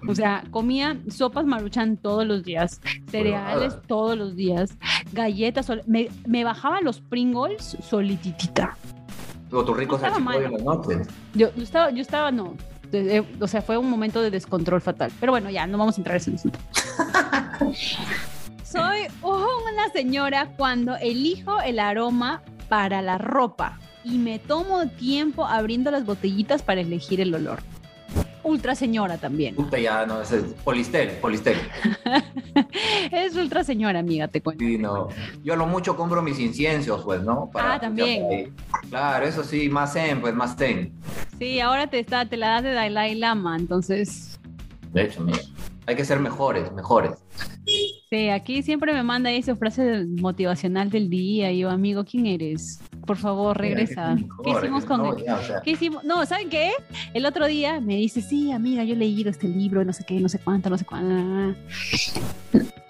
O 0.08 0.14
sea, 0.14 0.44
comía 0.50 0.96
sopas 1.08 1.44
maruchan 1.44 1.96
todos 1.96 2.26
los 2.26 2.44
días, 2.44 2.80
cereales 3.10 3.76
todos 3.86 4.16
los 4.16 4.36
días, 4.36 4.76
galletas. 5.12 5.70
Me, 5.86 6.08
me 6.26 6.44
bajaba 6.44 6.80
los 6.80 7.00
Pringles 7.00 7.76
solititita 7.82 8.76
O 9.50 9.64
tu 9.64 9.74
rico 9.74 9.96
Estaba 9.96 10.14
salchipollo 10.14 10.40
malo. 10.40 10.46
en 10.46 10.52
las 10.52 10.62
noches. 10.62 11.08
Yo, 11.34 11.54
yo 11.54 11.62
estaba, 11.62 11.90
yo 11.90 12.00
estaba, 12.00 12.30
no. 12.30 12.54
o 13.40 13.46
sea, 13.48 13.62
fue 13.62 13.76
un 13.76 13.90
momento 13.90 14.22
de 14.22 14.30
descontrol 14.30 14.80
fatal. 14.80 15.12
Pero 15.20 15.32
bueno, 15.32 15.50
ya, 15.50 15.66
no 15.66 15.78
vamos 15.78 15.96
a 15.96 16.00
entrar 16.00 16.16
en 16.16 16.34
ese 16.34 16.34
asunto. 16.34 16.58
Soy 18.74 19.06
una 19.22 19.88
señora 19.92 20.50
cuando 20.56 20.96
elijo 20.96 21.60
el 21.60 21.78
aroma 21.78 22.42
para 22.68 23.02
la 23.02 23.18
ropa 23.18 23.78
y 24.02 24.18
me 24.18 24.40
tomo 24.40 24.88
tiempo 24.88 25.46
abriendo 25.46 25.92
las 25.92 26.04
botellitas 26.04 26.62
para 26.62 26.80
elegir 26.80 27.20
el 27.20 27.32
olor. 27.32 27.60
Ultra 28.42 28.74
señora 28.74 29.16
también. 29.16 29.54
Puta, 29.54 29.78
ya, 29.78 30.04
no, 30.06 30.20
ese 30.20 30.38
es 30.38 30.44
Polistel, 30.64 31.10
Polistel. 31.20 31.56
Es 33.12 33.36
ultra 33.36 33.62
señora, 33.62 34.00
amiga, 34.00 34.26
te 34.26 34.40
cuento. 34.40 34.64
Sí, 34.64 34.76
no. 34.76 35.06
Yo 35.44 35.54
a 35.54 35.56
lo 35.56 35.66
mucho 35.66 35.96
compro 35.96 36.20
mis 36.20 36.40
inciensos, 36.40 37.04
pues, 37.04 37.22
¿no? 37.22 37.50
Ah, 37.54 37.78
también. 37.80 38.26
ahí. 38.28 38.52
Claro, 38.90 39.24
eso 39.24 39.44
sí, 39.44 39.68
más 39.68 39.92
zen, 39.92 40.20
pues, 40.20 40.34
más 40.34 40.56
zen. 40.56 40.92
Sí, 41.38 41.60
ahora 41.60 41.86
te, 41.86 42.00
está, 42.00 42.26
te 42.26 42.36
la 42.36 42.48
das 42.48 42.64
de 42.64 42.72
Dalai 42.72 43.14
Lama, 43.14 43.56
entonces... 43.56 44.40
De 44.92 45.04
hecho, 45.04 45.20
mira, 45.20 45.38
hay 45.86 45.94
que 45.94 46.04
ser 46.04 46.18
mejores, 46.18 46.72
mejores. 46.72 47.12
Sí, 48.10 48.28
aquí 48.28 48.62
siempre 48.62 48.92
me 48.92 49.02
manda 49.02 49.30
esa 49.30 49.56
frase 49.56 50.04
motivacional 50.06 50.90
del 50.90 51.08
día. 51.08 51.50
Y 51.50 51.60
yo, 51.60 51.70
amigo, 51.70 52.04
¿quién 52.04 52.26
eres? 52.26 52.80
Por 53.06 53.16
favor, 53.16 53.56
regresa. 53.56 54.14
Mira, 54.14 54.28
¿Qué 54.44 54.50
hicimos 54.50 54.84
con 54.84 55.02
¿no? 55.02 55.16
él? 55.16 55.24
Ya, 55.26 55.36
o 55.36 55.42
sea, 55.42 55.60
¿Qué 55.62 55.70
hicimos? 55.72 56.04
No, 56.04 56.24
¿saben 56.26 56.48
qué? 56.48 56.72
El 57.12 57.26
otro 57.26 57.46
día 57.46 57.80
me 57.80 57.96
dice, 57.96 58.20
sí, 58.20 58.52
amiga, 58.52 58.84
yo 58.84 58.94
he 58.94 58.96
leído 58.96 59.30
este 59.30 59.48
libro, 59.48 59.84
no 59.84 59.92
sé 59.92 60.04
qué, 60.06 60.20
no 60.20 60.28
sé 60.28 60.38
cuánto, 60.38 60.70
no 60.70 60.78
sé 60.78 60.84
cuánto. 60.84 61.58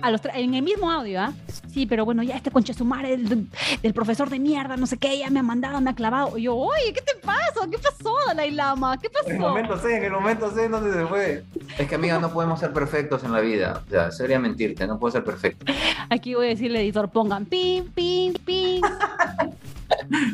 A 0.02 0.10
los 0.10 0.20
en 0.34 0.54
el 0.54 0.62
mismo 0.62 0.90
audio, 0.90 1.20
¿ah? 1.20 1.32
Sí, 1.74 1.86
pero 1.86 2.04
bueno, 2.04 2.22
ya 2.22 2.36
este 2.36 2.52
concha 2.52 2.72
su 2.72 2.84
madre 2.84 3.16
del, 3.16 3.94
profesor 3.94 4.30
de 4.30 4.38
mierda, 4.38 4.76
no 4.76 4.86
sé 4.86 4.96
qué, 4.96 5.18
ya 5.18 5.28
me 5.28 5.40
ha 5.40 5.42
mandado, 5.42 5.80
me 5.80 5.90
ha 5.90 5.94
clavado. 5.96 6.38
Y 6.38 6.42
yo, 6.42 6.54
oye, 6.54 6.92
¿qué 6.94 7.00
te 7.00 7.16
pasa? 7.16 7.68
¿Qué 7.68 7.78
pasó, 7.78 8.14
Dalai 8.28 8.52
Lama? 8.52 8.96
¿Qué 9.00 9.08
En 9.08 9.32
el 9.32 9.38
pasó? 9.38 9.48
momento 9.48 9.76
C, 9.78 9.96
en 9.96 10.04
el 10.04 10.12
momento 10.12 10.52
C, 10.52 10.68
¿dónde 10.68 10.92
se 10.92 11.04
fue? 11.06 11.42
Es 11.76 11.88
que, 11.88 11.96
amiga, 11.96 12.20
no 12.20 12.32
podemos 12.32 12.60
ser 12.60 12.72
perfectos 12.72 13.24
en 13.24 13.32
la 13.32 13.40
vida. 13.40 13.82
O 13.84 13.90
sea, 13.90 14.12
sería 14.12 14.38
mentirte, 14.38 14.86
no 14.86 15.00
puedo 15.00 15.10
ser 15.10 15.24
perfecto. 15.24 15.66
Aquí 16.10 16.36
voy 16.36 16.46
a 16.46 16.50
decirle, 16.50 16.80
editor, 16.80 17.10
pongan 17.10 17.44
pim, 17.44 17.86
pim, 17.92 18.34
pim. 18.34 18.80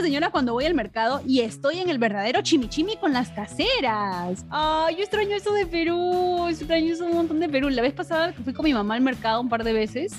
Una 0.00 0.06
señora 0.06 0.30
cuando 0.30 0.54
voy 0.54 0.64
al 0.64 0.72
mercado 0.72 1.20
y 1.26 1.40
estoy 1.40 1.78
en 1.78 1.90
el 1.90 1.98
verdadero 1.98 2.40
chimichimi 2.40 2.96
con 2.96 3.12
las 3.12 3.28
caseras. 3.28 4.46
Ay, 4.48 4.96
yo 4.96 5.02
extraño 5.02 5.36
eso 5.36 5.52
de 5.52 5.66
Perú, 5.66 6.46
extraño 6.48 6.94
eso 6.94 7.04
un 7.04 7.16
montón 7.16 7.38
de 7.38 7.50
Perú. 7.50 7.68
La 7.68 7.82
vez 7.82 7.92
pasada 7.92 8.32
que 8.32 8.42
fui 8.42 8.54
con 8.54 8.64
mi 8.64 8.72
mamá 8.72 8.94
al 8.94 9.02
mercado 9.02 9.42
un 9.42 9.50
par 9.50 9.62
de 9.62 9.74
veces. 9.74 10.14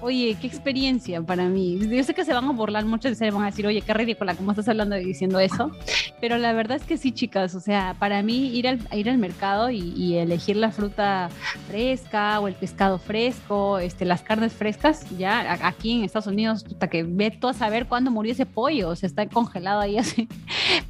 Oye, 0.00 0.36
qué 0.40 0.46
experiencia 0.46 1.20
para 1.20 1.46
mí. 1.46 1.80
Yo 1.80 2.04
sé 2.04 2.14
que 2.14 2.24
se 2.24 2.32
van 2.32 2.44
a 2.44 2.52
burlar 2.52 2.84
mucho, 2.84 3.12
se 3.12 3.30
van 3.32 3.42
a 3.42 3.46
decir, 3.46 3.66
oye, 3.66 3.80
qué 3.80 3.92
ridícula, 3.92 4.36
¿cómo 4.36 4.52
estás 4.52 4.68
hablando 4.68 4.96
y 4.96 5.04
diciendo 5.04 5.40
eso? 5.40 5.72
Pero 6.20 6.38
la 6.38 6.52
verdad 6.52 6.76
es 6.76 6.84
que 6.84 6.96
sí, 6.96 7.10
chicas. 7.10 7.56
O 7.56 7.60
sea, 7.60 7.96
para 7.98 8.22
mí 8.22 8.56
ir 8.56 8.68
al, 8.68 8.78
ir 8.92 9.10
al 9.10 9.18
mercado 9.18 9.68
y, 9.70 9.94
y 9.96 10.14
elegir 10.18 10.54
la 10.54 10.70
fruta 10.70 11.28
fresca 11.66 12.38
o 12.38 12.46
el 12.46 12.54
pescado 12.54 13.00
fresco, 13.00 13.80
este, 13.80 14.04
las 14.04 14.22
carnes 14.22 14.52
frescas, 14.52 15.04
ya 15.18 15.58
aquí 15.66 15.90
en 15.90 16.04
Estados 16.04 16.28
Unidos, 16.28 16.64
hasta 16.64 16.86
que 16.86 17.02
ve 17.02 17.32
todo 17.32 17.50
a 17.50 17.54
saber 17.54 17.86
cuándo 17.86 18.12
murió 18.12 18.30
ese 18.30 18.46
pollo, 18.46 18.90
o 18.90 18.96
sea, 18.96 19.07
está 19.08 19.26
congelado 19.28 19.80
ahí 19.80 19.98
así. 19.98 20.28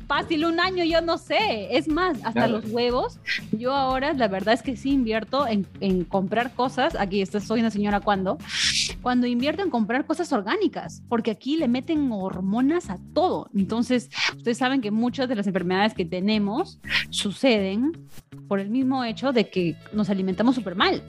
Fácil 0.06 0.44
un 0.46 0.58
año, 0.60 0.84
yo 0.84 1.00
no 1.00 1.18
sé. 1.18 1.76
Es 1.76 1.88
más, 1.88 2.16
hasta 2.18 2.32
Claro. 2.32 2.60
los 2.60 2.70
huevos. 2.70 3.18
Yo 3.52 3.72
ahora, 3.74 4.12
la 4.14 4.28
verdad 4.28 4.54
es 4.54 4.62
que 4.62 4.76
sí 4.76 4.90
invierto 4.90 5.46
en, 5.46 5.66
en 5.80 6.04
comprar 6.04 6.54
cosas. 6.54 6.94
Aquí 6.98 7.20
esto 7.22 7.40
soy 7.40 7.60
una 7.60 7.70
señora 7.70 8.00
cuando. 8.00 8.38
Cuando 9.02 9.26
invierto 9.26 9.62
en 9.62 9.70
comprar 9.70 10.06
cosas 10.06 10.32
orgánicas, 10.32 11.02
porque 11.08 11.30
aquí 11.30 11.56
le 11.56 11.68
meten 11.68 12.10
hormonas 12.10 12.90
a 12.90 12.98
todo. 13.14 13.48
Entonces, 13.54 14.08
ustedes 14.36 14.58
saben 14.58 14.80
que 14.80 14.90
muchas 14.90 15.28
de 15.28 15.36
las 15.36 15.46
enfermedades 15.46 15.94
que 15.94 16.04
tenemos 16.04 16.80
suceden 17.10 17.92
por 18.48 18.60
el 18.60 18.70
mismo 18.70 19.04
hecho 19.04 19.32
de 19.32 19.50
que 19.50 19.76
nos 19.92 20.08
alimentamos 20.08 20.54
súper 20.54 20.74
mal. 20.74 21.02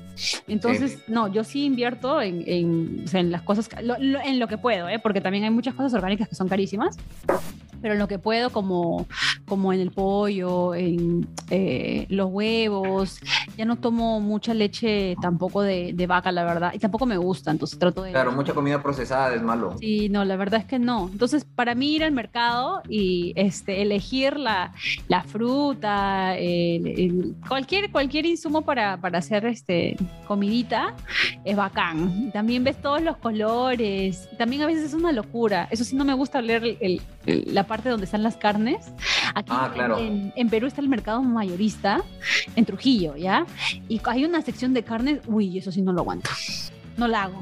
Entonces, 0.47 0.99
no, 1.07 1.27
yo 1.31 1.43
sí 1.45 1.63
invierto 1.63 2.21
en, 2.21 2.43
en, 2.45 3.05
en 3.13 3.31
las 3.31 3.41
cosas, 3.43 3.69
lo- 3.81 3.97
lo- 3.97 4.19
en 4.19 4.39
lo 4.39 4.47
que 4.49 4.57
puedo, 4.57 4.89
¿eh? 4.89 4.99
porque 4.99 5.21
también 5.21 5.45
hay 5.45 5.49
muchas 5.49 5.73
cosas 5.73 5.93
orgánicas 5.93 6.27
que 6.27 6.35
son 6.35 6.49
carísimas, 6.49 6.97
Thank 7.29 7.41
you. 7.63 7.68
Pero 7.81 7.93
en 7.93 7.99
lo 7.99 8.07
que 8.07 8.19
puedo, 8.19 8.49
como, 8.51 9.07
como 9.47 9.73
en 9.73 9.79
el 9.79 9.91
pollo, 9.91 10.75
en 10.75 11.27
eh, 11.49 12.05
los 12.09 12.29
huevos, 12.31 13.19
ya 13.57 13.65
no 13.65 13.75
tomo 13.77 14.19
mucha 14.19 14.53
leche 14.53 15.15
tampoco 15.21 15.61
de, 15.61 15.93
de 15.93 16.07
vaca, 16.07 16.31
la 16.31 16.43
verdad, 16.43 16.71
y 16.73 16.79
tampoco 16.79 17.05
me 17.05 17.17
gusta, 17.17 17.51
entonces 17.51 17.77
trato 17.79 18.03
de... 18.03 18.11
Claro, 18.11 18.31
mucha 18.31 18.53
comida 18.53 18.81
procesada 18.81 19.33
es 19.35 19.41
malo. 19.41 19.75
Sí, 19.79 20.09
no, 20.09 20.25
la 20.25 20.35
verdad 20.35 20.59
es 20.61 20.65
que 20.65 20.79
no. 20.79 21.09
Entonces, 21.11 21.45
para 21.45 21.75
mí 21.75 21.93
ir 21.95 22.03
al 22.03 22.11
mercado 22.11 22.81
y 22.89 23.33
este, 23.35 23.81
elegir 23.81 24.37
la, 24.37 24.73
la 25.07 25.23
fruta, 25.23 26.37
el- 26.37 26.87
el- 26.87 27.35
cualquier, 27.47 27.91
cualquier 27.91 28.25
insumo 28.25 28.61
para, 28.63 28.97
para 28.97 29.19
hacer 29.19 29.45
este, 29.45 29.97
comidita, 30.27 30.93
es 31.43 31.55
bacán. 31.55 32.31
También 32.31 32.63
ves 32.63 32.81
todos 32.81 33.01
los 33.01 33.17
colores. 33.17 34.29
También 34.37 34.61
a 34.61 34.67
veces 34.67 34.83
es 34.85 34.93
una 34.93 35.11
locura. 35.11 35.67
Eso 35.71 35.83
sí, 35.83 35.95
no 35.95 36.05
me 36.05 36.13
gusta 36.13 36.41
leer 36.41 36.77
el- 36.79 37.01
la 37.47 37.65
parte 37.67 37.89
donde 37.89 38.05
están 38.05 38.23
las 38.23 38.37
carnes. 38.37 38.91
Aquí 39.35 39.51
Ah, 39.53 39.71
claro. 39.73 39.97
en, 39.99 40.33
en 40.35 40.49
Perú 40.49 40.67
está 40.67 40.81
el 40.81 40.89
mercado 40.89 41.21
mayorista, 41.21 42.01
en 42.55 42.65
Trujillo, 42.65 43.15
¿ya? 43.15 43.45
Y 43.87 44.01
hay 44.05 44.25
una 44.25 44.41
sección 44.41 44.73
de 44.73 44.83
carnes, 44.83 45.19
uy, 45.27 45.57
eso 45.57 45.71
sí 45.71 45.81
no 45.81 45.93
lo 45.93 46.01
aguanto. 46.01 46.29
No 46.97 47.07
la 47.07 47.23
hago. 47.23 47.39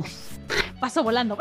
Paso 0.80 1.04
volando. 1.04 1.38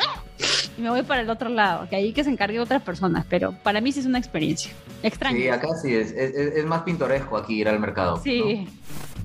Y 0.78 0.80
me 0.82 0.90
voy 0.90 1.02
para 1.02 1.20
el 1.22 1.30
otro 1.30 1.48
lado, 1.48 1.88
que 1.88 1.96
ahí 1.96 2.12
que 2.12 2.24
se 2.24 2.30
encargue 2.30 2.58
otras 2.60 2.82
personas, 2.82 3.24
pero 3.28 3.52
para 3.62 3.80
mí 3.80 3.92
sí 3.92 4.00
es 4.00 4.06
una 4.06 4.18
experiencia. 4.18 4.72
Extraño. 5.02 5.36
Sí, 5.36 5.48
acá 5.48 5.68
sí 5.80 5.94
es, 5.94 6.10
es, 6.12 6.34
es- 6.34 6.56
es 6.56 6.64
más 6.66 6.82
pintoresco 6.82 7.36
aquí 7.36 7.60
ir 7.60 7.68
al 7.68 7.78
mercado. 7.80 8.20
Sí, 8.22 8.64
¿no? 8.64 8.70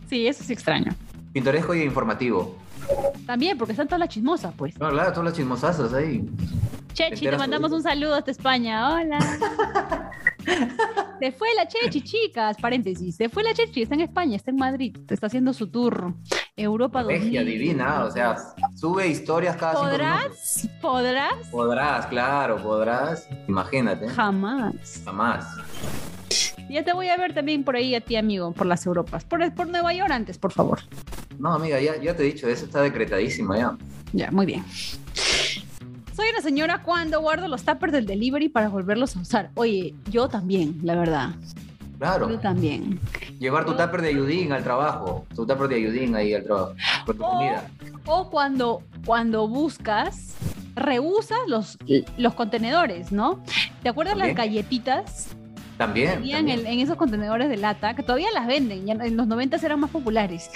sí, 0.10 0.28
eso 0.28 0.44
sí 0.44 0.54
extraño. 0.54 0.94
Pintoresco 1.34 1.74
y 1.76 1.82
informativo. 1.84 2.58
También, 3.26 3.58
porque 3.58 3.74
están 3.74 3.88
todas 3.88 4.00
las 4.00 4.10
chismosas, 4.10 4.54
pues. 4.56 4.78
No, 4.80 4.90
claro, 4.90 5.12
todas 5.12 5.26
las 5.26 5.34
chismosazas 5.36 5.94
ahí. 5.94 6.26
Chechi, 6.94 7.26
te 7.30 7.38
mandamos 7.38 7.72
un 7.72 7.82
saludo 7.82 8.16
hasta 8.16 8.32
España. 8.32 8.94
Hola. 8.94 9.20
Se 11.20 11.32
fue 11.32 11.48
la 11.56 11.68
Chechi, 11.68 12.02
chicas. 12.02 12.58
Paréntesis. 12.58 13.16
Se 13.16 13.30
fue 13.30 13.44
la 13.44 13.54
Chechi, 13.54 13.84
está 13.84 13.96
en 13.96 14.02
España, 14.02 14.36
está 14.36 14.52
en 14.52 14.58
Madrid. 14.58 14.98
Está 15.10 15.28
haciendo 15.28 15.54
su 15.54 15.68
tour 15.68 16.14
Europa 16.56 17.04
Regia, 17.04 17.42
2000. 17.42 17.46
divina, 17.46 18.04
o 18.04 18.12
sea, 18.12 18.36
sube 18.76 19.08
historias 19.08 19.56
cada 19.56 19.74
cinco. 19.74 19.86
¿Podrás? 19.86 20.70
¿Podrás? 20.82 21.48
Podrás, 21.50 22.06
claro, 22.08 22.58
podrás. 22.62 23.30
Imagínate. 23.48 24.10
Jamás. 24.10 25.02
Jamás. 25.06 25.46
Ya 26.72 26.84
te 26.86 26.94
voy 26.94 27.10
a 27.10 27.18
ver 27.18 27.34
también 27.34 27.64
por 27.66 27.76
ahí 27.76 27.94
a 27.96 28.02
ti, 28.02 28.16
amigo, 28.16 28.54
por 28.54 28.66
las 28.66 28.86
Europas. 28.86 29.26
Por, 29.26 29.54
por 29.54 29.68
Nueva 29.68 29.94
York 29.94 30.10
antes, 30.12 30.38
por 30.38 30.52
favor. 30.54 30.80
No, 31.38 31.54
amiga, 31.54 31.80
ya, 31.82 31.98
ya 32.02 32.16
te 32.16 32.24
he 32.24 32.28
dicho, 32.28 32.48
eso 32.48 32.66
está 32.66 32.82
decretadísimo 32.82 33.56
ya. 33.56 33.78
Ya, 34.14 34.32
muy 34.32 34.46
bien. 34.46 34.64
Soy 36.16 36.30
una 36.30 36.42
señora 36.42 36.82
cuando 36.84 37.20
guardo 37.22 37.48
los 37.48 37.64
tuppers 37.64 37.92
del 37.92 38.06
delivery 38.06 38.48
para 38.50 38.70
volverlos 38.70 39.16
a 39.18 39.20
usar. 39.22 39.50
Oye, 39.56 39.94
yo 40.10 40.30
también, 40.30 40.80
la 40.84 40.96
verdad. 40.96 41.30
Yo 41.42 41.98
Claro. 41.98 42.40
también. 42.40 43.00
Llevar 43.40 43.66
tu 43.66 43.74
tupper 43.76 44.02
de 44.02 44.10
ayudín 44.10 44.52
al 44.54 44.64
trabajo. 44.64 45.26
Tu 45.36 45.46
tupper 45.46 45.68
de 45.68 45.76
ayudín 45.76 46.16
ahí 46.16 46.34
al 46.34 46.44
trabajo. 46.44 46.74
Con 47.06 47.18
tu 47.18 47.24
O, 47.24 47.30
comida. 47.32 47.68
o 48.06 48.30
cuando, 48.30 48.82
cuando 49.06 49.48
buscas, 49.48 50.36
reusas 50.76 51.38
los, 51.48 51.78
los 52.18 52.34
contenedores, 52.34 53.12
¿no? 53.12 53.44
¿Te 53.84 53.90
acuerdas 53.90 54.18
las 54.18 54.34
galletitas? 54.36 55.28
También. 55.86 56.20
Venían 56.22 56.40
también. 56.46 56.60
en, 56.62 56.68
en 56.68 56.80
esos 56.80 56.96
contenedores 56.98 57.50
de 57.50 57.58
lata, 57.58 57.94
que 57.96 58.04
todavía 58.04 58.30
las 58.34 58.48
venden, 58.48 58.86
ya 58.86 58.94
en 58.94 59.18
los 59.18 59.28
90 59.28 59.58
eran 59.58 59.80
más 59.80 59.90
populares. 59.92 60.50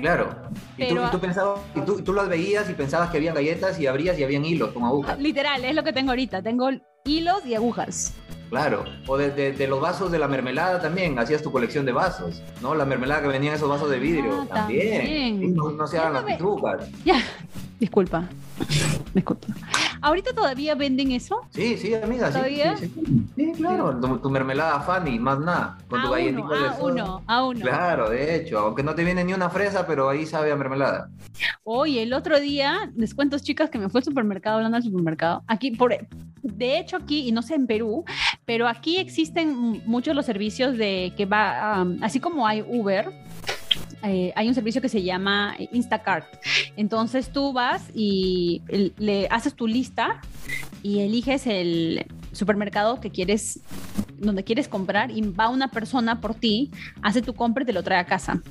Claro. 0.00 0.30
Y, 0.76 0.88
tú, 0.88 0.94
Pero- 0.94 1.06
y 1.06 1.10
tú 1.10 1.18
pensabas, 1.20 1.60
y 1.74 1.80
tú, 1.80 2.02
tú 2.02 2.12
las 2.12 2.28
veías 2.28 2.68
y 2.70 2.74
pensabas 2.74 3.10
que 3.10 3.16
habían 3.18 3.34
galletas 3.34 3.78
y 3.80 3.86
abrías 3.86 4.18
y 4.18 4.24
habían 4.24 4.44
hilos 4.44 4.72
con 4.72 4.84
agujas. 4.84 5.18
Literal, 5.18 5.64
es 5.64 5.74
lo 5.74 5.82
que 5.84 5.92
tengo 5.92 6.10
ahorita. 6.10 6.42
Tengo 6.42 6.70
hilos 7.04 7.44
y 7.46 7.54
agujas. 7.54 8.14
Claro. 8.48 8.84
O 9.06 9.16
de, 9.16 9.30
de- 9.30 9.52
de 9.52 9.66
los 9.68 9.80
vasos 9.80 10.10
de 10.10 10.18
la 10.18 10.26
mermelada 10.26 10.80
también. 10.80 11.18
Hacías 11.18 11.40
tu 11.42 11.52
colección 11.52 11.86
de 11.86 11.92
vasos. 11.92 12.42
¿No? 12.60 12.74
La 12.74 12.84
mermelada 12.84 13.22
que 13.22 13.28
venía 13.28 13.50
en 13.50 13.56
esos 13.56 13.68
vasos 13.68 13.88
de 13.90 13.98
vidrio. 14.00 14.46
Ah, 14.50 14.54
también. 14.54 14.96
también. 15.02 15.42
Y 15.44 15.46
no, 15.48 15.70
no 15.70 15.86
se 15.86 15.98
hagan 15.98 16.14
las 16.14 16.24
me- 16.24 16.32
pitrucas. 16.32 16.88
Ya, 17.04 17.20
disculpa. 17.80 18.28
Disculpa. 19.14 19.48
¿Ahorita 20.02 20.32
todavía 20.32 20.74
venden 20.76 21.10
eso? 21.12 21.40
Sí, 21.50 21.76
sí, 21.76 21.92
amiga. 21.94 22.28
sí, 22.28 22.34
¿Todavía? 22.34 22.76
Sí, 22.76 22.92
sí. 22.94 23.22
Sí, 23.34 23.52
claro. 23.56 23.98
Tu, 24.00 24.18
tu 24.18 24.30
mermelada 24.30 24.80
Fanny, 24.80 25.18
más 25.18 25.40
nada. 25.40 25.78
Con 25.88 26.00
tu 26.02 26.08
A 26.08 26.10
galletita 26.18 26.44
uno, 26.46 26.54
a 26.54 26.76
soda. 26.76 26.92
uno, 26.92 27.22
a 27.26 27.44
uno. 27.44 27.60
Claro, 27.60 28.10
de 28.10 28.36
hecho, 28.36 28.58
aunque 28.60 28.82
no 28.82 28.94
te 28.94 29.02
viene 29.02 29.24
ni 29.24 29.32
una 29.32 29.50
fresa, 29.50 29.86
pero 29.86 30.08
ahí 30.08 30.26
sabe 30.26 30.52
a 30.52 30.56
mermelada. 30.56 31.10
Oye, 31.64 32.02
el 32.04 32.12
otro 32.12 32.38
día, 32.38 32.92
les 32.96 33.14
cuento, 33.14 33.38
chicas, 33.38 33.68
que 33.70 33.78
me 33.78 33.88
fue 33.88 34.00
al 34.00 34.04
supermercado, 34.04 34.56
hablando 34.56 34.76
del 34.76 34.84
supermercado. 34.84 35.42
Aquí, 35.48 35.72
por, 35.72 35.94
de 36.42 36.78
hecho, 36.78 36.96
aquí, 36.96 37.26
y 37.28 37.32
no 37.32 37.42
sé 37.42 37.54
en 37.54 37.66
Perú, 37.66 38.04
pero 38.44 38.68
aquí 38.68 38.98
existen 38.98 39.82
muchos 39.86 40.14
los 40.14 40.24
servicios 40.26 40.76
de 40.78 41.12
que 41.16 41.26
va, 41.26 41.82
um, 41.82 41.98
así 42.02 42.20
como 42.20 42.46
hay 42.46 42.62
Uber, 42.66 43.10
eh, 44.02 44.32
hay 44.34 44.48
un 44.48 44.54
servicio 44.54 44.80
que 44.80 44.88
se 44.88 45.02
llama 45.02 45.56
Instacart. 45.72 46.26
Entonces 46.76 47.30
tú 47.30 47.52
vas 47.52 47.90
y 47.94 48.62
le 48.98 49.26
haces 49.30 49.54
tu 49.54 49.66
lista 49.66 50.20
y 50.82 51.00
eliges 51.00 51.46
el, 51.46 52.06
supermercado 52.32 53.00
que 53.00 53.10
quieres, 53.10 53.60
donde 54.18 54.44
quieres 54.44 54.68
comprar 54.68 55.10
y 55.10 55.20
va 55.22 55.48
una 55.48 55.68
persona 55.68 56.20
por 56.20 56.34
ti, 56.34 56.70
hace 57.02 57.22
tu 57.22 57.34
compra 57.34 57.62
y 57.62 57.66
te 57.66 57.72
lo 57.72 57.82
trae 57.82 57.98
a 57.98 58.06
casa. 58.06 58.42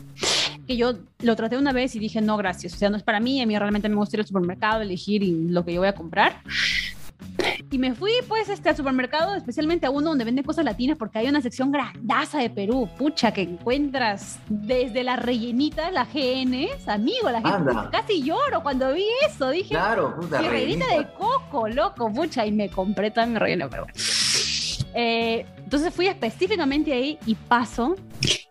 Que 0.67 0.77
yo 0.77 0.93
lo 1.21 1.35
traté 1.35 1.57
una 1.57 1.73
vez 1.73 1.95
y 1.95 1.99
dije, 1.99 2.21
no, 2.21 2.37
gracias. 2.37 2.73
O 2.73 2.77
sea, 2.77 2.89
no 2.89 2.97
es 2.97 3.03
para 3.03 3.19
mí. 3.19 3.41
A 3.41 3.45
mí 3.45 3.57
realmente 3.57 3.89
me 3.89 3.95
gusta 3.95 4.17
ir 4.17 4.21
al 4.21 4.27
supermercado, 4.27 4.81
elegir 4.81 5.23
lo 5.23 5.65
que 5.65 5.73
yo 5.73 5.81
voy 5.81 5.87
a 5.87 5.95
comprar. 5.95 6.41
Me 7.79 7.95
fui 7.95 8.11
pues 8.27 8.49
este, 8.49 8.67
al 8.67 8.75
supermercado, 8.75 9.35
especialmente 9.35 9.85
a 9.85 9.89
uno 9.89 10.09
donde 10.09 10.25
venden 10.25 10.43
cosas 10.43 10.65
latinas, 10.65 10.97
porque 10.97 11.19
hay 11.19 11.29
una 11.29 11.39
sección 11.39 11.71
grandaza 11.71 12.39
de 12.39 12.49
Perú, 12.49 12.89
pucha, 12.97 13.31
que 13.31 13.43
encuentras 13.43 14.37
desde 14.49 15.01
la 15.01 15.15
rellenita, 15.15 15.89
la 15.89 16.03
GNs, 16.03 16.89
amigo, 16.89 17.29
la 17.31 17.41
gente 17.41 17.71
casi 17.89 18.21
lloro 18.21 18.61
cuando 18.63 18.93
vi 18.93 19.05
eso, 19.25 19.51
dije, 19.51 19.69
claro, 19.69 20.13
puta, 20.13 20.41
rellenita 20.41 20.93
de 20.93 21.07
coco, 21.13 21.69
loco, 21.69 22.11
pucha, 22.11 22.45
y 22.45 22.51
me 22.51 22.69
compré 22.69 23.11
tan 23.11 23.33
relleno, 23.37 23.69
pero 23.69 23.87
eh, 24.93 25.45
entonces 25.63 25.93
fui 25.93 26.07
específicamente 26.07 26.91
ahí 26.91 27.17
y 27.25 27.35
paso 27.35 27.95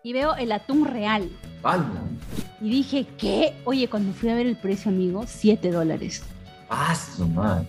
y 0.01 0.11
veo 0.11 0.33
el 0.37 0.51
atún 0.51 0.85
real. 0.85 1.29
Y 2.61 2.69
dije, 2.71 3.05
¿qué? 3.15 3.53
Oye, 3.65 3.87
cuando 3.87 4.11
fui 4.11 4.29
a 4.29 4.33
ver 4.33 4.47
el 4.47 4.55
precio, 4.55 4.89
amigo, 4.89 5.23
7 5.27 5.69
dólares. 5.69 6.23
Ah, 6.69 6.95
su 6.95 7.27
madre. 7.27 7.67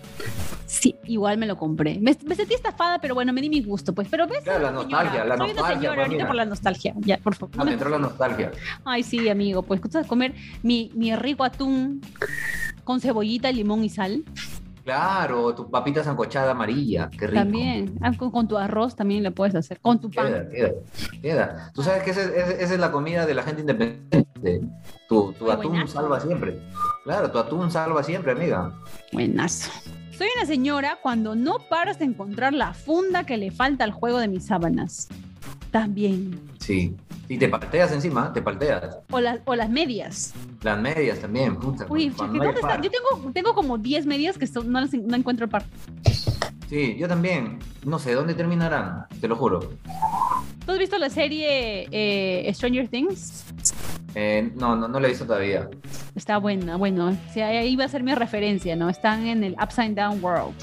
Sí, 0.67 0.95
igual 1.05 1.37
me 1.37 1.47
lo 1.47 1.57
compré. 1.57 1.99
Me, 1.99 2.13
sentí 2.13 2.53
estafada, 2.53 2.99
pero 2.99 3.15
bueno, 3.15 3.33
me 3.33 3.41
di 3.41 3.49
mi 3.49 3.61
gusto, 3.61 3.93
pues. 3.93 4.07
Pero 4.09 4.27
ves. 4.27 4.43
Claro, 4.43 4.63
la 4.63 4.71
nostalgia, 4.71 5.25
la 5.25 5.37
Soy 5.37 5.47
nostalgia. 5.47 5.63
una 5.63 5.81
señora 5.81 6.03
ahorita 6.03 6.27
por 6.27 6.35
la 6.35 6.45
nostalgia. 6.45 6.93
Ya, 6.99 7.17
por 7.17 7.35
favor. 7.35 7.55
Ah, 7.57 7.65
me 7.65 7.73
entró 7.73 7.89
la 7.89 7.97
nostalgia. 7.97 8.51
Ay, 8.85 9.03
sí, 9.03 9.27
amigo. 9.27 9.63
Pues, 9.63 9.81
¿tú 9.81 9.89
comer 10.07 10.35
mi, 10.61 10.91
mi 10.93 11.15
rico 11.15 11.43
atún 11.43 12.01
con 12.83 13.01
cebollita, 13.01 13.51
limón 13.51 13.83
y 13.83 13.89
sal? 13.89 14.23
Claro, 14.83 15.53
tu 15.53 15.69
papita 15.69 16.03
sancochada 16.03 16.51
amarilla, 16.51 17.09
qué 17.09 17.27
rico. 17.27 17.39
También, 17.39 17.97
ah, 18.01 18.11
con, 18.17 18.47
tu 18.47 18.57
arroz 18.57 18.95
también 18.95 19.23
lo 19.23 19.31
puedes 19.31 19.53
hacer, 19.55 19.79
con 19.79 19.99
tu 19.99 20.09
pan. 20.09 20.27
Queda, 20.27 20.49
queda, 20.49 20.71
queda. 21.21 21.71
Tú 21.73 21.83
sabes 21.83 22.03
que 22.03 22.11
esa, 22.11 22.23
es 22.23 22.79
la 22.79 22.91
comida 22.91 23.25
de 23.25 23.33
la 23.33 23.43
gente 23.43 23.61
independiente. 23.61 24.61
Tu, 25.07 25.33
tu 25.33 25.51
atún 25.51 25.87
salva 25.87 26.19
siempre. 26.19 26.59
Claro, 27.03 27.29
tu 27.31 27.37
atún 27.37 27.69
salva 27.69 28.01
siempre, 28.03 28.31
amiga. 28.31 28.73
Buenazo. 29.11 29.69
Soy 30.17 30.27
una 30.35 30.45
señora 30.45 30.99
cuando 31.01 31.35
no 31.35 31.57
paras 31.69 31.99
de 31.99 32.05
encontrar 32.05 32.53
la 32.53 32.73
funda 32.73 33.25
que 33.25 33.37
le 33.37 33.51
falta 33.51 33.83
al 33.83 33.91
juego 33.91 34.19
de 34.19 34.27
mis 34.27 34.45
sábanas. 34.45 35.09
También. 35.71 36.39
Sí. 36.59 36.95
Y 37.27 37.37
te 37.37 37.47
palteas 37.47 37.91
encima, 37.91 38.33
te 38.33 38.41
palteas. 38.41 38.99
O, 39.09 39.19
o 39.45 39.55
las 39.55 39.69
medias. 39.69 40.33
Las 40.61 40.79
medias 40.79 41.19
también, 41.19 41.55
puta. 41.55 41.85
Uy, 41.89 42.09
¿dónde 42.09 42.49
está? 42.49 42.79
Yo 42.79 42.91
tengo, 42.91 43.31
tengo 43.31 43.53
como 43.55 43.77
10 43.77 44.05
medias 44.05 44.37
que 44.37 44.47
no, 44.63 44.79
las, 44.79 44.93
no 44.93 45.15
encuentro 45.15 45.45
el 45.45 45.49
par. 45.49 45.63
Sí, 46.69 46.95
yo 46.97 47.07
también. 47.07 47.59
No 47.83 47.97
sé 47.97 48.13
dónde 48.13 48.35
terminarán, 48.35 49.07
te 49.19 49.27
lo 49.27 49.35
juro. 49.35 49.59
¿Tú 50.65 50.71
has 50.71 50.77
visto 50.77 50.97
la 50.99 51.09
serie 51.09 51.87
eh, 51.91 52.53
Stranger 52.53 52.87
Things? 52.87 53.43
Eh, 54.13 54.51
no, 54.55 54.75
no, 54.75 54.87
no 54.87 54.99
la 54.99 55.07
he 55.07 55.09
visto 55.09 55.25
todavía. 55.25 55.67
Está 56.13 56.37
buena, 56.37 56.77
bueno. 56.77 57.17
ahí 57.35 57.75
va 57.75 57.85
a 57.85 57.87
ser 57.87 58.03
mi 58.03 58.13
referencia, 58.13 58.75
¿no? 58.75 58.89
Están 58.89 59.25
en 59.25 59.43
el 59.43 59.55
Upside 59.61 59.95
Down 59.95 60.23
World 60.23 60.53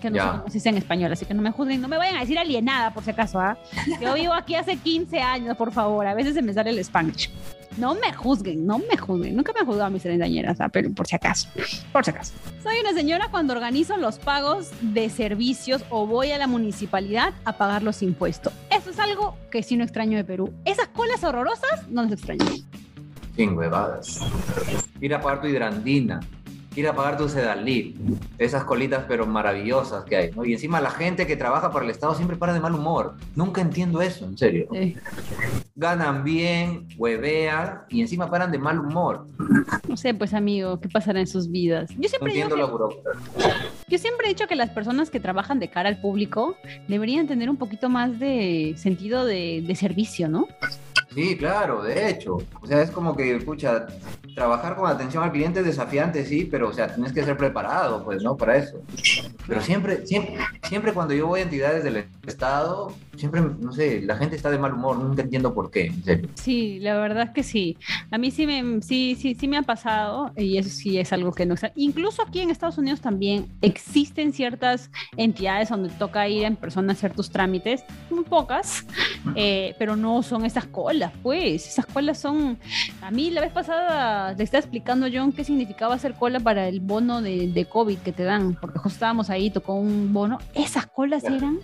que 0.00 0.10
no 0.10 0.16
sé 0.16 0.30
cómo 0.38 0.48
se 0.48 0.54
dice 0.54 0.68
en 0.68 0.76
español, 0.76 1.12
así 1.12 1.24
que 1.24 1.34
no 1.34 1.42
me 1.42 1.50
juzguen, 1.50 1.80
no 1.80 1.88
me 1.88 1.96
vayan 1.96 2.16
a 2.16 2.20
decir 2.20 2.38
alienada 2.38 2.92
por 2.92 3.04
si 3.04 3.10
acaso, 3.10 3.40
¿ah? 3.40 3.56
Yo 4.00 4.14
vivo 4.14 4.32
aquí 4.32 4.54
hace 4.54 4.76
15 4.76 5.20
años, 5.20 5.56
por 5.56 5.72
favor, 5.72 6.06
a 6.06 6.14
veces 6.14 6.34
se 6.34 6.42
me 6.42 6.52
sale 6.52 6.70
el 6.70 6.84
Spanish. 6.84 7.30
No 7.76 7.94
me 7.94 8.12
juzguen, 8.12 8.66
no 8.66 8.78
me 8.78 8.96
juzguen. 8.96 9.34
Nunca 9.34 9.52
me 9.52 9.60
han 9.60 9.66
juzgado 9.66 9.86
a 9.86 9.90
mis 9.90 10.02
treintañeras, 10.02 10.60
¿ah? 10.60 10.68
pero 10.68 10.92
por 10.92 11.06
si 11.06 11.16
acaso, 11.16 11.48
por 11.92 12.04
si 12.04 12.10
acaso. 12.10 12.34
Soy 12.62 12.76
una 12.80 12.92
señora 12.92 13.28
cuando 13.30 13.54
organizo 13.54 13.96
los 13.96 14.18
pagos 14.18 14.70
de 14.80 15.08
servicios 15.10 15.84
o 15.90 16.06
voy 16.06 16.32
a 16.32 16.38
la 16.38 16.46
municipalidad 16.46 17.32
a 17.44 17.54
pagar 17.54 17.82
los 17.82 18.02
impuestos. 18.02 18.52
Eso 18.70 18.90
es 18.90 18.98
algo 18.98 19.36
que 19.50 19.62
sí 19.62 19.76
no 19.76 19.84
extraño 19.84 20.16
de 20.16 20.24
Perú. 20.24 20.52
Esas 20.64 20.88
colas 20.88 21.24
horrorosas 21.24 21.88
no 21.88 22.02
las 22.02 22.12
extraño. 22.12 22.44
Sin 23.36 23.56
huevadas. 23.56 24.20
Ir 25.00 25.14
a 25.14 25.20
pagar 25.20 25.40
tu 25.40 25.46
hidrandina, 25.46 26.20
ir 26.76 26.88
a 26.88 26.94
pagar 26.94 27.16
tu 27.16 27.28
sedalí, 27.28 27.94
esas 28.38 28.64
colitas 28.64 29.04
pero 29.08 29.26
maravillosas 29.26 30.04
que 30.04 30.16
hay, 30.16 30.30
¿no? 30.30 30.44
Y 30.44 30.52
encima 30.52 30.80
la 30.80 30.90
gente 30.90 31.26
que 31.26 31.36
trabaja 31.36 31.70
para 31.70 31.84
el 31.84 31.90
Estado 31.90 32.14
siempre 32.14 32.36
para 32.36 32.52
de 32.52 32.60
mal 32.60 32.74
humor. 32.74 33.14
Nunca 33.34 33.60
entiendo 33.60 34.00
eso, 34.02 34.24
en 34.24 34.36
serio. 34.36 34.68
Ganan 35.74 36.24
bien, 36.24 36.88
huevean 36.96 37.82
y 37.88 38.00
encima 38.00 38.30
paran 38.30 38.52
de 38.52 38.58
mal 38.58 38.78
humor. 38.78 39.26
No 39.88 39.96
sé, 39.96 40.14
pues 40.14 40.34
amigo, 40.34 40.80
¿qué 40.80 40.88
pasará 40.88 41.20
en 41.20 41.26
sus 41.26 41.50
vidas? 41.50 41.90
Yo 41.98 42.08
siempre 42.08 42.32
entiendo 42.32 42.56
Yo 43.88 43.98
siempre 43.98 44.26
he 44.26 44.28
dicho 44.28 44.46
que 44.46 44.56
las 44.56 44.70
personas 44.70 45.10
que 45.10 45.20
trabajan 45.20 45.58
de 45.58 45.68
cara 45.68 45.88
al 45.88 46.00
público 46.00 46.56
deberían 46.88 47.26
tener 47.26 47.50
un 47.50 47.56
poquito 47.56 47.88
más 47.88 48.18
de 48.18 48.74
sentido 48.76 49.24
de, 49.24 49.62
de 49.66 49.74
servicio, 49.74 50.28
¿no? 50.28 50.48
Sí, 51.14 51.36
claro, 51.36 51.82
de 51.82 52.08
hecho. 52.08 52.38
O 52.60 52.66
sea, 52.66 52.82
es 52.82 52.90
como 52.90 53.16
que, 53.16 53.36
escucha, 53.36 53.86
trabajar 54.34 54.76
con 54.76 54.88
atención 54.88 55.22
al 55.22 55.32
cliente 55.32 55.60
es 55.60 55.66
desafiante, 55.66 56.24
sí, 56.24 56.48
pero, 56.50 56.68
o 56.68 56.72
sea, 56.72 56.94
tienes 56.94 57.12
que 57.12 57.24
ser 57.24 57.36
preparado, 57.36 58.04
pues, 58.04 58.22
¿no? 58.22 58.36
Para 58.36 58.56
eso. 58.56 58.80
Pero 59.46 59.60
siempre, 59.60 60.06
siempre, 60.06 60.36
siempre 60.68 60.92
cuando 60.92 61.14
yo 61.14 61.26
voy 61.26 61.40
a 61.40 61.42
entidades 61.42 61.84
del 61.84 62.06
Estado, 62.26 62.94
siempre, 63.16 63.40
no 63.40 63.72
sé, 63.72 64.00
la 64.02 64.16
gente 64.16 64.36
está 64.36 64.50
de 64.50 64.58
mal 64.58 64.72
humor, 64.72 64.98
nunca 64.98 65.22
entiendo 65.22 65.52
por 65.52 65.70
qué, 65.70 65.86
en 65.86 66.04
serio. 66.04 66.28
Sí, 66.34 66.78
la 66.78 66.98
verdad 66.98 67.24
es 67.24 67.30
que 67.30 67.42
sí. 67.42 67.76
A 68.10 68.18
mí 68.18 68.30
sí 68.30 68.46
me, 68.46 68.80
sí, 68.82 69.16
sí, 69.20 69.34
sí 69.34 69.48
me 69.48 69.56
ha 69.56 69.62
pasado 69.62 70.32
y 70.36 70.58
eso 70.58 70.70
sí 70.70 70.98
es 70.98 71.12
algo 71.12 71.32
que 71.32 71.44
no... 71.44 71.56
Incluso 71.74 72.22
aquí 72.22 72.40
en 72.40 72.50
Estados 72.50 72.78
Unidos 72.78 73.00
también 73.00 73.48
existen 73.60 74.32
ciertas 74.32 74.90
entidades 75.16 75.68
donde 75.68 75.90
toca 75.90 76.28
ir 76.28 76.44
en 76.44 76.56
persona 76.56 76.92
a 76.92 76.94
hacer 76.94 77.12
tus 77.12 77.30
trámites, 77.30 77.84
muy 78.10 78.24
pocas, 78.24 78.86
eh, 79.34 79.74
pero 79.78 79.96
no 79.96 80.22
son 80.22 80.44
esas 80.44 80.66
colas, 80.66 81.01
pues. 81.22 81.66
Esas 81.66 81.86
colas 81.86 82.18
son... 82.18 82.58
A 83.00 83.10
mí 83.10 83.30
la 83.30 83.40
vez 83.40 83.52
pasada 83.52 84.34
le 84.34 84.44
estaba 84.44 84.60
explicando 84.60 85.06
John 85.12 85.32
qué 85.32 85.44
significaba 85.44 85.94
hacer 85.94 86.14
cola 86.14 86.38
para 86.38 86.68
el 86.68 86.80
bono 86.80 87.22
de, 87.22 87.48
de 87.48 87.64
COVID 87.64 87.98
que 87.98 88.12
te 88.12 88.24
dan, 88.24 88.56
porque 88.60 88.78
justo 88.78 88.96
estábamos 88.96 89.30
ahí, 89.30 89.50
tocó 89.50 89.74
un 89.74 90.12
bono. 90.12 90.38
Esas 90.54 90.86
colas 90.86 91.24
eran 91.24 91.58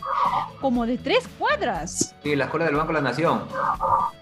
como 0.61 0.87
de 0.87 0.99
tres 0.99 1.29
cuadras. 1.39 2.15
Sí, 2.23 2.35
la 2.35 2.45
escuela 2.45 2.67
del 2.67 2.77
Banco 2.77 2.89
de 2.89 2.95
la 2.95 3.01
Nación. 3.03 3.43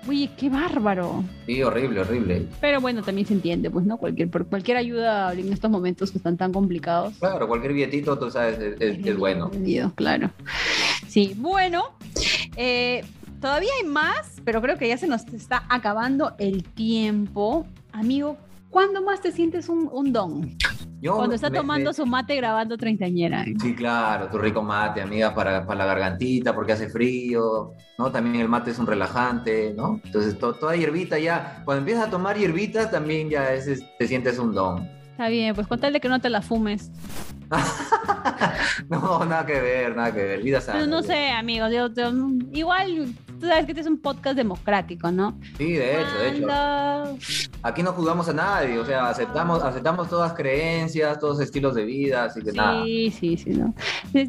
Uy, 0.07 0.29
qué 0.37 0.49
bárbaro. 0.51 1.25
Sí, 1.47 1.63
horrible, 1.63 2.01
horrible. 2.01 2.47
Pero 2.61 2.81
bueno, 2.81 3.03
también 3.03 3.27
se 3.27 3.35
entiende, 3.35 3.71
pues, 3.71 3.87
¿no? 3.87 3.97
Cualquier, 3.97 4.31
cualquier 4.31 4.77
ayuda 4.77 5.33
en 5.33 5.53
estos 5.53 5.71
momentos 5.71 6.11
que 6.11 6.19
están 6.19 6.37
tan 6.37 6.53
complicados. 6.53 7.15
Claro, 7.19 7.49
cualquier 7.49 7.73
billetito, 7.73 8.19
tú 8.19 8.31
sabes, 8.31 8.59
es, 8.81 9.17
bueno. 9.17 9.51
claro. 9.95 10.31
Sí, 11.09 11.35
bueno. 11.37 11.97
Eh, 12.57 13.05
todavía 13.47 13.71
hay 13.81 13.89
más, 13.89 14.43
pero 14.45 14.61
creo 14.61 14.77
que 14.77 14.89
ya 14.89 14.99
se 14.99 15.07
nos 15.07 15.25
está 15.29 15.63
acabando 15.69 16.35
el 16.39 16.65
tiempo. 16.65 17.65
Amigo, 17.93 18.37
¿cuándo 18.71 19.03
más 19.03 19.21
te 19.21 19.31
sientes 19.31 19.69
un, 19.69 19.89
un 19.93 20.13
don? 20.13 20.59
Cuando 21.01 21.37
está 21.37 21.49
tomando 21.49 21.93
su 21.93 22.05
mate 22.07 22.35
grabando 22.35 22.77
treintañera. 22.77 23.45
Sí, 23.45 23.73
claro, 23.77 24.29
tu 24.29 24.39
rico 24.39 24.63
mate, 24.63 25.01
amiga, 25.01 25.33
para, 25.33 25.65
para, 25.65 25.79
la 25.79 25.85
gargantita, 25.85 26.57
porque 26.57 26.73
hace 26.73 26.89
frío, 26.89 27.71
¿no? 27.97 28.11
También 28.11 28.35
el 28.43 28.49
mate 28.49 28.73
es 28.73 28.81
un 28.81 28.89
relajante, 28.89 29.73
¿no? 29.77 30.01
Entonces, 30.03 30.37
toda 30.37 30.75
hierbita 30.75 31.17
ya, 31.17 31.63
cuando 31.65 31.83
empiezas 31.83 32.09
a 32.09 32.11
tomar 32.11 32.37
hierbita, 32.37 32.91
también 32.91 33.31
ya 33.31 33.51
te 33.97 34.09
sientes 34.09 34.41
un 34.41 34.55
don. 34.55 34.91
Está 35.13 35.29
bien, 35.29 35.55
pues 35.55 35.69
contale 35.69 36.01
que 36.01 36.09
no 36.09 36.21
te 36.21 36.31
la 36.31 36.43
fumes. 36.43 36.91
no, 38.89 39.25
nada 39.25 39.47
que 39.47 39.61
ver, 39.61 39.95
nada 39.95 40.13
que 40.13 40.25
ver. 40.25 40.43
Vida 40.43 40.61
sana. 40.61 40.81
No, 40.81 40.87
no 40.87 41.03
sé, 41.05 41.31
amigos. 41.31 41.71
Yo, 41.73 41.89
igual, 42.53 43.15
tú 43.39 43.47
sabes 43.47 43.67
que 43.67 43.73
este 43.73 43.81
es 43.83 43.87
un 43.87 43.99
podcast 43.99 44.37
democrático, 44.37 45.11
¿no? 45.11 45.39
Sí, 45.59 45.73
de 45.73 46.01
hecho, 46.01 46.19
de 46.19 46.29
hecho. 46.31 47.19
Aquí 47.63 47.83
no 47.83 47.93
juzgamos 47.93 48.29
a 48.29 48.33
nadie, 48.33 48.79
o 48.79 48.85
sea, 48.85 49.09
aceptamos, 49.09 49.63
aceptamos 49.63 50.09
todas 50.09 50.33
creencias, 50.33 51.19
todos 51.19 51.41
estilos 51.41 51.75
de 51.75 51.85
vida, 51.85 52.25
así 52.25 52.43
que 52.43 52.53
nada. 52.53 52.85
Sí, 52.85 53.11
sí, 53.11 53.37
sí, 53.37 53.51
¿no? 53.51 53.75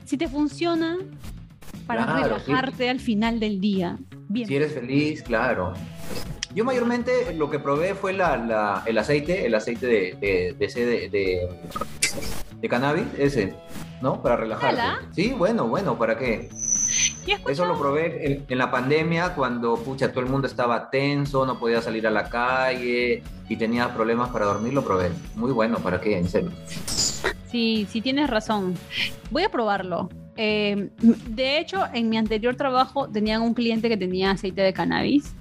Si 0.05 0.17
te 0.17 0.27
funciona 0.27 0.97
para 1.85 2.05
relajarte 2.05 2.89
al 2.89 2.99
final 2.99 3.39
del 3.39 3.61
día, 3.61 3.97
bien. 4.27 4.47
Si 4.47 4.55
eres 4.55 4.73
feliz, 4.73 5.23
claro. 5.23 5.73
Yo 6.55 6.65
mayormente 6.65 7.33
lo 7.35 7.49
que 7.49 7.59
probé 7.59 7.93
fue 7.93 8.13
la, 8.13 8.83
el 8.85 8.97
aceite, 8.97 9.45
el 9.45 9.53
aceite 9.53 9.85
de, 9.85 10.17
de, 10.19 10.67
de, 11.09 11.49
de, 12.59 12.69
cannabis, 12.69 13.05
ese, 13.17 13.53
¿no? 14.01 14.21
Para 14.23 14.37
relajarte. 14.37 14.81
Sí, 15.13 15.33
bueno, 15.37 15.67
bueno, 15.67 15.97
¿para 15.97 16.17
qué? 16.17 16.49
Eso 17.47 17.65
lo 17.65 17.77
probé 17.77 18.45
en, 18.47 18.57
la 18.57 18.71
pandemia 18.71 19.33
cuando, 19.35 19.75
pucha, 19.77 20.11
todo 20.11 20.21
el 20.21 20.29
mundo 20.29 20.47
estaba 20.47 20.89
tenso, 20.89 21.45
no 21.45 21.59
podía 21.59 21.81
salir 21.81 22.07
a 22.07 22.11
la 22.11 22.29
calle 22.29 23.23
y 23.49 23.55
tenía 23.55 23.93
problemas 23.93 24.29
para 24.29 24.45
dormir, 24.45 24.73
lo 24.73 24.83
probé. 24.83 25.11
Muy 25.35 25.51
bueno, 25.51 25.79
¿para 25.79 25.99
qué? 25.99 26.17
En 26.17 26.27
serio. 26.27 26.51
Sí, 27.51 27.87
sí 27.89 28.01
tienes 28.01 28.29
razón. 28.29 28.75
Voy 29.31 29.43
a 29.43 29.49
probarlo. 29.49 30.09
Eh, 30.35 30.89
de 30.99 31.59
hecho, 31.59 31.83
en 31.93 32.09
mi 32.09 32.17
anterior 32.17 32.55
trabajo 32.55 33.07
tenían 33.07 33.41
un 33.41 33.53
cliente 33.53 33.89
que 33.89 33.97
tenía 33.97 34.31
aceite 34.31 34.61
de 34.61 34.71
cannabis 34.71 35.33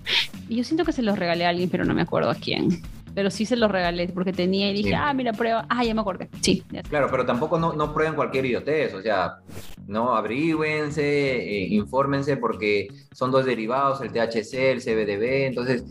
y 0.48 0.56
yo 0.56 0.64
siento 0.64 0.84
que 0.84 0.92
se 0.92 1.02
los 1.02 1.18
regalé 1.18 1.44
a 1.44 1.50
alguien, 1.50 1.68
pero 1.68 1.84
no 1.84 1.94
me 1.94 2.02
acuerdo 2.02 2.30
a 2.30 2.34
quién. 2.34 2.82
Pero 3.16 3.30
sí 3.30 3.46
se 3.46 3.56
los 3.56 3.70
regalé 3.70 4.08
porque 4.08 4.30
tenía 4.34 4.70
y 4.70 4.74
dije, 4.74 4.90
Sí. 4.90 4.94
ah, 4.94 5.14
mira, 5.14 5.32
prueba. 5.32 5.64
Ah, 5.70 5.82
ya 5.82 5.94
me 5.94 6.02
acordé. 6.02 6.28
Sí, 6.42 6.62
ya. 6.70 6.82
Claro, 6.82 7.08
pero 7.10 7.24
tampoco 7.24 7.58
no, 7.58 7.72
no 7.72 7.94
prueben 7.94 8.14
cualquier 8.14 8.44
idiotez, 8.44 8.92
o 8.92 9.00
sea, 9.00 9.38
no 9.86 10.14
averigüense, 10.14 11.02
eh, 11.02 11.66
infórmense 11.70 12.36
porque 12.36 12.88
son 13.12 13.30
dos 13.30 13.46
derivados, 13.46 14.02
el 14.02 14.12
THC, 14.12 14.72
el 14.72 14.82
CBDB, 14.82 15.46
entonces 15.46 15.82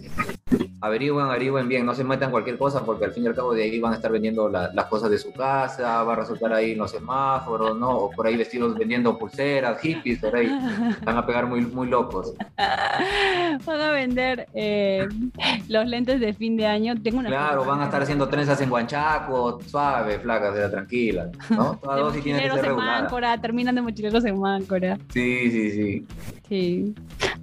averigüen, 0.82 1.26
averigüen 1.28 1.68
bien, 1.68 1.86
no 1.86 1.96
se 1.96 2.04
metan 2.04 2.32
cualquier 2.32 2.58
cosa 2.58 2.84
porque 2.86 3.06
al 3.06 3.12
fin 3.12 3.24
y 3.24 3.28
al 3.28 3.36
cabo 3.36 3.54
de 3.54 3.64
ahí 3.64 3.80
van 3.80 3.94
a 3.94 3.96
estar 3.96 4.12
vendiendo 4.12 4.50
la- 4.50 4.72
las 4.74 4.86
cosas 4.86 5.10
de 5.10 5.18
su 5.18 5.32
casa, 5.34 6.04
va 6.04 6.14
a 6.14 6.16
resultar 6.18 6.54
ahí 6.54 6.72
en 6.72 6.78
los 6.80 6.92
semáforos, 6.92 7.78
¿no? 7.78 7.90
O 7.90 8.12
por 8.12 8.28
ahí 8.28 8.36
vestidos 8.38 8.78
vendiendo 8.78 9.18
pulseras, 9.18 9.80
hippies, 9.82 10.20
por 10.20 10.36
ahí, 10.36 10.48
van 11.06 11.18
a 11.18 11.26
pegar 11.26 11.46
muy, 11.48 11.62
muy 11.62 11.88
locos. 11.88 12.34
Van 13.66 13.82
a 13.82 13.92
vender 13.92 14.48
eh, 14.54 15.08
los 15.70 15.86
lentes 15.88 16.20
de 16.20 16.34
fin 16.34 16.58
de 16.58 16.66
año. 16.66 16.94
Tengo 17.02 17.20
una 17.20 17.30
Claro, 17.30 17.66
van 17.66 17.82
a 17.82 17.86
estar 17.86 18.02
haciendo 18.02 18.28
trenzas 18.28 18.60
en 18.62 18.70
guanchaco, 18.70 19.60
suave, 19.66 20.20
flaca, 20.20 20.54
sea 20.54 20.70
tranquila, 20.70 21.30
¿no? 21.50 21.78
Toda 21.82 21.98
dosis 21.98 22.24
tiene 22.24 22.40
que 22.42 22.50
ser 22.50 22.58
en 22.60 22.66
regulada. 22.66 23.02
Máncora, 23.02 23.42
terminan 23.42 23.76
de 23.76 23.82
mochileros 23.82 24.26
en 24.26 24.40
Máncora. 24.40 24.98
Sí, 25.10 25.52
sí, 25.52 25.72
sí. 25.72 26.06
Sí. 26.48 26.96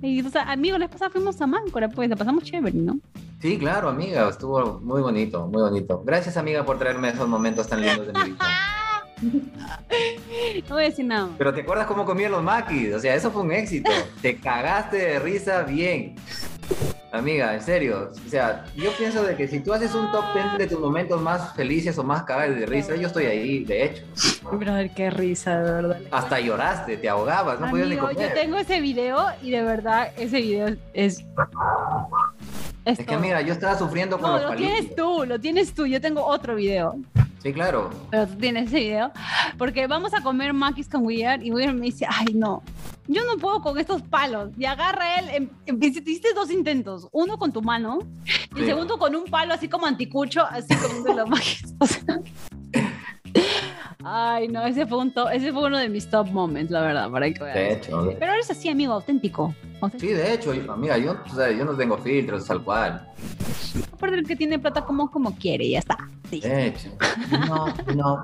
Y, 0.03 0.21
o 0.21 0.29
sea, 0.29 0.51
amigos, 0.51 0.81
la 0.81 0.89
pasada 0.89 1.11
fuimos 1.11 1.41
a 1.41 1.47
Máncora, 1.47 1.89
pues 1.89 2.11
la 2.11 2.17
pasamos 2.17 2.43
chévere, 2.43 2.77
¿no? 2.77 2.99
Sí, 3.41 3.57
claro, 3.57 3.89
amiga, 3.89 4.29
estuvo 4.29 4.81
muy 4.81 5.01
bonito, 5.01 5.47
muy 5.47 5.63
bonito. 5.63 6.03
Gracias, 6.05 6.37
amiga, 6.37 6.65
por 6.65 6.79
traerme 6.79 7.11
esos 7.11 7.29
momentos 7.29 7.69
tan 7.69 7.81
lindos 7.81 8.09
de 8.09 8.13
mi 8.13 8.31
vida. 8.31 8.39
No 10.69 10.75
voy 10.75 10.85
a 10.85 10.89
decir 10.89 11.05
nada. 11.05 11.29
Pero 11.39 11.55
¿te 11.55 11.61
acuerdas 11.61 11.87
cómo 11.87 12.05
comían 12.05 12.33
los 12.33 12.43
maquis? 12.43 12.93
O 12.93 12.99
sea, 12.99 13.15
eso 13.15 13.31
fue 13.31 13.43
un 13.43 13.53
éxito. 13.53 13.89
Te 14.21 14.37
cagaste 14.37 14.97
de 14.97 15.19
risa 15.21 15.63
bien. 15.63 16.17
Amiga, 17.13 17.55
en 17.55 17.61
serio. 17.61 18.11
O 18.27 18.31
sea, 18.31 18.65
yo 18.75 18.91
pienso 18.97 19.23
de 19.23 19.37
que 19.37 19.47
si 19.47 19.61
tú 19.61 19.75
haces 19.75 19.95
un 19.95 20.11
top 20.11 20.25
10 20.33 20.59
de 20.59 20.67
tus 20.67 20.81
momentos 20.81 21.21
más 21.21 21.55
felices 21.55 21.99
o 21.99 22.03
más 22.03 22.23
cagados 22.23 22.57
de 22.57 22.65
risa, 22.65 22.97
yo 22.97 23.09
estoy 23.09 23.27
ahí, 23.27 23.65
de 23.65 23.85
hecho. 23.85 24.03
Brother, 24.51 24.91
qué 24.95 25.11
risa, 25.11 25.59
de 25.61 25.73
verdad. 25.73 26.01
Hasta 26.11 26.41
lloraste, 26.41 26.97
te 26.97 27.09
ahogabas, 27.11 27.61
no 27.61 27.69
podías 27.69 27.89
ni 27.89 27.95
Amigo, 27.95 28.11
yo 28.13 28.17
comer. 28.17 28.35
tengo 28.35 28.57
ese 28.57 28.81
video 28.81 29.27
y 29.43 29.51
de 29.51 29.63
verdad 29.63 30.11
ese 30.17 30.41
video 30.41 30.69
es. 30.95 31.23
Es, 32.85 32.99
Es 32.99 33.07
que, 33.07 33.15
amiga, 33.15 33.43
yo 33.43 33.53
estaba 33.53 33.79
sufriendo 33.79 34.19
con 34.19 34.31
No, 34.31 34.39
los 34.39 34.51
lo 34.53 34.57
tienes 34.57 34.97
tú, 34.97 35.25
lo 35.27 35.39
tienes 35.39 35.75
tú. 35.75 35.87
Yo 35.87 36.01
tengo 36.01 36.25
otro 36.25 36.55
video. 36.55 36.97
Sí, 37.43 37.53
claro. 37.53 37.91
Pero 38.11 38.27
tú 38.29 38.37
tienes 38.37 38.67
ese 38.69 38.79
video. 38.81 39.11
Porque 39.59 39.87
vamos 39.89 40.15
a 40.15 40.23
comer 40.23 40.53
maquis 40.53 40.89
con 40.89 41.05
Weird 41.05 41.43
y 41.43 41.51
Weird 41.53 41.75
me 41.75 41.87
dice, 41.87 42.07
ay 42.09 42.35
no, 42.35 42.63
yo 43.09 43.25
no 43.25 43.37
puedo 43.37 43.61
con 43.61 43.79
estos 43.79 44.01
palos. 44.03 44.51
Y 44.57 44.65
agarra 44.65 45.19
él, 45.19 45.29
em- 45.33 45.51
em- 45.67 45.79
hiciste 45.83 46.33
dos 46.35 46.51
intentos, 46.53 47.09
uno 47.11 47.39
con 47.39 47.53
tu 47.53 47.61
mano 47.61 47.99
y 48.55 48.59
el 48.61 48.65
Sí. 48.65 48.67
segundo 48.67 48.97
con 48.99 49.17
un 49.17 49.25
palo 49.25 49.55
así 49.55 49.69
como 49.69 49.87
anticucho, 49.87 50.43
así 50.49 50.73
comiendo 50.77 51.15
los 51.15 51.29
maquis. 51.29 51.63
O 51.81 51.87
sea, 51.87 52.21
ay 54.05 54.49
no, 54.49 54.65
ese 54.67 54.87
fue, 54.87 54.99
un 54.99 55.13
ese 55.33 55.53
fue 55.53 55.65
uno 55.67 55.79
de 55.79 55.89
mis 55.89 56.09
top 56.09 56.29
moments, 56.31 56.71
la 56.71 56.81
verdad, 56.81 57.11
para 57.11 57.31
que. 57.33 57.43
De 57.45 57.73
hecho. 57.73 58.15
Pero 58.19 58.33
eres 58.33 58.51
así, 58.51 58.69
amigo, 58.69 58.93
auténtico. 58.93 59.55
Sí, 59.99 60.07
de 60.09 60.35
hecho, 60.35 60.55
yo- 60.55 60.73
amiga, 60.73 60.97
yo, 60.99 61.17
o 61.31 61.35
sea, 61.35 61.51
yo 61.51 61.65
no 61.65 61.75
tengo 61.77 61.99
filtros, 61.99 62.47
tal 62.47 62.63
cual. 62.63 63.09
Aparte 63.93 64.17
el 64.17 64.27
que 64.27 64.37
tiene 64.37 64.59
plata 64.59 64.85
como, 64.85 65.11
como 65.11 65.35
quiere, 65.37 65.69
ya 65.69 65.79
está. 65.81 65.97
Sí. 66.31 66.41
De 66.41 66.67
hecho. 66.69 66.89
No, 67.49 67.67
no. 67.95 68.23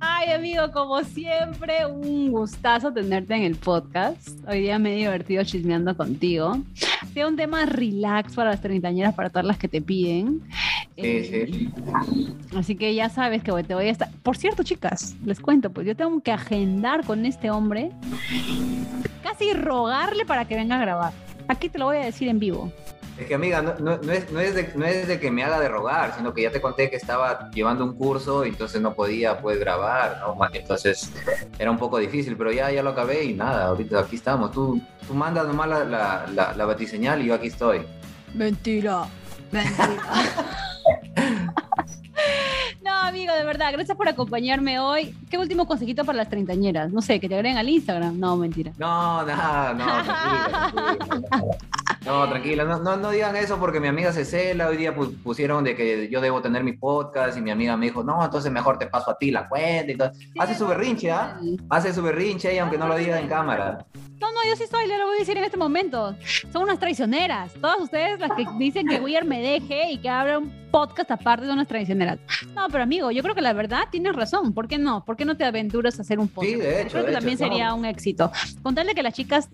Ay, 0.00 0.30
amigo, 0.32 0.70
como 0.72 1.02
siempre, 1.04 1.86
un 1.86 2.30
gustazo 2.30 2.92
tenerte 2.92 3.34
en 3.34 3.42
el 3.42 3.56
podcast. 3.56 4.28
Hoy 4.48 4.60
día 4.62 4.78
me 4.78 4.92
he 4.94 4.96
divertido 4.96 5.44
chismeando 5.44 5.96
contigo. 5.96 6.58
Sea 7.14 7.26
un 7.28 7.36
tema 7.36 7.64
relax 7.66 8.34
para 8.34 8.50
las 8.50 8.60
treintañeras, 8.60 9.14
para 9.14 9.30
todas 9.30 9.44
las 9.46 9.58
que 9.58 9.68
te 9.68 9.80
piden. 9.80 10.40
Sí, 10.96 11.02
Eh, 11.02 11.48
sí. 11.50 11.70
Así 12.56 12.76
que 12.76 12.94
ya 12.94 13.08
sabes 13.08 13.42
que 13.42 13.52
te 13.62 13.74
voy 13.74 13.86
a 13.86 13.90
estar. 13.90 14.10
Por 14.22 14.36
cierto, 14.36 14.62
chicas, 14.62 15.14
les 15.24 15.40
cuento, 15.40 15.70
pues 15.70 15.86
yo 15.86 15.94
tengo 15.96 16.20
que 16.20 16.32
agendar 16.32 17.04
con 17.04 17.24
este 17.24 17.50
hombre, 17.50 17.90
casi 19.22 19.49
rogarle 19.54 20.24
para 20.24 20.44
que 20.46 20.54
venga 20.56 20.76
a 20.76 20.80
grabar. 20.80 21.12
Aquí 21.48 21.68
te 21.68 21.78
lo 21.78 21.86
voy 21.86 21.96
a 21.98 22.04
decir 22.04 22.28
en 22.28 22.38
vivo. 22.38 22.72
Es 23.18 23.26
que 23.26 23.34
amiga, 23.34 23.60
no, 23.60 23.74
no- 23.78 23.98
no 23.98 24.12
es, 24.12 24.30
no, 24.30 24.40
es 24.40 24.54
de, 24.54 24.72
no 24.76 24.86
es 24.86 25.06
de 25.06 25.20
que 25.20 25.30
me 25.30 25.44
haga 25.44 25.60
de 25.60 25.68
rogar, 25.68 26.14
sino 26.16 26.32
que 26.32 26.40
ya 26.42 26.50
te 26.50 26.60
conté 26.60 26.88
que 26.88 26.96
estaba 26.96 27.50
llevando 27.50 27.84
un 27.84 27.94
curso 27.94 28.46
y 28.46 28.48
entonces 28.48 28.80
no 28.80 28.94
podía 28.94 29.38
pues 29.40 29.58
grabar, 29.60 30.20
¿no? 30.20 30.38
Entonces 30.54 31.10
era 31.58 31.70
un 31.70 31.76
poco 31.76 31.98
difícil, 31.98 32.34
pero 32.36 32.50
ya, 32.50 32.70
ya 32.70 32.82
lo 32.82 32.90
acabé 32.90 33.24
y 33.24 33.34
nada, 33.34 33.66
ahorita 33.66 34.00
aquí 34.00 34.16
estamos. 34.16 34.52
Tú, 34.52 34.80
tú 35.06 35.12
mandas 35.14 35.46
nomás 35.46 35.68
la, 35.68 35.84
la, 35.84 36.26
la, 36.32 36.54
la 36.54 36.64
batiseñal 36.64 37.20
y 37.20 37.26
yo 37.26 37.34
aquí 37.34 37.48
estoy. 37.48 37.82
Mentira. 38.32 39.04
Mentira. 39.52 39.98
No, 43.10 43.16
amigo, 43.16 43.34
de 43.34 43.42
verdad, 43.42 43.72
gracias 43.72 43.96
por 43.96 44.08
acompañarme 44.08 44.78
hoy. 44.78 45.12
¿Qué 45.28 45.36
último 45.36 45.66
consejito 45.66 46.04
para 46.04 46.18
las 46.18 46.28
treintañeras? 46.28 46.92
No 46.92 47.02
sé, 47.02 47.18
que 47.18 47.28
te 47.28 47.34
agreguen 47.34 47.58
al 47.58 47.68
Instagram. 47.68 48.20
No, 48.20 48.36
mentira. 48.36 48.70
No, 48.78 49.26
nada, 49.26 49.74
no, 49.74 49.84
tranquila, 50.04 50.70
tranquila. 50.70 51.28
No, 51.36 51.50
tranquila, 52.28 52.64
no, 52.64 52.78
no, 52.78 52.96
no 52.96 53.10
digan 53.10 53.36
eso 53.36 53.58
porque 53.58 53.78
mi 53.80 53.88
amiga 53.88 54.12
se 54.12 54.24
cela, 54.24 54.68
hoy 54.68 54.76
día 54.76 54.94
pu- 54.96 55.14
pusieron 55.22 55.64
de 55.64 55.74
que 55.76 56.08
yo 56.10 56.20
debo 56.20 56.40
tener 56.40 56.64
mi 56.64 56.72
podcast 56.72 57.36
y 57.36 57.42
mi 57.42 57.50
amiga 57.50 57.76
me 57.76 57.86
dijo, 57.86 58.02
no, 58.02 58.24
entonces 58.24 58.50
mejor 58.50 58.78
te 58.78 58.86
paso 58.86 59.10
a 59.10 59.18
ti 59.18 59.30
la 59.30 59.48
cuenta 59.48 59.92
y 59.92 59.96
todo. 59.96 60.10
Hace 60.38 60.54
su 60.54 60.66
berrinche, 60.66 61.10
¿ah? 61.10 61.38
Hace 61.68 61.92
su 61.92 62.02
berrinche 62.02 62.54
y 62.54 62.58
aunque 62.58 62.78
no 62.78 62.86
lo 62.88 62.96
diga 62.96 63.20
en 63.20 63.28
cámara. 63.28 63.84
No, 64.20 64.30
no, 64.32 64.40
yo 64.46 64.54
sí 64.54 64.64
estoy, 64.64 64.86
le 64.86 64.98
lo 64.98 65.06
voy 65.06 65.16
a 65.16 65.18
decir 65.20 65.36
en 65.38 65.44
este 65.44 65.56
momento. 65.56 66.14
Son 66.52 66.62
unas 66.62 66.78
traicioneras. 66.78 67.54
Todas 67.54 67.80
ustedes 67.80 68.20
las 68.20 68.32
que 68.32 68.44
dicen 68.58 68.86
que 68.86 69.00
Weir 69.00 69.24
me 69.24 69.40
deje 69.40 69.92
y 69.92 69.98
que 69.98 70.10
abra 70.10 70.38
un 70.38 70.52
podcast 70.70 71.10
aparte 71.10 71.46
son 71.46 71.54
unas 71.54 71.66
traicioneras. 71.66 72.18
No, 72.54 72.66
pero 72.70 72.82
amigo, 72.84 73.10
yo 73.10 73.22
creo 73.22 73.34
que 73.34 73.40
la 73.40 73.54
verdad 73.54 73.84
tienes 73.90 74.14
razón. 74.14 74.52
¿Por 74.52 74.68
qué 74.68 74.76
no? 74.76 75.06
¿Por 75.06 75.16
qué 75.16 75.24
no 75.24 75.38
te 75.38 75.44
aventuras 75.46 75.98
a 75.98 76.02
hacer 76.02 76.18
un 76.18 76.28
podcast? 76.28 76.52
Sí, 76.52 76.60
de 76.60 76.82
hecho, 76.82 76.90
Creo 76.92 77.06
que 77.06 77.12
también 77.12 77.38
sería 77.38 77.68
no. 77.68 77.76
un 77.76 77.86
éxito. 77.86 78.30
Contarle 78.62 78.94
que 78.94 79.02
las 79.02 79.14
chicas 79.14 79.48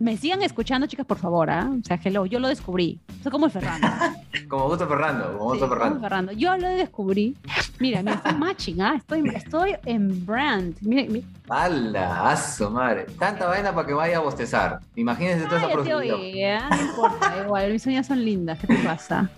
me 0.00 0.16
sigan 0.16 0.42
escuchando, 0.42 0.88
chicas, 0.88 1.06
por 1.06 1.18
favor, 1.18 1.48
¿ah? 1.48 1.70
O 1.80 1.84
sea, 1.84 1.98
hello, 2.02 2.26
yo 2.26 2.38
lo 2.38 2.48
descubrí. 2.48 3.00
Soy 3.22 3.32
como 3.32 3.46
el 3.46 3.52
Ferrando. 3.52 3.86
Como 4.48 4.68
gusto 4.68 4.88
Ferrando, 4.88 5.38
como 5.38 5.50
gusto 5.50 5.54
Sí, 5.54 5.60
como 5.60 5.74
Ferrando. 5.74 6.00
Ferrando. 6.00 6.32
Yo 6.32 6.56
lo 6.56 6.68
descubrí. 6.68 7.36
Mira, 7.78 8.02
mira, 8.02 8.16
estoy 8.16 8.34
matching, 8.34 8.82
¿ah? 8.82 8.94
Estoy, 8.96 9.22
estoy 9.32 9.76
en 9.84 10.26
brand. 10.26 10.76
Mira, 10.80 11.04
mira. 11.08 11.26
¡Hala! 11.48 12.30
¡Aso, 12.30 12.68
madre! 12.70 13.06
Tanta 13.18 13.46
vaina 13.46 13.72
para 13.72 13.86
que 13.86 13.94
vaya 13.94 14.16
a 14.16 14.20
bostezar. 14.20 14.80
Imagínense 14.96 15.46
toda 15.46 15.58
esa 15.58 15.96
oí, 15.96 16.42
¿eh? 16.42 16.58
No 16.68 16.80
importa, 16.80 17.42
igual, 17.44 17.72
mis 17.72 17.86
uñas 17.86 18.06
son 18.08 18.24
lindas, 18.24 18.58
¿qué 18.58 18.66
te 18.66 18.76
pasa? 18.78 19.30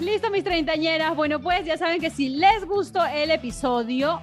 Listo, 0.00 0.30
mis 0.30 0.44
treintañeras. 0.44 1.14
Bueno, 1.14 1.40
pues 1.40 1.64
ya 1.64 1.76
saben 1.76 2.00
que 2.00 2.10
si 2.10 2.30
les 2.30 2.64
gustó 2.66 3.04
el 3.06 3.30
episodio, 3.30 4.20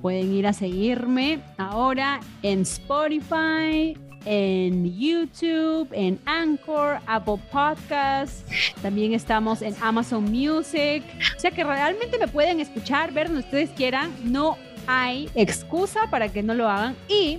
pueden 0.00 0.32
ir 0.32 0.46
a 0.46 0.52
seguirme 0.52 1.40
ahora 1.58 2.20
en 2.42 2.62
Spotify, 2.62 3.96
en 4.24 4.98
YouTube, 4.98 5.88
en 5.92 6.18
Anchor, 6.26 6.98
Apple 7.06 7.38
Podcasts. 7.50 8.44
También 8.82 9.12
estamos 9.12 9.62
en 9.62 9.74
Amazon 9.80 10.24
Music. 10.24 11.02
O 11.36 11.40
sea 11.40 11.50
que 11.50 11.64
realmente 11.64 12.18
me 12.18 12.28
pueden 12.28 12.60
escuchar, 12.60 13.12
ver 13.12 13.28
donde 13.28 13.42
ustedes 13.42 13.70
quieran. 13.70 14.10
No 14.24 14.56
hay 14.86 15.30
excusa 15.34 16.08
para 16.10 16.28
que 16.28 16.42
no 16.42 16.54
lo 16.54 16.68
hagan. 16.68 16.96
Y 17.08 17.38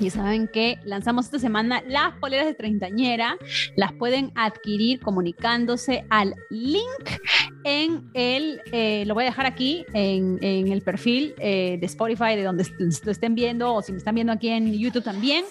y 0.00 0.10
saben 0.10 0.48
que 0.48 0.78
lanzamos 0.84 1.26
esta 1.26 1.38
semana 1.38 1.82
las 1.86 2.14
poleras 2.16 2.46
de 2.46 2.54
treintañera. 2.54 3.36
Las 3.76 3.92
pueden 3.92 4.32
adquirir 4.34 5.00
comunicándose 5.00 6.04
al 6.10 6.34
link 6.50 7.20
en 7.64 8.10
el, 8.14 8.60
eh, 8.72 9.04
lo 9.06 9.14
voy 9.14 9.24
a 9.24 9.26
dejar 9.26 9.46
aquí 9.46 9.84
en, 9.92 10.38
en 10.42 10.68
el 10.68 10.82
perfil 10.82 11.34
eh, 11.38 11.76
de 11.78 11.86
Spotify, 11.86 12.36
de 12.36 12.42
donde 12.42 12.66
lo 12.78 13.12
estén 13.12 13.34
viendo, 13.34 13.74
o 13.74 13.82
si 13.82 13.92
me 13.92 13.98
están 13.98 14.14
viendo 14.14 14.32
aquí 14.32 14.48
en 14.48 14.72
YouTube 14.72 15.04
también. 15.04 15.44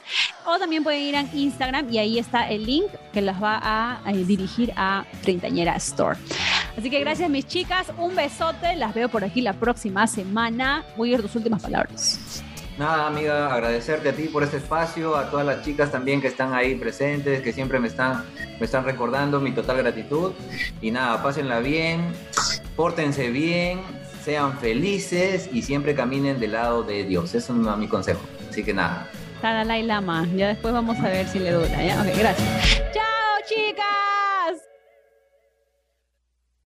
O 0.46 0.58
también 0.58 0.84
pueden 0.84 1.02
ir 1.02 1.16
a 1.16 1.22
Instagram 1.22 1.94
y 1.94 2.00
ahí 2.00 2.18
está 2.18 2.50
el 2.50 2.66
link 2.66 2.88
que 3.14 3.22
las 3.22 3.42
va 3.42 3.60
a, 3.62 4.12
eh, 4.12 4.24
dirigir 4.26 4.74
a 4.76 5.06
Treintañera 5.22 5.76
Store. 5.76 6.18
Así 6.78 6.90
que 6.90 7.00
gracias 7.00 7.30
mis 7.30 7.46
chicas, 7.46 7.92
un 7.98 8.16
besote, 8.16 8.76
las 8.76 8.94
veo 8.94 9.10
por 9.10 9.24
aquí 9.24 9.42
la 9.42 9.54
próxima 9.54 10.08
semana. 10.08 10.84
Voy 10.98 11.12
a 11.12 11.16
ir 11.16 11.22
tus 11.22 11.36
últimas 11.36 11.62
palabras. 11.62 12.44
Nada, 12.80 13.08
amiga, 13.08 13.54
agradecerte 13.54 14.08
a 14.08 14.14
ti 14.14 14.30
por 14.30 14.42
este 14.42 14.56
espacio, 14.56 15.18
a 15.18 15.30
todas 15.30 15.46
las 15.46 15.66
chicas 15.66 15.92
también 15.92 16.22
que 16.22 16.28
están 16.28 16.54
ahí 16.54 16.76
presentes, 16.76 17.42
que 17.42 17.52
siempre 17.52 17.78
me 17.78 17.90
están, 17.90 18.24
me 18.58 18.66
están 18.66 18.86
recordando 18.86 19.42
mi 19.42 19.52
total 19.52 19.80
gratitud. 19.80 20.32
Y 20.80 20.90
nada, 20.90 21.22
pásenla 21.22 21.60
bien, 21.60 22.14
pórtense 22.78 23.32
bien, 23.32 23.82
sean 24.24 24.58
felices 24.60 25.50
y 25.52 25.62
siempre 25.62 25.94
caminen 25.94 26.40
del 26.40 26.54
lado 26.54 26.84
de 26.84 27.04
Dios. 27.04 27.36
Eso 27.36 27.54
es 27.54 27.78
mi 27.78 27.90
consejo. 27.90 28.22
Así 28.50 28.64
que 28.64 28.74
nada. 28.74 29.10
Dalai 29.42 29.84
Lama. 29.84 30.26
Ya 30.34 30.48
después 30.48 30.74
vamos 30.74 30.98
a 31.00 31.10
ver 31.10 31.28
si 31.28 31.40
le 31.40 31.52
dura. 31.52 31.68
Ok, 31.68 32.18
gracias. 32.18 32.82
¡Chao, 32.94 33.40
chicas! 33.46 34.69